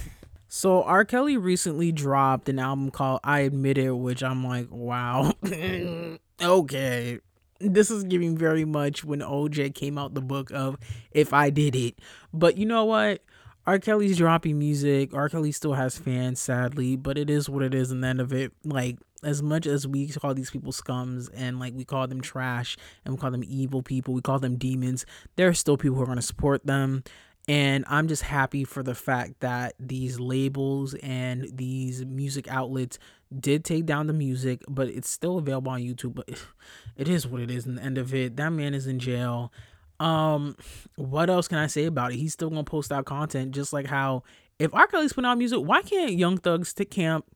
So 0.48 0.82
R. 0.82 1.04
Kelly 1.04 1.36
recently 1.36 1.92
dropped 1.92 2.48
an 2.48 2.58
album 2.58 2.90
called 2.90 3.20
I 3.22 3.40
Admit 3.40 3.78
It, 3.78 3.92
which 3.92 4.22
I'm 4.22 4.44
like, 4.44 4.68
wow. 4.70 5.32
okay 6.42 7.20
this 7.60 7.90
is 7.90 8.04
giving 8.04 8.36
very 8.36 8.64
much 8.64 9.04
when 9.04 9.20
OJ 9.20 9.74
came 9.74 9.98
out 9.98 10.14
the 10.14 10.20
book 10.20 10.50
of 10.52 10.76
If 11.10 11.32
I 11.32 11.50
Did 11.50 11.74
It. 11.74 11.98
But 12.32 12.56
you 12.56 12.66
know 12.66 12.84
what? 12.84 13.22
R. 13.66 13.80
Kelly's 13.80 14.16
dropping 14.16 14.58
music. 14.58 15.12
R. 15.12 15.28
Kelly 15.28 15.50
still 15.50 15.72
has 15.74 15.98
fans, 15.98 16.40
sadly, 16.40 16.94
but 16.94 17.18
it 17.18 17.28
is 17.28 17.48
what 17.48 17.64
it 17.64 17.74
is. 17.74 17.90
And 17.90 18.04
the 18.04 18.08
end 18.08 18.20
of 18.20 18.32
it, 18.32 18.52
like, 18.64 18.98
as 19.24 19.42
much 19.42 19.66
as 19.66 19.88
we 19.88 20.08
call 20.08 20.34
these 20.34 20.50
people 20.50 20.72
scums 20.72 21.28
and 21.34 21.58
like 21.58 21.74
we 21.74 21.84
call 21.84 22.06
them 22.06 22.20
trash 22.20 22.76
and 23.04 23.14
we 23.14 23.18
call 23.18 23.30
them 23.30 23.42
evil 23.46 23.82
people, 23.82 24.14
we 24.14 24.20
call 24.20 24.38
them 24.38 24.56
demons, 24.56 25.04
there 25.36 25.48
are 25.48 25.54
still 25.54 25.76
people 25.76 25.96
who 25.96 26.02
are 26.02 26.06
going 26.06 26.16
to 26.16 26.22
support 26.22 26.64
them. 26.66 27.02
And 27.48 27.84
I'm 27.88 28.08
just 28.08 28.22
happy 28.22 28.64
for 28.64 28.82
the 28.82 28.94
fact 28.94 29.40
that 29.40 29.74
these 29.78 30.18
labels 30.18 30.94
and 30.94 31.48
these 31.52 32.04
music 32.04 32.48
outlets 32.48 32.98
did 33.38 33.64
take 33.64 33.86
down 33.86 34.08
the 34.08 34.12
music, 34.12 34.62
but 34.68 34.88
it's 34.88 35.08
still 35.08 35.38
available 35.38 35.70
on 35.70 35.80
YouTube. 35.80 36.14
But 36.14 36.28
it 36.96 37.08
is 37.08 37.26
what 37.26 37.40
it 37.40 37.50
is. 37.50 37.66
In 37.66 37.76
the 37.76 37.82
end 37.82 37.98
of 37.98 38.12
it, 38.14 38.36
that 38.36 38.50
man 38.50 38.74
is 38.74 38.86
in 38.86 38.98
jail. 38.98 39.52
Um, 40.00 40.56
what 40.96 41.30
else 41.30 41.48
can 41.48 41.58
I 41.58 41.68
say 41.68 41.84
about 41.84 42.12
it? 42.12 42.16
He's 42.16 42.32
still 42.32 42.50
gonna 42.50 42.64
post 42.64 42.90
out 42.90 43.04
content, 43.04 43.52
just 43.52 43.72
like 43.72 43.86
how 43.86 44.24
if 44.58 44.74
R. 44.74 44.86
Kelly's 44.86 45.12
putting 45.12 45.28
out 45.28 45.38
music, 45.38 45.60
why 45.60 45.82
can't 45.82 46.12
Young 46.12 46.38
Thug 46.38 46.66
stick 46.66 46.90
camp 46.90 47.26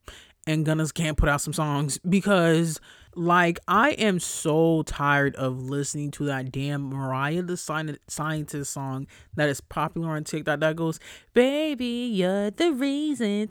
and 0.47 0.65
Gunna's 0.65 0.93
can't 0.93 1.17
put 1.17 1.29
out 1.29 1.41
some 1.41 1.53
songs? 1.53 1.99
Because 1.99 2.81
like, 3.15 3.59
I 3.67 3.91
am 3.91 4.21
so 4.21 4.83
tired 4.85 5.35
of 5.37 5.61
listening 5.61 6.11
to 6.13 6.25
that 6.27 6.53
damn 6.53 6.83
Mariah 6.83 7.43
the 7.43 7.57
Scientist 7.57 8.73
song 8.73 9.07
that 9.35 9.49
is 9.49 9.61
popular 9.61 10.11
on 10.11 10.25
TikTok 10.25 10.61
that 10.61 10.77
goes, 10.77 11.01
Baby, 11.35 12.11
you're 12.13 12.51
the 12.51 12.73
reason. 12.73 13.51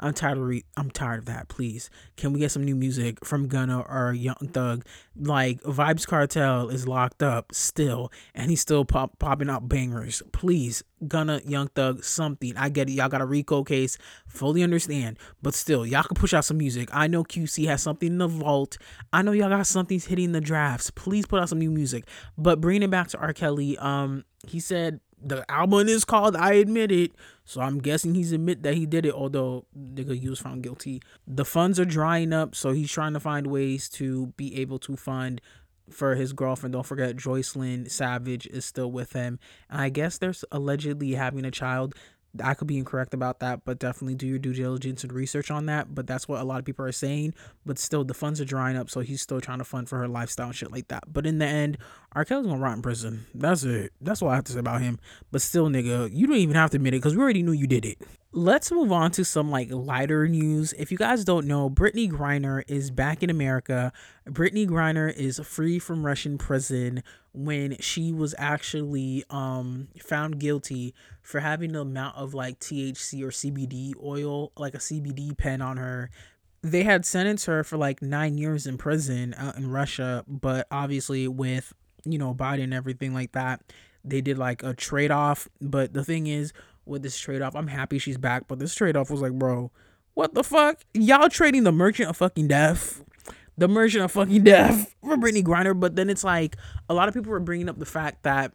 I'm 0.00 0.14
tired 0.14 0.38
of 0.38 0.44
re- 0.44 0.64
I'm 0.76 0.90
tired 0.90 1.20
of 1.20 1.24
that. 1.26 1.48
Please, 1.48 1.90
can 2.16 2.32
we 2.32 2.40
get 2.40 2.50
some 2.50 2.64
new 2.64 2.74
music 2.74 3.24
from 3.24 3.48
Gunna 3.48 3.80
or 3.80 4.12
Young 4.12 4.50
Thug? 4.52 4.84
Like, 5.16 5.62
Vybz 5.62 6.06
Kartel 6.06 6.70
is 6.72 6.86
locked 6.88 7.22
up 7.22 7.54
still, 7.54 8.12
and 8.34 8.50
he's 8.50 8.60
still 8.60 8.84
pop- 8.84 9.18
popping 9.18 9.48
out 9.48 9.68
bangers. 9.68 10.22
Please, 10.32 10.82
Gunna, 11.08 11.40
Young 11.46 11.68
Thug, 11.68 12.04
something. 12.04 12.56
I 12.56 12.68
get 12.68 12.88
it. 12.88 12.92
Y'all 12.92 13.08
got 13.08 13.20
a 13.20 13.26
RICO 13.26 13.64
case. 13.64 13.98
Fully 14.26 14.62
understand. 14.62 15.18
But 15.42 15.54
still, 15.54 15.86
y'all 15.86 16.02
can 16.02 16.16
push 16.16 16.34
out 16.34 16.44
some 16.44 16.58
music. 16.58 16.88
I 16.92 17.06
know 17.06 17.24
QC 17.24 17.66
has 17.66 17.73
has 17.74 17.82
something 17.82 18.08
in 18.08 18.18
the 18.18 18.28
vault. 18.28 18.78
I 19.12 19.22
know 19.22 19.32
y'all 19.32 19.48
got 19.48 19.66
something 19.66 20.00
hitting 20.00 20.32
the 20.32 20.40
drafts. 20.40 20.90
Please 20.90 21.26
put 21.26 21.40
out 21.40 21.48
some 21.48 21.58
new 21.58 21.70
music. 21.70 22.04
But 22.38 22.60
bringing 22.60 22.82
it 22.82 22.90
back 22.90 23.08
to 23.08 23.18
R. 23.18 23.32
Kelly, 23.32 23.76
um, 23.78 24.24
he 24.46 24.60
said 24.60 25.00
the 25.20 25.50
album 25.50 25.88
is 25.88 26.04
called 26.04 26.36
I 26.36 26.54
Admit 26.54 26.92
It. 26.92 27.12
So 27.44 27.60
I'm 27.60 27.78
guessing 27.78 28.14
he's 28.14 28.32
admit 28.32 28.62
that 28.62 28.74
he 28.74 28.86
did 28.86 29.04
it, 29.04 29.12
although 29.12 29.66
nigga 29.76 30.18
he 30.18 30.28
was 30.28 30.38
found 30.38 30.62
guilty. 30.62 31.02
The 31.26 31.44
funds 31.44 31.80
are 31.80 31.84
drying 31.84 32.32
up, 32.32 32.54
so 32.54 32.72
he's 32.72 32.90
trying 32.90 33.12
to 33.14 33.20
find 33.20 33.48
ways 33.48 33.88
to 33.90 34.28
be 34.36 34.60
able 34.60 34.78
to 34.80 34.96
fund 34.96 35.40
for 35.90 36.14
his 36.14 36.32
girlfriend. 36.32 36.72
Don't 36.72 36.86
forget 36.86 37.16
Joycelyn 37.16 37.90
Savage 37.90 38.46
is 38.46 38.64
still 38.64 38.90
with 38.90 39.12
him. 39.12 39.38
And 39.68 39.80
I 39.80 39.88
guess 39.88 40.18
they're 40.18 40.34
allegedly 40.50 41.12
having 41.12 41.44
a 41.44 41.50
child. 41.50 41.94
I 42.42 42.54
could 42.54 42.66
be 42.66 42.78
incorrect 42.78 43.14
about 43.14 43.40
that, 43.40 43.64
but 43.64 43.78
definitely 43.78 44.14
do 44.14 44.26
your 44.26 44.38
due 44.38 44.52
diligence 44.52 45.04
and 45.04 45.12
research 45.12 45.50
on 45.50 45.66
that. 45.66 45.94
But 45.94 46.06
that's 46.06 46.26
what 46.26 46.40
a 46.40 46.44
lot 46.44 46.58
of 46.58 46.64
people 46.64 46.84
are 46.84 46.92
saying. 46.92 47.34
But 47.64 47.78
still, 47.78 48.04
the 48.04 48.14
funds 48.14 48.40
are 48.40 48.44
drying 48.44 48.76
up, 48.76 48.90
so 48.90 49.00
he's 49.00 49.22
still 49.22 49.40
trying 49.40 49.58
to 49.58 49.64
fund 49.64 49.88
for 49.88 49.98
her 49.98 50.08
lifestyle 50.08 50.46
and 50.46 50.54
shit 50.54 50.72
like 50.72 50.88
that. 50.88 51.04
But 51.12 51.26
in 51.26 51.38
the 51.38 51.46
end, 51.46 51.78
R. 52.12 52.24
Kelly's 52.24 52.46
gonna 52.46 52.60
rot 52.60 52.76
in 52.76 52.82
prison. 52.82 53.26
That's 53.34 53.64
it. 53.64 53.92
That's 54.00 54.20
what 54.20 54.30
I 54.30 54.34
have 54.36 54.44
to 54.44 54.52
say 54.52 54.58
about 54.58 54.82
him. 54.82 54.98
But 55.30 55.42
still, 55.42 55.68
nigga, 55.68 56.10
you 56.12 56.26
don't 56.26 56.36
even 56.36 56.56
have 56.56 56.70
to 56.70 56.76
admit 56.76 56.94
it 56.94 56.98
because 56.98 57.16
we 57.16 57.22
already 57.22 57.42
knew 57.42 57.52
you 57.52 57.66
did 57.66 57.84
it. 57.84 57.98
Let's 58.32 58.72
move 58.72 58.90
on 58.90 59.12
to 59.12 59.24
some 59.24 59.50
like 59.50 59.70
lighter 59.70 60.26
news. 60.26 60.72
If 60.72 60.90
you 60.90 60.98
guys 60.98 61.24
don't 61.24 61.46
know, 61.46 61.70
Brittney 61.70 62.10
Griner 62.10 62.64
is 62.66 62.90
back 62.90 63.22
in 63.22 63.30
America. 63.30 63.92
Brittney 64.28 64.66
Griner 64.66 65.12
is 65.12 65.38
free 65.38 65.78
from 65.78 66.04
Russian 66.04 66.36
prison 66.36 67.04
when 67.34 67.76
she 67.80 68.12
was 68.12 68.34
actually 68.38 69.24
um 69.28 69.88
found 70.00 70.38
guilty 70.38 70.94
for 71.20 71.40
having 71.40 71.72
the 71.72 71.80
amount 71.80 72.16
of 72.16 72.32
like 72.32 72.60
THC 72.60 73.22
or 73.22 73.28
CBD 73.28 73.92
oil, 74.02 74.52
like 74.56 74.74
a 74.74 74.78
CBD 74.78 75.36
pen 75.36 75.60
on 75.60 75.76
her. 75.76 76.10
They 76.62 76.82
had 76.82 77.04
sentenced 77.04 77.44
her 77.46 77.62
for 77.62 77.76
like 77.76 78.00
9 78.00 78.38
years 78.38 78.66
in 78.66 78.78
prison 78.78 79.34
out 79.36 79.56
in 79.56 79.70
Russia, 79.70 80.24
but 80.26 80.66
obviously 80.70 81.28
with, 81.28 81.74
you 82.04 82.18
know, 82.18 82.34
Biden 82.34 82.64
and 82.64 82.74
everything 82.74 83.12
like 83.12 83.32
that, 83.32 83.60
they 84.02 84.20
did 84.22 84.38
like 84.38 84.62
a 84.62 84.72
trade 84.72 85.10
off, 85.10 85.48
but 85.60 85.92
the 85.92 86.04
thing 86.04 86.26
is 86.26 86.54
with 86.86 87.02
this 87.02 87.18
trade 87.18 87.42
off. 87.42 87.54
I'm 87.54 87.66
happy 87.66 87.98
she's 87.98 88.16
back, 88.16 88.48
but 88.48 88.58
this 88.58 88.74
trade 88.74 88.96
off 88.96 89.10
was 89.10 89.20
like, 89.20 89.32
bro, 89.32 89.70
what 90.14 90.34
the 90.34 90.44
fuck? 90.44 90.84
Y'all 90.94 91.28
trading 91.28 91.64
the 91.64 91.72
merchant 91.72 92.08
of 92.08 92.16
fucking 92.16 92.48
death, 92.48 93.02
the 93.56 93.68
merchant 93.68 94.04
of 94.04 94.12
fucking 94.12 94.44
death 94.44 94.94
for 95.02 95.16
Brittney 95.16 95.42
Griner. 95.42 95.78
But 95.78 95.96
then 95.96 96.10
it's 96.10 96.24
like 96.24 96.56
a 96.88 96.94
lot 96.94 97.08
of 97.08 97.14
people 97.14 97.30
were 97.30 97.40
bringing 97.40 97.68
up 97.68 97.78
the 97.78 97.86
fact 97.86 98.22
that 98.22 98.52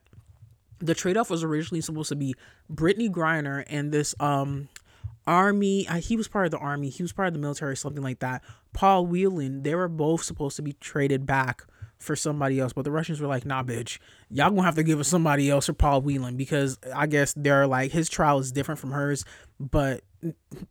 the 0.79 0.95
trade 0.95 1.17
off 1.17 1.29
was 1.29 1.43
originally 1.43 1.81
supposed 1.81 2.09
to 2.09 2.15
be 2.15 2.35
Brittney 2.71 3.09
Griner 3.09 3.63
and 3.67 3.91
this 3.91 4.15
um 4.19 4.69
army. 5.27 5.83
he 5.99 6.17
was 6.17 6.27
part 6.27 6.45
of 6.45 6.51
the 6.51 6.57
army. 6.57 6.89
He 6.89 7.03
was 7.03 7.13
part 7.13 7.27
of 7.27 7.33
the 7.33 7.39
military, 7.39 7.77
something 7.77 8.03
like 8.03 8.19
that. 8.19 8.43
Paul 8.73 9.05
Whelan. 9.05 9.63
They 9.63 9.75
were 9.75 9.87
both 9.87 10.23
supposed 10.23 10.55
to 10.55 10.61
be 10.61 10.73
traded 10.73 11.25
back 11.25 11.63
for 11.99 12.15
somebody 12.15 12.59
else. 12.59 12.73
But 12.73 12.85
the 12.85 12.91
Russians 12.91 13.19
were 13.19 13.27
like, 13.27 13.45
nah, 13.45 13.63
bitch, 13.63 13.99
y'all 14.29 14.49
gonna 14.49 14.63
have 14.63 14.75
to 14.75 14.83
give 14.83 14.99
us 14.99 15.07
somebody 15.07 15.49
else 15.49 15.69
or 15.69 15.73
Paul 15.73 16.01
Whelan 16.01 16.37
because 16.37 16.79
I 16.95 17.07
guess 17.07 17.33
they're 17.35 17.67
like 17.67 17.91
his 17.91 18.09
trial 18.09 18.39
is 18.39 18.51
different 18.51 18.79
from 18.79 18.91
hers. 18.91 19.25
But 19.59 20.01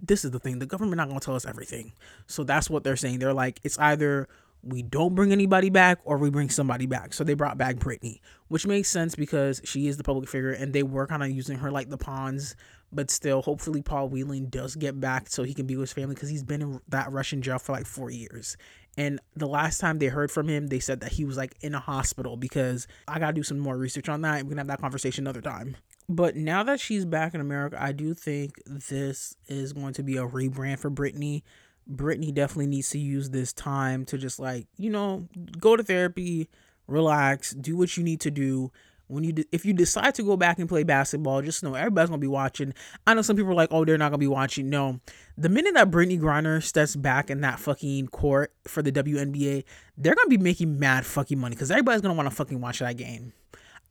this 0.01 0.25
is 0.25 0.31
the 0.31 0.39
thing, 0.39 0.59
the 0.59 0.67
government 0.67 0.97
not 0.97 1.09
gonna 1.09 1.21
tell 1.21 1.37
us 1.37 1.47
everything. 1.47 1.93
So 2.27 2.45
that's 2.45 2.69
what 2.71 2.85
they're 2.85 2.97
saying. 2.97 3.19
They're 3.19 3.35
like, 3.35 3.61
it's 3.65 3.79
either 3.79 4.29
we 4.63 4.83
don't 4.83 5.15
bring 5.15 5.33
anybody 5.33 5.71
back 5.71 6.01
or 6.05 6.19
we 6.19 6.31
bring 6.31 6.51
somebody 6.51 6.87
back. 6.87 7.15
So 7.15 7.25
they 7.25 7.35
brought 7.35 7.59
back 7.59 7.77
brittney 7.77 8.21
which 8.49 8.67
makes 8.67 8.89
sense 8.89 9.15
because 9.15 9.61
she 9.65 9.87
is 9.87 9.97
the 9.97 10.05
public 10.05 10.29
figure 10.29 10.51
and 10.51 10.73
they 10.73 10.83
were 10.83 11.07
kind 11.07 11.23
of 11.23 11.31
using 11.31 11.59
her 11.59 11.71
like 11.71 11.89
the 11.91 11.99
pawns. 11.99 12.57
But 12.91 13.11
still, 13.11 13.43
hopefully, 13.43 13.83
Paul 13.83 14.09
Whelan 14.09 14.49
does 14.49 14.75
get 14.75 14.99
back 14.99 15.29
so 15.29 15.43
he 15.43 15.53
can 15.53 15.67
be 15.67 15.77
with 15.77 15.91
his 15.91 15.93
family 15.93 16.15
because 16.15 16.31
he's 16.31 16.43
been 16.43 16.63
in 16.63 16.81
that 16.89 17.13
Russian 17.13 17.43
jail 17.43 17.59
for 17.59 17.73
like 17.73 17.85
four 17.87 18.11
years 18.11 18.57
And 18.97 19.21
the 19.37 19.47
last 19.47 19.79
time 19.79 19.99
they 19.99 20.07
heard 20.07 20.31
from 20.31 20.49
him, 20.49 20.69
they 20.69 20.81
said 20.81 21.01
that 21.01 21.13
he 21.13 21.25
was 21.27 21.37
like 21.37 21.55
in 21.61 21.75
a 21.75 21.81
hospital 21.81 22.39
because 22.39 22.87
I 23.07 23.19
got 23.19 23.29
to 23.29 23.33
do 23.35 23.43
some 23.43 23.59
more 23.59 23.77
research 23.77 24.09
on 24.09 24.23
that. 24.23 24.37
We're 24.39 24.45
going 24.45 24.57
to 24.57 24.61
have 24.61 24.67
that 24.69 24.81
conversation 24.81 25.25
another 25.25 25.43
time. 25.43 25.77
But 26.09 26.37
now 26.37 26.63
that 26.63 26.81
she's 26.81 27.05
back 27.05 27.35
in 27.35 27.41
America, 27.41 27.77
I 27.81 27.93
do 27.93 28.15
think 28.15 28.63
this 28.65 29.37
is 29.47 29.75
going 29.75 29.93
to 29.95 30.03
be 30.03 30.17
a 30.17 30.27
rebrand 30.27 30.79
for 30.79 30.91
Brittney. 30.91 31.43
Brittney 31.91 32.33
definitely 32.33 32.67
needs 32.67 32.91
to 32.91 32.99
use 32.99 33.31
this 33.31 33.53
time 33.53 34.05
to 34.07 34.17
just 34.17 34.39
like, 34.39 34.67
you 34.77 34.91
know, 34.91 35.29
go 35.59 35.77
to 35.77 35.83
therapy, 35.83 36.49
relax, 36.87 37.53
do 37.53 37.77
what 37.77 37.97
you 37.97 38.05
need 38.05 38.21
to 38.23 38.31
do. 38.31 38.71
When 39.07 39.25
you 39.25 39.33
de- 39.33 39.47
if 39.53 39.65
you 39.65 39.73
decide 39.73 40.15
to 40.17 40.23
go 40.23 40.37
back 40.37 40.59
and 40.59 40.69
play 40.69 40.83
basketball, 40.83 41.41
just 41.41 41.63
know 41.63 41.75
everybody's 41.75 42.11
gonna 42.11 42.21
be 42.21 42.27
watching. 42.27 42.75
I 43.07 43.15
know 43.15 43.23
some 43.23 43.37
people 43.37 43.53
are 43.53 43.55
like, 43.55 43.71
oh, 43.73 43.87
they're 43.87 43.97
not 43.97 44.11
gonna 44.11 44.19
be 44.19 44.27
watching. 44.27 44.69
No, 44.69 45.01
the 45.39 45.49
minute 45.49 45.73
that 45.75 45.91
Brittney 45.91 46.21
Griner 46.21 46.63
steps 46.63 46.95
back 46.95 47.31
in 47.31 47.41
that 47.41 47.59
fucking 47.59 48.09
court 48.09 48.53
for 48.67 48.83
the 48.83 48.93
WNBA, 48.93 49.65
they're 49.97 50.15
gonna 50.15 50.29
be 50.29 50.37
making 50.37 50.79
mad 50.79 51.07
fucking 51.07 51.39
money 51.39 51.55
because 51.55 51.71
everybody's 51.71 52.03
gonna 52.03 52.13
want 52.13 52.29
to 52.29 52.35
fucking 52.35 52.61
watch 52.61 52.81
that 52.81 52.99
game. 52.99 53.33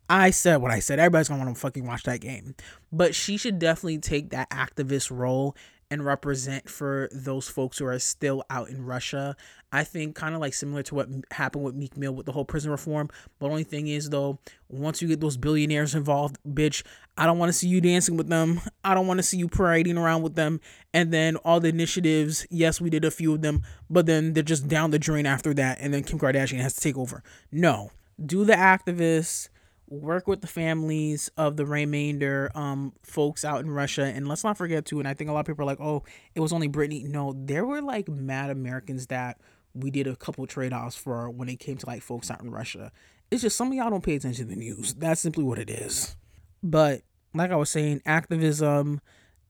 I 0.09 0.31
said 0.31 0.57
what 0.57 0.71
I 0.71 0.79
said. 0.79 0.99
Everybody's 0.99 1.29
gonna 1.29 1.43
want 1.43 1.55
to 1.55 1.59
fucking 1.59 1.85
watch 1.85 2.03
that 2.03 2.21
game. 2.21 2.55
But 2.91 3.13
she 3.15 3.37
should 3.37 3.59
definitely 3.59 3.99
take 3.99 4.29
that 4.29 4.49
activist 4.49 5.11
role 5.11 5.55
and 5.89 6.05
represent 6.05 6.69
for 6.69 7.09
those 7.13 7.47
folks 7.47 7.77
who 7.77 7.85
are 7.85 7.99
still 7.99 8.43
out 8.49 8.69
in 8.69 8.85
Russia. 8.85 9.35
I 9.71 9.83
think 9.83 10.15
kind 10.15 10.35
of 10.35 10.41
like 10.41 10.53
similar 10.53 10.83
to 10.83 10.95
what 10.95 11.07
happened 11.31 11.63
with 11.63 11.75
Meek 11.75 11.95
Mill 11.95 12.13
with 12.13 12.25
the 12.25 12.31
whole 12.31 12.45
prison 12.45 12.71
reform. 12.71 13.09
But 13.39 13.49
only 13.49 13.63
thing 13.63 13.87
is 13.87 14.09
though, 14.09 14.39
once 14.69 15.01
you 15.01 15.07
get 15.07 15.21
those 15.21 15.37
billionaires 15.37 15.95
involved, 15.95 16.37
bitch, 16.47 16.83
I 17.17 17.25
don't 17.25 17.37
want 17.37 17.49
to 17.49 17.53
see 17.53 17.67
you 17.67 17.79
dancing 17.79 18.17
with 18.17 18.27
them. 18.27 18.61
I 18.83 18.93
don't 18.93 19.07
want 19.07 19.19
to 19.19 19.23
see 19.23 19.37
you 19.37 19.47
parading 19.47 19.97
around 19.97 20.23
with 20.23 20.35
them. 20.35 20.59
And 20.93 21.13
then 21.13 21.37
all 21.37 21.59
the 21.59 21.69
initiatives, 21.69 22.45
yes, 22.49 22.81
we 22.81 22.89
did 22.89 23.05
a 23.05 23.11
few 23.11 23.33
of 23.33 23.41
them, 23.41 23.63
but 23.89 24.05
then 24.05 24.33
they're 24.33 24.43
just 24.43 24.67
down 24.67 24.91
the 24.91 24.99
drain 24.99 25.25
after 25.25 25.53
that. 25.53 25.79
And 25.79 25.93
then 25.93 26.03
Kim 26.03 26.19
Kardashian 26.19 26.59
has 26.59 26.73
to 26.75 26.81
take 26.81 26.97
over. 26.97 27.23
No, 27.51 27.91
do 28.23 28.43
the 28.43 28.53
activists 28.53 29.49
work 29.89 30.27
with 30.27 30.41
the 30.41 30.47
families 30.47 31.29
of 31.37 31.55
the 31.55 31.65
remainder 31.65 32.51
um 32.55 32.93
folks 33.03 33.45
out 33.45 33.61
in 33.61 33.71
Russia. 33.71 34.03
And 34.03 34.27
let's 34.27 34.43
not 34.43 34.57
forget 34.57 34.85
too 34.85 34.99
and 34.99 35.07
I 35.07 35.13
think 35.13 35.29
a 35.29 35.33
lot 35.33 35.41
of 35.41 35.45
people 35.45 35.63
are 35.63 35.67
like 35.67 35.79
oh 35.79 36.03
it 36.35 36.39
was 36.39 36.51
only 36.51 36.67
Brittney 36.67 37.05
no 37.05 37.33
there 37.35 37.65
were 37.65 37.81
like 37.81 38.07
mad 38.09 38.49
Americans 38.49 39.07
that 39.07 39.39
we 39.73 39.91
did 39.91 40.07
a 40.07 40.15
couple 40.15 40.45
trade 40.47 40.73
offs 40.73 40.95
for 40.95 41.29
when 41.29 41.49
it 41.49 41.59
came 41.59 41.77
to 41.77 41.85
like 41.85 42.01
folks 42.01 42.31
out 42.31 42.41
in 42.41 42.51
Russia. 42.51 42.91
It's 43.29 43.41
just 43.41 43.57
some 43.57 43.69
of 43.69 43.73
y'all 43.73 43.89
don't 43.89 44.03
pay 44.03 44.15
attention 44.15 44.47
to 44.47 44.53
the 44.53 44.59
news. 44.59 44.93
That's 44.93 45.21
simply 45.21 45.43
what 45.43 45.59
it 45.59 45.69
is. 45.69 46.15
But 46.63 47.01
like 47.33 47.51
I 47.51 47.55
was 47.55 47.69
saying 47.69 48.01
activism 48.05 49.01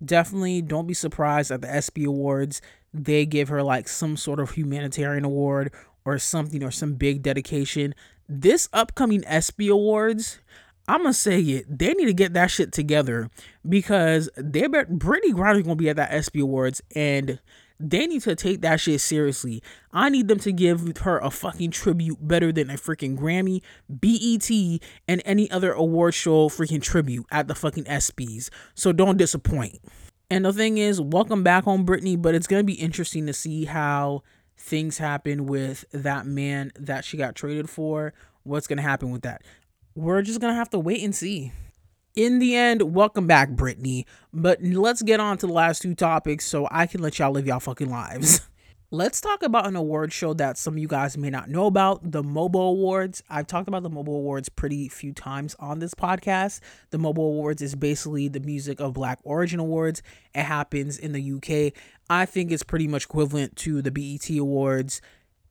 definitely 0.03 0.61
don't 0.61 0.87
be 0.87 0.93
surprised 0.93 1.51
at 1.51 1.61
the 1.61 1.73
ESPY 1.73 2.05
awards. 2.05 2.61
They 2.93 3.25
give 3.25 3.49
her 3.49 3.63
like 3.63 3.87
some 3.87 4.17
sort 4.17 4.39
of 4.39 4.51
humanitarian 4.51 5.25
award 5.25 5.73
or 6.05 6.17
something 6.19 6.63
or 6.63 6.71
some 6.71 6.93
big 6.93 7.21
dedication 7.21 7.93
this 8.27 8.69
upcoming 8.73 9.23
ESPY 9.25 9.69
Awards, 9.69 10.39
I'm 10.87 11.03
gonna 11.03 11.13
say 11.13 11.41
it. 11.41 11.65
They 11.77 11.93
need 11.93 12.05
to 12.05 12.13
get 12.13 12.33
that 12.33 12.51
shit 12.51 12.71
together 12.71 13.29
because 13.67 14.29
they 14.37 14.67
bet 14.67 14.91
Brittney 14.91 15.31
Griner 15.31 15.63
gonna 15.63 15.75
be 15.75 15.89
at 15.89 15.97
that 15.97 16.11
ESPY 16.11 16.39
Awards 16.41 16.81
and 16.95 17.39
they 17.79 18.07
need 18.07 18.21
to 18.23 18.35
take 18.35 18.61
that 18.61 18.79
shit 18.79 19.01
seriously. 19.01 19.61
I 19.91 20.09
need 20.09 20.27
them 20.27 20.39
to 20.39 20.51
give 20.51 20.97
her 20.99 21.19
a 21.19 21.29
fucking 21.29 21.71
tribute 21.71 22.17
better 22.19 22.51
than 22.51 22.69
a 22.69 22.73
freaking 22.73 23.17
Grammy, 23.17 23.61
BET, 23.87 24.81
and 25.07 25.21
any 25.25 25.49
other 25.51 25.73
award 25.73 26.13
show 26.13 26.49
freaking 26.49 26.81
tribute 26.81 27.25
at 27.31 27.47
the 27.47 27.55
fucking 27.55 27.83
ESPYs. 27.83 28.49
So 28.73 28.91
don't 28.91 29.17
disappoint. 29.17 29.79
And 30.29 30.43
the 30.43 30.53
thing 30.53 30.77
is, 30.77 30.99
welcome 30.99 31.43
back 31.43 31.65
home, 31.65 31.85
Brittney. 31.85 32.19
But 32.19 32.35
it's 32.35 32.47
gonna 32.47 32.63
be 32.63 32.73
interesting 32.73 33.27
to 33.27 33.33
see 33.33 33.65
how 33.65 34.23
things 34.57 34.97
happen 34.97 35.45
with 35.45 35.85
that 35.91 36.25
man 36.25 36.71
that 36.77 37.05
she 37.05 37.17
got 37.17 37.35
traded 37.35 37.69
for. 37.69 38.13
What's 38.43 38.67
going 38.67 38.77
to 38.77 38.83
happen 38.83 39.11
with 39.11 39.21
that? 39.21 39.43
We're 39.95 40.21
just 40.21 40.41
going 40.41 40.53
to 40.53 40.57
have 40.57 40.69
to 40.71 40.79
wait 40.79 41.03
and 41.03 41.15
see. 41.15 41.51
In 42.15 42.39
the 42.39 42.55
end, 42.55 42.93
welcome 42.95 43.27
back, 43.27 43.49
Brittney. 43.51 44.05
But 44.33 44.61
let's 44.63 45.01
get 45.01 45.19
on 45.19 45.37
to 45.37 45.47
the 45.47 45.53
last 45.53 45.81
two 45.81 45.93
topics 45.93 46.45
so 46.45 46.67
I 46.71 46.87
can 46.87 47.01
let 47.01 47.19
y'all 47.19 47.31
live 47.31 47.45
y'all 47.45 47.59
fucking 47.59 47.89
lives. 47.89 48.41
Let's 48.89 49.19
talk 49.19 49.43
about 49.43 49.67
an 49.67 49.75
award 49.75 50.13
show 50.13 50.33
that 50.35 50.57
some 50.57 50.75
of 50.75 50.77
you 50.77 50.87
guys 50.87 51.17
may 51.17 51.29
not 51.29 51.49
know 51.49 51.65
about 51.65 52.09
the 52.09 52.23
MOBO 52.23 52.69
Awards. 52.69 53.21
I've 53.29 53.45
talked 53.45 53.67
about 53.67 53.83
the 53.83 53.89
MOBO 53.89 54.07
Awards 54.07 54.47
pretty 54.47 54.87
few 54.87 55.11
times 55.11 55.57
on 55.59 55.79
this 55.79 55.93
podcast. 55.93 56.61
The 56.91 56.97
MOBO 56.97 57.17
Awards 57.17 57.61
is 57.61 57.75
basically 57.75 58.29
the 58.29 58.39
Music 58.39 58.79
of 58.79 58.93
Black 58.93 59.19
Origin 59.25 59.59
Awards. 59.59 60.01
It 60.33 60.43
happens 60.43 60.97
in 60.97 61.11
the 61.11 61.33
UK. 61.33 61.73
I 62.09 62.25
think 62.25 62.49
it's 62.49 62.63
pretty 62.63 62.87
much 62.87 63.03
equivalent 63.03 63.57
to 63.57 63.81
the 63.81 63.91
BET 63.91 64.29
Awards 64.37 65.01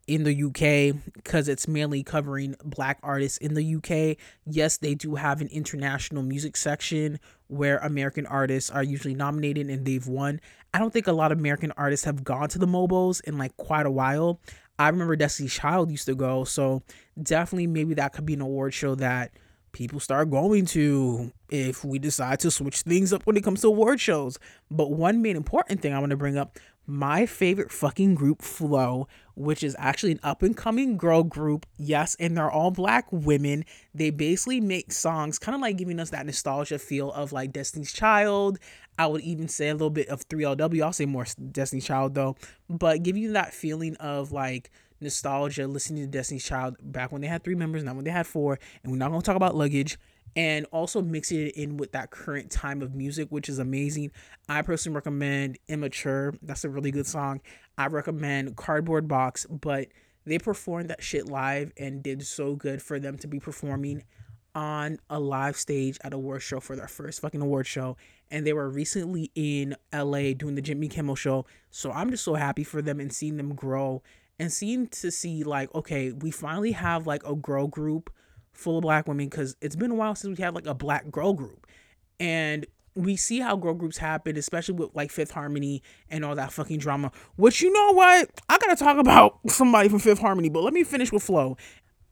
in 0.06 0.22
the 0.22 0.44
UK 0.44 0.96
because 1.14 1.48
it's 1.48 1.66
mainly 1.66 2.02
covering 2.02 2.54
black 2.64 2.98
artists 3.02 3.38
in 3.38 3.54
the 3.54 3.74
UK. 3.76 4.16
Yes, 4.44 4.76
they 4.76 4.94
do 4.94 5.16
have 5.16 5.40
an 5.40 5.48
international 5.48 6.22
music 6.22 6.56
section 6.56 7.18
where 7.48 7.78
American 7.78 8.26
artists 8.26 8.70
are 8.70 8.82
usually 8.82 9.14
nominated 9.14 9.68
and 9.68 9.84
they've 9.84 10.06
won. 10.06 10.40
I 10.72 10.78
don't 10.78 10.92
think 10.92 11.06
a 11.06 11.12
lot 11.12 11.32
of 11.32 11.38
American 11.38 11.72
artists 11.76 12.04
have 12.04 12.22
gone 12.22 12.48
to 12.50 12.58
the 12.58 12.66
MOBOs 12.66 13.20
in 13.24 13.38
like 13.38 13.56
quite 13.56 13.86
a 13.86 13.90
while. 13.90 14.40
I 14.78 14.88
remember 14.88 15.16
Destiny's 15.16 15.54
Child 15.54 15.90
used 15.90 16.06
to 16.06 16.14
go, 16.14 16.44
so 16.44 16.82
definitely 17.20 17.66
maybe 17.66 17.94
that 17.94 18.12
could 18.12 18.26
be 18.26 18.34
an 18.34 18.42
award 18.42 18.74
show 18.74 18.94
that 18.96 19.32
people 19.72 20.00
start 20.00 20.30
going 20.30 20.64
to 20.64 21.32
if 21.50 21.84
we 21.84 21.98
decide 21.98 22.40
to 22.40 22.50
switch 22.50 22.80
things 22.80 23.12
up 23.12 23.22
when 23.24 23.36
it 23.36 23.44
comes 23.44 23.60
to 23.62 23.68
award 23.68 24.00
shows. 24.00 24.38
But 24.70 24.90
one 24.90 25.22
main 25.22 25.36
important 25.36 25.80
thing 25.80 25.92
I 25.92 25.98
want 25.98 26.10
to 26.10 26.16
bring 26.16 26.36
up 26.36 26.58
my 26.86 27.26
favorite 27.26 27.72
fucking 27.72 28.14
group, 28.14 28.42
Flo, 28.42 29.08
which 29.34 29.62
is 29.62 29.74
actually 29.78 30.12
an 30.12 30.20
up 30.22 30.42
and 30.42 30.56
coming 30.56 30.96
girl 30.96 31.22
group. 31.22 31.66
Yes, 31.76 32.16
and 32.20 32.36
they're 32.36 32.50
all 32.50 32.70
black 32.70 33.06
women. 33.10 33.64
They 33.94 34.10
basically 34.10 34.60
make 34.60 34.92
songs 34.92 35.38
kind 35.38 35.54
of 35.54 35.60
like 35.60 35.76
giving 35.76 35.98
us 35.98 36.10
that 36.10 36.26
nostalgia 36.26 36.78
feel 36.78 37.12
of 37.12 37.32
like 37.32 37.52
Destiny's 37.52 37.92
Child. 37.92 38.58
I 38.98 39.06
would 39.06 39.22
even 39.22 39.48
say 39.48 39.68
a 39.68 39.74
little 39.74 39.90
bit 39.90 40.08
of 40.08 40.28
3LW. 40.28 40.82
I'll 40.82 40.92
say 40.92 41.06
more 41.06 41.26
Destiny's 41.52 41.86
Child 41.86 42.14
though, 42.14 42.36
but 42.68 43.02
give 43.02 43.16
you 43.16 43.32
that 43.32 43.52
feeling 43.52 43.96
of 43.96 44.32
like 44.32 44.70
nostalgia 45.00 45.66
listening 45.66 46.04
to 46.04 46.10
Destiny's 46.10 46.44
Child 46.44 46.76
back 46.80 47.12
when 47.12 47.20
they 47.20 47.28
had 47.28 47.44
three 47.44 47.54
members, 47.54 47.82
not 47.82 47.96
when 47.96 48.04
they 48.04 48.10
had 48.10 48.26
four. 48.26 48.58
And 48.82 48.92
we're 48.92 48.98
not 48.98 49.10
going 49.10 49.20
to 49.20 49.26
talk 49.26 49.36
about 49.36 49.54
luggage 49.54 49.98
and 50.36 50.66
also 50.70 51.00
mixing 51.00 51.46
it 51.46 51.56
in 51.56 51.78
with 51.78 51.92
that 51.92 52.10
current 52.10 52.50
time 52.50 52.82
of 52.82 52.94
music, 52.94 53.28
which 53.30 53.48
is 53.48 53.58
amazing. 53.58 54.12
I 54.48 54.60
personally 54.62 54.94
recommend 54.94 55.58
Immature. 55.66 56.34
That's 56.42 56.64
a 56.64 56.68
really 56.68 56.90
good 56.90 57.06
song. 57.06 57.40
I 57.78 57.86
recommend 57.86 58.56
Cardboard 58.56 59.08
Box, 59.08 59.46
but 59.46 59.88
they 60.26 60.38
performed 60.38 60.90
that 60.90 61.02
shit 61.02 61.26
live 61.26 61.72
and 61.78 62.02
did 62.02 62.24
so 62.26 62.54
good 62.54 62.82
for 62.82 63.00
them 63.00 63.16
to 63.18 63.26
be 63.26 63.40
performing 63.40 64.04
on 64.54 64.98
a 65.08 65.18
live 65.18 65.56
stage 65.56 65.98
at 66.02 66.12
a 66.12 66.16
award 66.16 66.42
show 66.42 66.60
for 66.60 66.76
their 66.76 66.88
first 66.88 67.20
fucking 67.20 67.40
award 67.40 67.66
show. 67.66 67.96
And 68.30 68.46
they 68.46 68.52
were 68.52 68.68
recently 68.68 69.30
in 69.34 69.76
LA 69.94 70.32
doing 70.32 70.54
the 70.54 70.62
Jimmy 70.62 70.88
Kimmel 70.88 71.14
show. 71.14 71.46
So 71.70 71.92
I'm 71.92 72.10
just 72.10 72.24
so 72.24 72.34
happy 72.34 72.64
for 72.64 72.82
them 72.82 73.00
and 73.00 73.12
seeing 73.12 73.36
them 73.36 73.54
grow 73.54 74.02
and 74.38 74.52
seeing 74.52 74.88
to 74.88 75.10
see 75.10 75.44
like, 75.44 75.74
okay, 75.74 76.12
we 76.12 76.30
finally 76.30 76.72
have 76.72 77.06
like 77.06 77.26
a 77.26 77.34
girl 77.34 77.68
group 77.68 78.10
full 78.56 78.78
of 78.78 78.82
black 78.82 79.06
women 79.06 79.28
because 79.28 79.56
it's 79.60 79.76
been 79.76 79.90
a 79.90 79.94
while 79.94 80.14
since 80.14 80.38
we 80.38 80.42
had 80.42 80.54
like 80.54 80.66
a 80.66 80.74
black 80.74 81.10
girl 81.10 81.32
group. 81.32 81.66
And 82.18 82.66
we 82.94 83.14
see 83.14 83.40
how 83.40 83.56
girl 83.56 83.74
groups 83.74 83.98
happen, 83.98 84.36
especially 84.36 84.74
with 84.74 84.94
like 84.94 85.10
Fifth 85.10 85.30
Harmony 85.30 85.82
and 86.10 86.24
all 86.24 86.34
that 86.34 86.52
fucking 86.52 86.78
drama. 86.78 87.12
Which 87.36 87.60
you 87.60 87.72
know 87.72 87.92
what? 87.92 88.30
I 88.48 88.58
gotta 88.58 88.76
talk 88.76 88.98
about 88.98 89.38
somebody 89.48 89.88
from 89.88 89.98
Fifth 89.98 90.20
Harmony, 90.20 90.48
but 90.48 90.62
let 90.62 90.72
me 90.72 90.82
finish 90.82 91.12
with 91.12 91.22
Flo. 91.22 91.56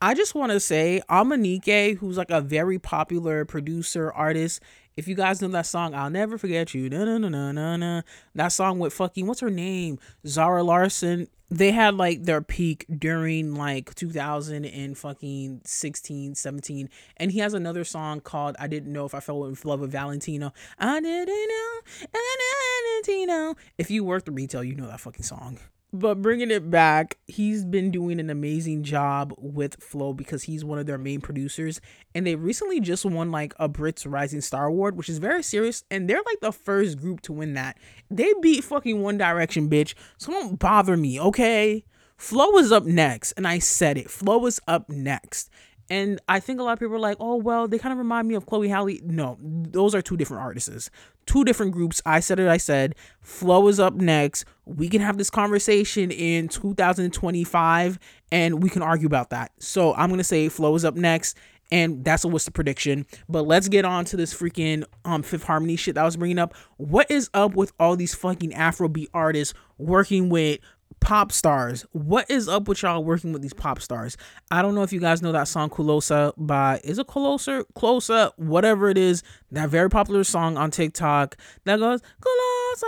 I 0.02 0.12
just 0.12 0.34
want 0.34 0.52
to 0.52 0.60
say 0.60 1.00
MNEK, 1.08 1.96
who's 1.96 2.18
like 2.18 2.30
a 2.30 2.42
very 2.42 2.78
popular 2.78 3.46
producer 3.46 4.12
artist. 4.12 4.60
If 4.96 5.08
you 5.08 5.14
guys 5.14 5.42
know 5.42 5.48
that 5.48 5.66
song, 5.66 5.94
I'll 5.94 6.10
never 6.10 6.38
forget 6.38 6.72
you. 6.72 6.88
Na 6.88 7.04
na 7.04 7.18
na 7.18 7.28
na 7.28 7.52
na 7.52 7.76
na. 7.76 8.02
That 8.34 8.48
song 8.48 8.78
with 8.78 8.92
fucking 8.92 9.26
what's 9.26 9.40
her 9.40 9.50
name? 9.50 9.98
Zara 10.26 10.62
Larsson 10.62 11.28
they 11.50 11.70
had 11.70 11.94
like 11.94 12.24
their 12.24 12.40
peak 12.40 12.86
during 12.98 13.54
like 13.54 13.94
2000 13.94 14.64
and 14.64 14.96
fucking 14.96 15.60
16 15.64 16.34
17 16.34 16.88
and 17.18 17.32
he 17.32 17.38
has 17.38 17.54
another 17.54 17.84
song 17.84 18.20
called 18.20 18.56
i 18.58 18.66
didn't 18.66 18.92
know 18.92 19.04
if 19.04 19.14
i 19.14 19.20
fell 19.20 19.44
in 19.44 19.56
love 19.64 19.80
with 19.80 19.92
valentino 19.92 20.52
i 20.78 21.00
didn't 21.00 21.28
know 21.28 21.80
valentino 23.06 23.54
if 23.78 23.90
you 23.90 24.02
work 24.02 24.24
the 24.24 24.32
retail 24.32 24.64
you 24.64 24.74
know 24.74 24.86
that 24.86 25.00
fucking 25.00 25.22
song 25.22 25.58
but 25.94 26.20
bringing 26.20 26.50
it 26.50 26.72
back, 26.72 27.18
he's 27.28 27.64
been 27.64 27.92
doing 27.92 28.18
an 28.18 28.28
amazing 28.28 28.82
job 28.82 29.32
with 29.38 29.80
Flo 29.80 30.12
because 30.12 30.42
he's 30.42 30.64
one 30.64 30.80
of 30.80 30.86
their 30.86 30.98
main 30.98 31.20
producers. 31.20 31.80
And 32.16 32.26
they 32.26 32.34
recently 32.34 32.80
just 32.80 33.04
won 33.04 33.30
like 33.30 33.54
a 33.60 33.68
Brits 33.68 34.04
Rising 34.04 34.40
Star 34.40 34.66
Award, 34.66 34.96
which 34.96 35.08
is 35.08 35.18
very 35.18 35.44
serious. 35.44 35.84
And 35.92 36.10
they're 36.10 36.22
like 36.26 36.40
the 36.40 36.50
first 36.50 36.98
group 36.98 37.20
to 37.22 37.32
win 37.32 37.54
that. 37.54 37.78
They 38.10 38.34
beat 38.42 38.64
fucking 38.64 39.02
One 39.02 39.18
Direction, 39.18 39.70
bitch. 39.70 39.94
So 40.18 40.32
don't 40.32 40.58
bother 40.58 40.96
me, 40.96 41.20
okay? 41.20 41.84
Flo 42.16 42.58
is 42.58 42.72
up 42.72 42.84
next. 42.84 43.30
And 43.32 43.46
I 43.46 43.60
said 43.60 43.96
it. 43.96 44.10
Flo 44.10 44.44
is 44.46 44.60
up 44.66 44.90
next. 44.90 45.48
And 45.90 46.20
I 46.28 46.40
think 46.40 46.60
a 46.60 46.62
lot 46.62 46.72
of 46.72 46.78
people 46.78 46.94
are 46.94 47.00
like, 47.00 47.18
oh, 47.20 47.36
well, 47.36 47.68
they 47.68 47.78
kind 47.78 47.92
of 47.92 47.98
remind 47.98 48.26
me 48.26 48.34
of 48.34 48.46
Chloe 48.46 48.68
Halle. 48.68 49.00
No, 49.04 49.38
those 49.40 49.94
are 49.94 50.00
two 50.00 50.16
different 50.16 50.42
artists, 50.42 50.90
two 51.26 51.44
different 51.44 51.72
groups. 51.72 52.00
I 52.06 52.20
said 52.20 52.40
it, 52.40 52.48
I 52.48 52.56
said. 52.56 52.94
Flo 53.20 53.68
is 53.68 53.78
up 53.78 53.94
next. 53.94 54.44
We 54.64 54.88
can 54.88 55.00
have 55.02 55.18
this 55.18 55.30
conversation 55.30 56.10
in 56.10 56.48
2025 56.48 57.98
and 58.32 58.62
we 58.62 58.70
can 58.70 58.82
argue 58.82 59.06
about 59.06 59.30
that. 59.30 59.52
So 59.58 59.94
I'm 59.94 60.08
going 60.08 60.18
to 60.18 60.24
say 60.24 60.48
Flo 60.48 60.74
is 60.74 60.84
up 60.84 60.94
next. 60.94 61.36
And 61.72 62.04
that's 62.04 62.24
a 62.24 62.28
what's 62.28 62.44
the 62.44 62.50
prediction. 62.50 63.06
But 63.28 63.46
let's 63.46 63.68
get 63.68 63.84
on 63.86 64.04
to 64.06 64.16
this 64.16 64.34
freaking 64.34 64.84
um 65.04 65.22
Fifth 65.22 65.44
Harmony 65.44 65.76
shit 65.76 65.94
that 65.94 66.02
I 66.02 66.04
was 66.04 66.16
bringing 66.16 66.38
up. 66.38 66.54
What 66.76 67.10
is 67.10 67.30
up 67.32 67.54
with 67.54 67.72
all 67.80 67.96
these 67.96 68.14
fucking 68.14 68.52
Afrobeat 68.52 69.08
artists 69.14 69.54
working 69.78 70.28
with 70.28 70.60
pop 71.04 71.30
stars. 71.30 71.84
What 71.92 72.30
is 72.30 72.48
up 72.48 72.66
with 72.66 72.82
y'all 72.82 73.04
working 73.04 73.32
with 73.34 73.42
these 73.42 73.52
pop 73.52 73.80
stars? 73.80 74.16
I 74.50 74.62
don't 74.62 74.74
know 74.74 74.82
if 74.82 74.92
you 74.92 75.00
guys 75.00 75.20
know 75.20 75.32
that 75.32 75.48
song 75.48 75.68
Closer 75.68 76.32
by 76.38 76.80
is 76.82 76.98
it 76.98 77.06
Closer? 77.06 77.62
Closer, 77.74 78.30
whatever 78.36 78.88
it 78.88 78.96
is, 78.96 79.22
that 79.52 79.68
very 79.68 79.90
popular 79.90 80.24
song 80.24 80.56
on 80.56 80.70
TikTok 80.70 81.36
that 81.64 81.78
goes 81.78 82.00
Closer. 82.20 82.86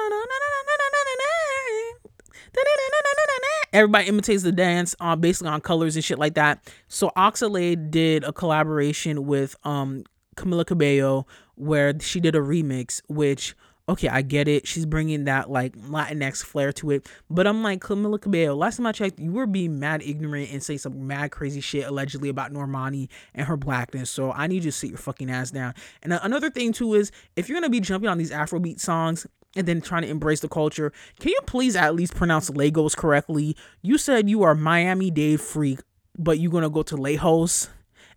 Everybody 3.74 4.08
imitates 4.08 4.42
the 4.42 4.52
dance 4.52 4.96
on 4.98 5.12
uh, 5.12 5.16
basically 5.16 5.50
on 5.50 5.60
colors 5.60 5.94
and 5.96 6.04
shit 6.04 6.18
like 6.18 6.34
that. 6.34 6.66
So 6.88 7.12
Oxlade 7.18 7.90
did 7.90 8.24
a 8.24 8.32
collaboration 8.32 9.26
with 9.26 9.54
um 9.64 10.04
Camila 10.36 10.66
Cabello 10.66 11.26
where 11.56 11.98
she 12.00 12.20
did 12.20 12.34
a 12.34 12.40
remix 12.40 13.02
which 13.08 13.54
okay, 13.88 14.08
I 14.08 14.22
get 14.22 14.48
it. 14.48 14.66
She's 14.66 14.86
bringing 14.86 15.24
that 15.24 15.50
like 15.50 15.76
Latinx 15.76 16.44
flair 16.44 16.72
to 16.74 16.90
it. 16.90 17.08
But 17.30 17.46
I'm 17.46 17.62
like, 17.62 17.80
Camila 17.80 18.20
Cabello, 18.20 18.54
last 18.54 18.76
time 18.76 18.86
I 18.86 18.92
checked, 18.92 19.18
you 19.18 19.32
were 19.32 19.46
being 19.46 19.78
mad 19.78 20.02
ignorant 20.02 20.50
and 20.52 20.62
saying 20.62 20.80
some 20.80 21.06
mad 21.06 21.30
crazy 21.30 21.60
shit 21.60 21.86
allegedly 21.86 22.28
about 22.28 22.52
Normani 22.52 23.08
and 23.34 23.46
her 23.46 23.56
blackness. 23.56 24.10
So 24.10 24.32
I 24.32 24.46
need 24.46 24.64
you 24.64 24.70
to 24.70 24.72
sit 24.72 24.90
your 24.90 24.98
fucking 24.98 25.30
ass 25.30 25.50
down. 25.50 25.74
And 26.02 26.12
uh, 26.12 26.20
another 26.22 26.50
thing 26.50 26.72
too 26.72 26.94
is 26.94 27.12
if 27.36 27.48
you're 27.48 27.56
gonna 27.56 27.70
be 27.70 27.80
jumping 27.80 28.10
on 28.10 28.18
these 28.18 28.30
Afrobeat 28.30 28.80
songs, 28.80 29.26
and 29.54 29.66
then 29.66 29.80
trying 29.80 30.02
to 30.02 30.08
embrace 30.08 30.40
the 30.40 30.48
culture. 30.48 30.92
Can 31.18 31.30
you 31.30 31.38
please 31.46 31.76
at 31.76 31.94
least 31.94 32.14
pronounce 32.14 32.50
Lagos 32.50 32.94
correctly? 32.94 33.56
You 33.80 33.96
said 33.96 34.28
you 34.28 34.42
are 34.42 34.54
Miami 34.54 35.10
Dade 35.10 35.40
freak, 35.40 35.80
but 36.18 36.38
you're 36.38 36.52
gonna 36.52 36.68
go 36.68 36.82
to 36.82 36.94
Lagos. 36.96 37.70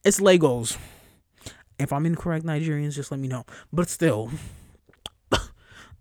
It's 0.04 0.20
Lagos. 0.20 0.78
If 1.80 1.94
I'm 1.94 2.06
incorrect, 2.06 2.46
Nigerians, 2.46 2.94
just 2.94 3.10
let 3.10 3.22
me 3.22 3.30
know. 3.30 3.46
But 3.72 3.88
still, 3.88 4.30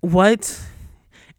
what? 0.00 0.60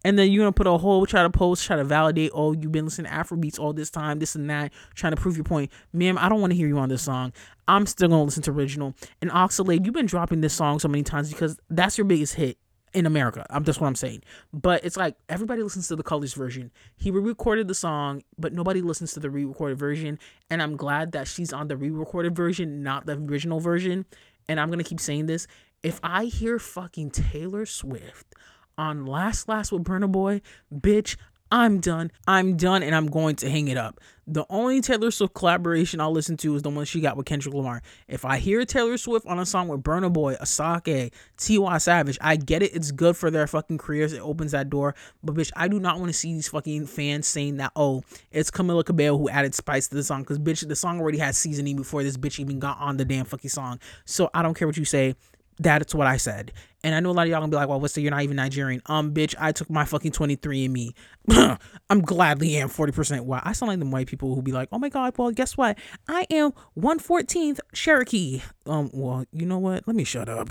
And 0.04 0.18
then 0.18 0.30
you're 0.30 0.42
gonna 0.42 0.52
put 0.52 0.66
a 0.66 0.78
whole 0.78 1.04
try 1.04 1.22
to 1.22 1.30
post, 1.30 1.64
try 1.64 1.76
to 1.76 1.84
validate, 1.84 2.30
oh, 2.34 2.52
you've 2.52 2.72
been 2.72 2.86
listening 2.86 3.10
to 3.10 3.16
Afrobeats 3.16 3.58
all 3.58 3.72
this 3.72 3.90
time, 3.90 4.18
this 4.18 4.34
and 4.34 4.48
that, 4.48 4.72
trying 4.94 5.14
to 5.14 5.20
prove 5.20 5.36
your 5.36 5.44
point. 5.44 5.70
Ma'am, 5.92 6.16
I 6.18 6.28
don't 6.28 6.40
want 6.40 6.52
to 6.52 6.56
hear 6.56 6.68
you 6.68 6.78
on 6.78 6.88
this 6.88 7.02
song. 7.02 7.32
I'm 7.68 7.86
still 7.86 8.08
gonna 8.08 8.24
listen 8.24 8.42
to 8.44 8.50
original. 8.50 8.94
And 9.20 9.30
Oxlade, 9.30 9.84
you've 9.84 9.94
been 9.94 10.06
dropping 10.06 10.40
this 10.40 10.54
song 10.54 10.78
so 10.78 10.88
many 10.88 11.02
times 11.02 11.30
because 11.30 11.58
that's 11.68 11.98
your 11.98 12.06
biggest 12.06 12.34
hit 12.34 12.56
in 12.92 13.06
America. 13.06 13.46
I'm 13.50 13.64
just 13.64 13.80
what 13.80 13.88
I'm 13.88 13.94
saying. 13.94 14.22
But 14.52 14.84
it's 14.84 14.96
like 14.96 15.16
everybody 15.28 15.62
listens 15.62 15.88
to 15.88 15.96
the 15.96 16.02
Colors 16.02 16.34
version. 16.34 16.70
He 16.96 17.10
re-recorded 17.10 17.68
the 17.68 17.74
song, 17.74 18.22
but 18.38 18.52
nobody 18.52 18.80
listens 18.80 19.12
to 19.12 19.20
the 19.20 19.30
re-recorded 19.30 19.78
version. 19.78 20.18
And 20.48 20.62
I'm 20.62 20.76
glad 20.76 21.12
that 21.12 21.28
she's 21.28 21.52
on 21.52 21.68
the 21.68 21.76
re-recorded 21.76 22.34
version, 22.34 22.82
not 22.82 23.06
the 23.06 23.12
original 23.12 23.60
version. 23.60 24.06
And 24.48 24.58
I'm 24.58 24.70
gonna 24.70 24.82
keep 24.82 24.98
saying 24.98 25.26
this. 25.26 25.46
If 25.82 26.00
I 26.02 26.24
hear 26.24 26.58
fucking 26.58 27.10
Taylor 27.10 27.64
Swift 27.64 28.34
on 28.80 29.04
Last 29.04 29.46
Last 29.46 29.70
with 29.70 29.84
Burna 29.84 30.10
Boy, 30.10 30.40
bitch, 30.74 31.16
I'm 31.52 31.80
done. 31.80 32.10
I'm 32.26 32.56
done 32.56 32.82
and 32.82 32.94
I'm 32.94 33.08
going 33.08 33.36
to 33.36 33.50
hang 33.50 33.68
it 33.68 33.76
up. 33.76 34.00
The 34.26 34.46
only 34.48 34.80
Taylor 34.80 35.10
Swift 35.10 35.34
collaboration 35.34 36.00
I'll 36.00 36.12
listen 36.12 36.36
to 36.38 36.54
is 36.54 36.62
the 36.62 36.70
one 36.70 36.84
she 36.84 37.00
got 37.00 37.16
with 37.16 37.26
Kendrick 37.26 37.52
Lamar. 37.52 37.82
If 38.06 38.24
I 38.24 38.38
hear 38.38 38.64
Taylor 38.64 38.96
Swift 38.96 39.26
on 39.26 39.40
a 39.40 39.44
song 39.44 39.66
with 39.66 39.82
Burna 39.82 40.12
Boy, 40.12 40.36
Asake, 40.36 41.12
Tiwa 41.36 41.82
Savage, 41.82 42.16
I 42.20 42.36
get 42.36 42.62
it. 42.62 42.74
It's 42.74 42.92
good 42.92 43.16
for 43.16 43.30
their 43.30 43.48
fucking 43.48 43.78
careers. 43.78 44.12
It 44.12 44.20
opens 44.20 44.52
that 44.52 44.70
door. 44.70 44.94
But 45.24 45.34
bitch, 45.34 45.50
I 45.56 45.66
do 45.66 45.80
not 45.80 45.98
want 45.98 46.10
to 46.10 46.16
see 46.16 46.32
these 46.32 46.48
fucking 46.48 46.86
fans 46.86 47.26
saying 47.26 47.56
that, 47.56 47.72
oh, 47.74 48.02
it's 48.30 48.50
Camila 48.50 48.84
Cabello 48.84 49.18
who 49.18 49.28
added 49.28 49.54
spice 49.54 49.88
to 49.88 49.96
the 49.96 50.04
song. 50.04 50.22
Because 50.22 50.38
bitch, 50.38 50.66
the 50.66 50.76
song 50.76 51.00
already 51.00 51.18
had 51.18 51.34
seasoning 51.34 51.76
before 51.76 52.04
this 52.04 52.16
bitch 52.16 52.38
even 52.38 52.60
got 52.60 52.78
on 52.78 52.96
the 52.96 53.04
damn 53.04 53.24
fucking 53.24 53.50
song. 53.50 53.80
So 54.04 54.30
I 54.32 54.42
don't 54.42 54.54
care 54.54 54.68
what 54.68 54.76
you 54.76 54.84
say 54.84 55.16
that's 55.60 55.94
what 55.94 56.06
I 56.06 56.16
said. 56.16 56.52
And 56.82 56.94
I 56.94 57.00
know 57.00 57.10
a 57.10 57.12
lot 57.12 57.26
of 57.26 57.28
y'all 57.30 57.40
gonna 57.40 57.50
be 57.50 57.56
like, 57.56 57.68
well, 57.68 57.78
what's 57.78 57.94
the 57.94 58.00
you're 58.00 58.10
not 58.10 58.22
even 58.22 58.36
Nigerian? 58.36 58.80
Um, 58.86 59.12
bitch, 59.12 59.34
I 59.38 59.52
took 59.52 59.68
my 59.68 59.84
fucking 59.84 60.12
23 60.12 60.64
and 60.64 60.72
me. 60.72 60.94
I'm 61.90 62.00
gladly 62.00 62.56
am 62.56 62.70
40% 62.70 63.20
white. 63.22 63.42
I 63.44 63.52
sound 63.52 63.68
like 63.68 63.78
them 63.78 63.90
white 63.90 64.06
people 64.06 64.34
who 64.34 64.42
be 64.42 64.52
like, 64.52 64.68
oh 64.72 64.78
my 64.78 64.88
god, 64.88 65.16
well, 65.18 65.30
guess 65.30 65.56
what? 65.56 65.78
I 66.08 66.26
am 66.30 66.52
114th 66.78 67.60
Cherokee. 67.74 68.40
Um, 68.66 68.90
well, 68.94 69.26
you 69.32 69.44
know 69.44 69.58
what? 69.58 69.86
Let 69.86 69.94
me 69.94 70.04
shut 70.04 70.28
up. 70.28 70.48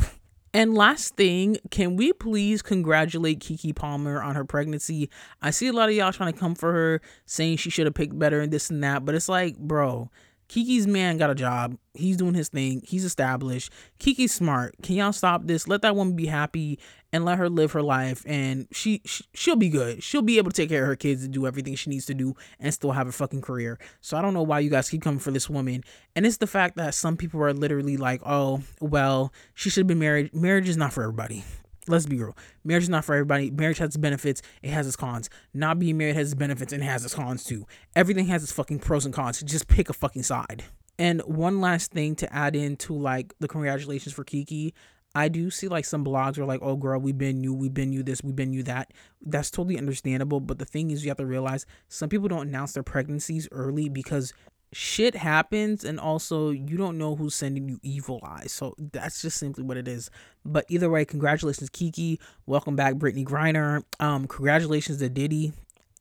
And 0.51 0.73
last 0.73 1.15
thing, 1.15 1.57
can 1.69 1.95
we 1.95 2.11
please 2.11 2.61
congratulate 2.63 3.39
Keke 3.39 3.75
Palmer 3.75 4.21
on 4.21 4.33
her 4.35 4.43
pregnancy? 4.43 5.09
I 5.41 5.51
see 5.51 5.67
a 5.67 5.73
lot 5.73 5.89
of 5.89 5.95
y'all 5.95 6.11
trying 6.11 6.33
to 6.33 6.39
come 6.39 6.55
for 6.55 6.71
her, 6.73 7.01
saying 7.27 7.57
she 7.57 7.69
should 7.69 7.85
have 7.85 7.93
picked 7.93 8.17
better 8.17 8.41
and 8.41 8.51
this 8.51 8.71
and 8.71 8.83
that, 8.83 9.05
but 9.05 9.13
it's 9.13 9.29
like, 9.29 9.57
bro, 9.57 10.09
Keke's 10.49 10.87
man 10.87 11.17
got 11.17 11.29
a 11.29 11.35
job. 11.35 11.77
He's 11.93 12.17
doing 12.17 12.33
his 12.33 12.49
thing. 12.49 12.81
He's 12.83 13.05
established. 13.05 13.71
Keke's 13.99 14.31
smart. 14.31 14.75
Can 14.81 14.95
y'all 14.95 15.13
stop 15.13 15.45
this? 15.45 15.67
Let 15.67 15.83
that 15.83 15.95
woman 15.95 16.15
be 16.15 16.25
happy 16.25 16.79
and 17.13 17.23
let 17.23 17.37
her 17.37 17.49
live 17.49 17.71
her 17.73 17.83
life. 17.83 18.23
And 18.25 18.67
she, 18.71 19.01
she 19.05 19.23
she'll 19.33 19.55
be 19.55 19.69
good. 19.69 20.01
She'll 20.01 20.23
be 20.23 20.37
able 20.39 20.49
to 20.51 20.55
take 20.55 20.69
care 20.69 20.81
of 20.81 20.87
her 20.87 20.95
kids 20.95 21.23
and 21.23 21.31
do 21.31 21.45
everything 21.45 21.75
she 21.75 21.91
needs 21.91 22.07
to 22.07 22.15
do 22.15 22.35
and 22.59 22.73
still 22.73 22.91
have 22.91 23.07
a 23.07 23.11
fucking 23.11 23.41
career. 23.41 23.77
So 24.01 24.17
I 24.17 24.21
don't 24.21 24.33
know 24.33 24.43
why 24.43 24.59
you 24.59 24.71
guys 24.71 24.89
keep 24.89 25.03
coming 25.03 25.19
for 25.19 25.31
this 25.31 25.49
woman. 25.49 25.83
And 26.15 26.25
it's 26.25 26.37
the 26.37 26.47
fact 26.47 26.77
that 26.77 26.95
some 26.95 27.15
people 27.15 27.41
are 27.43 27.53
literally 27.53 27.97
like, 27.97 28.21
oh, 28.25 28.61
well, 28.81 29.31
she 29.53 29.69
should 29.69 29.85
been 29.85 29.99
married. 29.99 30.33
Marriage 30.33 30.67
is 30.67 30.77
not 30.77 30.93
for 30.93 31.03
everybody 31.03 31.43
let's 31.89 32.05
be 32.05 32.17
real. 32.17 32.37
Marriage 32.63 32.83
is 32.83 32.89
not 32.89 33.03
for 33.03 33.15
everybody. 33.15 33.51
Marriage 33.51 33.79
has 33.79 33.87
its 33.87 33.97
benefits, 33.97 34.41
it 34.61 34.69
has 34.69 34.87
its 34.87 34.95
cons. 34.95 35.29
Not 35.53 35.79
being 35.79 35.97
married 35.97 36.15
has 36.15 36.31
its 36.31 36.35
benefits 36.35 36.71
and 36.71 36.83
has 36.83 37.03
its 37.03 37.15
cons 37.15 37.43
too. 37.43 37.65
Everything 37.95 38.27
has 38.27 38.43
its 38.43 38.51
fucking 38.51 38.79
pros 38.79 39.05
and 39.05 39.13
cons. 39.13 39.41
Just 39.41 39.67
pick 39.67 39.89
a 39.89 39.93
fucking 39.93 40.23
side. 40.23 40.63
And 40.97 41.21
one 41.21 41.61
last 41.61 41.91
thing 41.91 42.15
to 42.15 42.33
add 42.33 42.55
into 42.55 42.93
like 42.93 43.33
the 43.39 43.47
congratulations 43.47 44.13
for 44.13 44.23
Keke. 44.23 44.73
I 45.15 45.27
do 45.27 45.49
see 45.49 45.67
like 45.67 45.85
some 45.85 46.05
blogs 46.05 46.37
are 46.37 46.45
like, 46.45 46.59
oh 46.61 46.75
girl, 46.75 46.99
we've 46.99 47.17
been 47.17 47.43
you, 47.43 47.53
we've 47.53 47.73
been 47.73 47.91
you 47.91 48.03
this, 48.03 48.23
we've 48.23 48.35
been 48.35 48.53
you 48.53 48.63
that. 48.63 48.93
That's 49.25 49.49
totally 49.49 49.77
understandable. 49.77 50.39
But 50.39 50.59
the 50.59 50.65
thing 50.65 50.91
is, 50.91 51.03
you 51.03 51.09
have 51.09 51.17
to 51.17 51.25
realize 51.25 51.65
some 51.87 52.09
people 52.09 52.27
don't 52.27 52.47
announce 52.47 52.73
their 52.73 52.83
pregnancies 52.83 53.47
early 53.51 53.89
because 53.89 54.33
shit 54.71 55.15
happens 55.15 55.83
and 55.83 55.99
also 55.99 56.51
you 56.51 56.77
don't 56.77 56.97
know 56.97 57.15
who's 57.15 57.33
sending 57.33 57.67
you 57.67 57.79
evil 57.81 58.19
eyes 58.23 58.51
so 58.51 58.75
that's 58.91 59.21
just 59.21 59.37
simply 59.37 59.63
what 59.63 59.77
it 59.77 59.87
is 59.87 60.11
but 60.45 60.65
either 60.69 60.89
way 60.89 61.03
congratulations 61.03 61.69
keke 61.69 62.19
welcome 62.45 62.75
back 62.75 62.93
brittney 62.93 63.25
griner 63.25 63.83
um 63.99 64.27
congratulations 64.27 64.99
to 64.99 65.09
diddy 65.09 65.51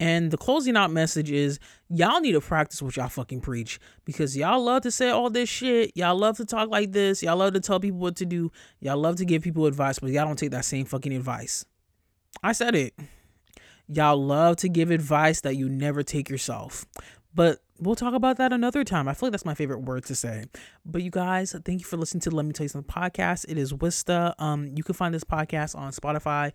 and 0.01 0.31
the 0.31 0.37
closing 0.37 0.77
out 0.77 0.93
message 0.93 1.31
is 1.31 1.59
y'all 1.89 2.21
need 2.21 2.33
to 2.33 2.41
practice 2.41 2.81
what 2.81 2.97
y'all 2.97 3.09
fucking 3.09 3.41
preach 3.41 3.81
because 4.05 4.37
y'all 4.37 4.63
love 4.63 4.83
to 4.83 4.93
say 4.93 5.09
all 5.09 5.29
this 5.29 5.49
shit. 5.49 5.91
Y'all 5.97 6.17
love 6.17 6.37
to 6.37 6.45
talk 6.45 6.71
like 6.71 6.93
this. 6.93 7.23
Y'all 7.23 7.37
love 7.37 7.55
to 7.55 7.61
tell 7.61 7.81
people 7.81 7.99
what 7.99 8.15
to 8.17 8.25
do. 8.25 8.53
Y'all 8.81 8.97
love 8.97 9.17
to 9.17 9.25
give 9.25 9.43
people 9.43 9.67
advice, 9.67 9.99
but 9.99 10.11
y'all 10.11 10.25
don't 10.25 10.39
take 10.39 10.53
that 10.53 10.65
same 10.65 10.85
fucking 10.85 11.13
advice. 11.13 11.65
I 12.45 12.53
said 12.53 12.77
it. 12.77 12.95
Y'all 13.89 14.23
love 14.23 14.57
to 14.57 14.69
give 14.69 14.91
advice 14.91 15.41
that 15.41 15.57
you 15.57 15.69
never 15.69 16.03
take 16.03 16.29
yourself. 16.29 16.85
But 17.39 17.61
we'll 17.79 17.95
talk 17.95 18.15
about 18.15 18.39
that 18.39 18.53
another 18.53 18.83
time. 18.83 19.07
I 19.07 19.15
feel 19.15 19.29
like 19.29 19.31
that's 19.31 19.45
my 19.45 19.55
favorite 19.55 19.83
word 19.83 20.05
to 20.07 20.17
say. 20.17 20.47
But 20.85 21.05
you 21.05 21.11
guys, 21.13 21.55
thank 21.65 21.79
you 21.79 21.87
for 21.87 21.97
listening 21.97 22.21
to 22.23 22.33
Let 22.33 22.45
Me 22.45 22.53
Tell 22.53 22.65
You 22.65 22.69
Something 22.69 22.93
podcast. 22.93 23.45
It 23.49 23.57
is 23.57 23.73
Wista. 23.73 24.35
Um, 24.41 24.73
you 24.75 24.83
can 24.83 24.97
find 24.97 25.15
this 25.15 25.23
podcast 25.23 25.77
on 25.77 25.93
Spotify, 25.93 26.51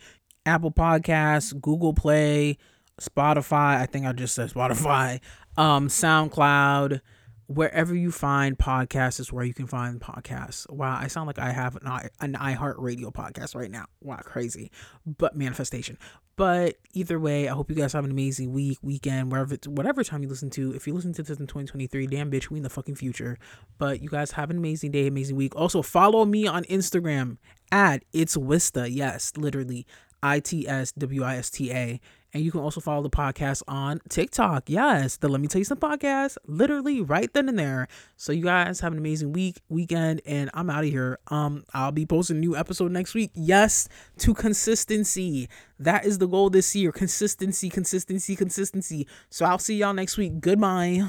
Apple 0.45 0.71
Podcasts, 0.71 1.57
Google 1.61 1.93
Play, 1.93 2.57
Spotify. 2.99 3.77
I 3.77 3.85
think 3.85 4.05
I 4.05 4.11
just 4.11 4.35
said 4.35 4.49
Spotify. 4.49 5.21
Um, 5.55 5.87
SoundCloud 5.87 6.99
wherever 7.47 7.93
you 7.93 8.11
find 8.11 8.57
podcasts 8.57 9.19
is 9.19 9.31
where 9.31 9.43
you 9.43 9.53
can 9.53 9.67
find 9.67 9.99
podcasts. 9.99 10.69
Wow, 10.71 10.97
I 10.99 11.07
sound 11.07 11.27
like 11.27 11.39
I 11.39 11.51
have 11.51 11.75
an, 11.75 11.87
I, 11.87 12.09
an 12.21 12.33
iHeartRadio 12.33 13.13
podcast 13.13 13.55
right 13.55 13.69
now. 13.69 13.85
Wow, 14.01 14.19
crazy. 14.23 14.71
But 15.05 15.35
manifestation. 15.35 15.97
But 16.35 16.77
either 16.93 17.19
way, 17.19 17.47
I 17.47 17.53
hope 17.53 17.69
you 17.69 17.75
guys 17.75 17.93
have 17.93 18.05
an 18.05 18.11
amazing 18.11 18.53
week, 18.53 18.79
weekend, 18.81 19.31
wherever, 19.31 19.55
whatever 19.67 20.03
time 20.03 20.23
you 20.23 20.29
listen 20.29 20.49
to. 20.51 20.73
If 20.73 20.87
you 20.87 20.93
listen 20.93 21.13
to 21.13 21.23
this 21.23 21.37
in 21.37 21.45
2023, 21.45 22.07
damn 22.07 22.31
bitch, 22.31 22.49
we 22.49 22.57
in 22.57 22.63
the 22.63 22.69
fucking 22.69 22.95
future. 22.95 23.37
But 23.77 24.01
you 24.01 24.09
guys 24.09 24.31
have 24.31 24.49
an 24.49 24.57
amazing 24.57 24.91
day, 24.91 25.05
amazing 25.05 25.35
week. 25.35 25.55
Also, 25.55 25.83
follow 25.83 26.25
me 26.25 26.47
on 26.47 26.63
Instagram 26.65 27.37
at 27.71 28.03
It's 28.13 28.35
Wista. 28.35 28.87
Yes, 28.91 29.33
literally 29.37 29.85
I 30.23 30.39
T 30.39 30.67
S 30.67 30.91
W 30.93 31.23
I 31.23 31.37
S 31.37 31.51
T 31.51 31.71
A. 31.71 31.99
And 32.33 32.43
you 32.43 32.51
can 32.51 32.61
also 32.61 32.81
follow 32.81 33.03
the 33.03 33.11
podcast 33.11 33.61
on 33.67 34.01
TikTok. 34.09 34.63
Yes, 34.67 35.17
the 35.17 35.27
Let 35.27 35.39
Me 35.39 35.47
Tell 35.47 35.59
You 35.59 35.65
Some 35.65 35.77
podcast, 35.77 36.37
literally 36.47 36.99
right 36.99 37.31
then 37.31 37.47
and 37.47 37.59
there. 37.59 37.87
So 38.17 38.31
you 38.31 38.43
guys 38.43 38.79
have 38.79 38.91
an 38.91 38.97
amazing 38.97 39.33
week, 39.33 39.61
weekend, 39.69 40.21
and 40.25 40.49
I'm 40.55 40.69
out 40.69 40.83
of 40.83 40.89
here. 40.89 41.19
Um, 41.27 41.63
I'll 41.73 41.91
be 41.91 42.07
posting 42.07 42.37
a 42.37 42.39
new 42.39 42.55
episode 42.55 42.91
next 42.91 43.13
week. 43.13 43.31
Yes, 43.35 43.87
to 44.19 44.33
consistency. 44.33 45.47
That 45.77 46.05
is 46.05 46.17
the 46.17 46.27
goal 46.27 46.49
this 46.49 46.75
year. 46.75 46.91
Consistency, 46.91 47.69
consistency, 47.69 48.35
consistency. 48.35 49.07
So 49.29 49.45
I'll 49.45 49.59
see 49.59 49.75
y'all 49.75 49.93
next 49.93 50.17
week. 50.17 50.39
Goodbye. 50.39 51.03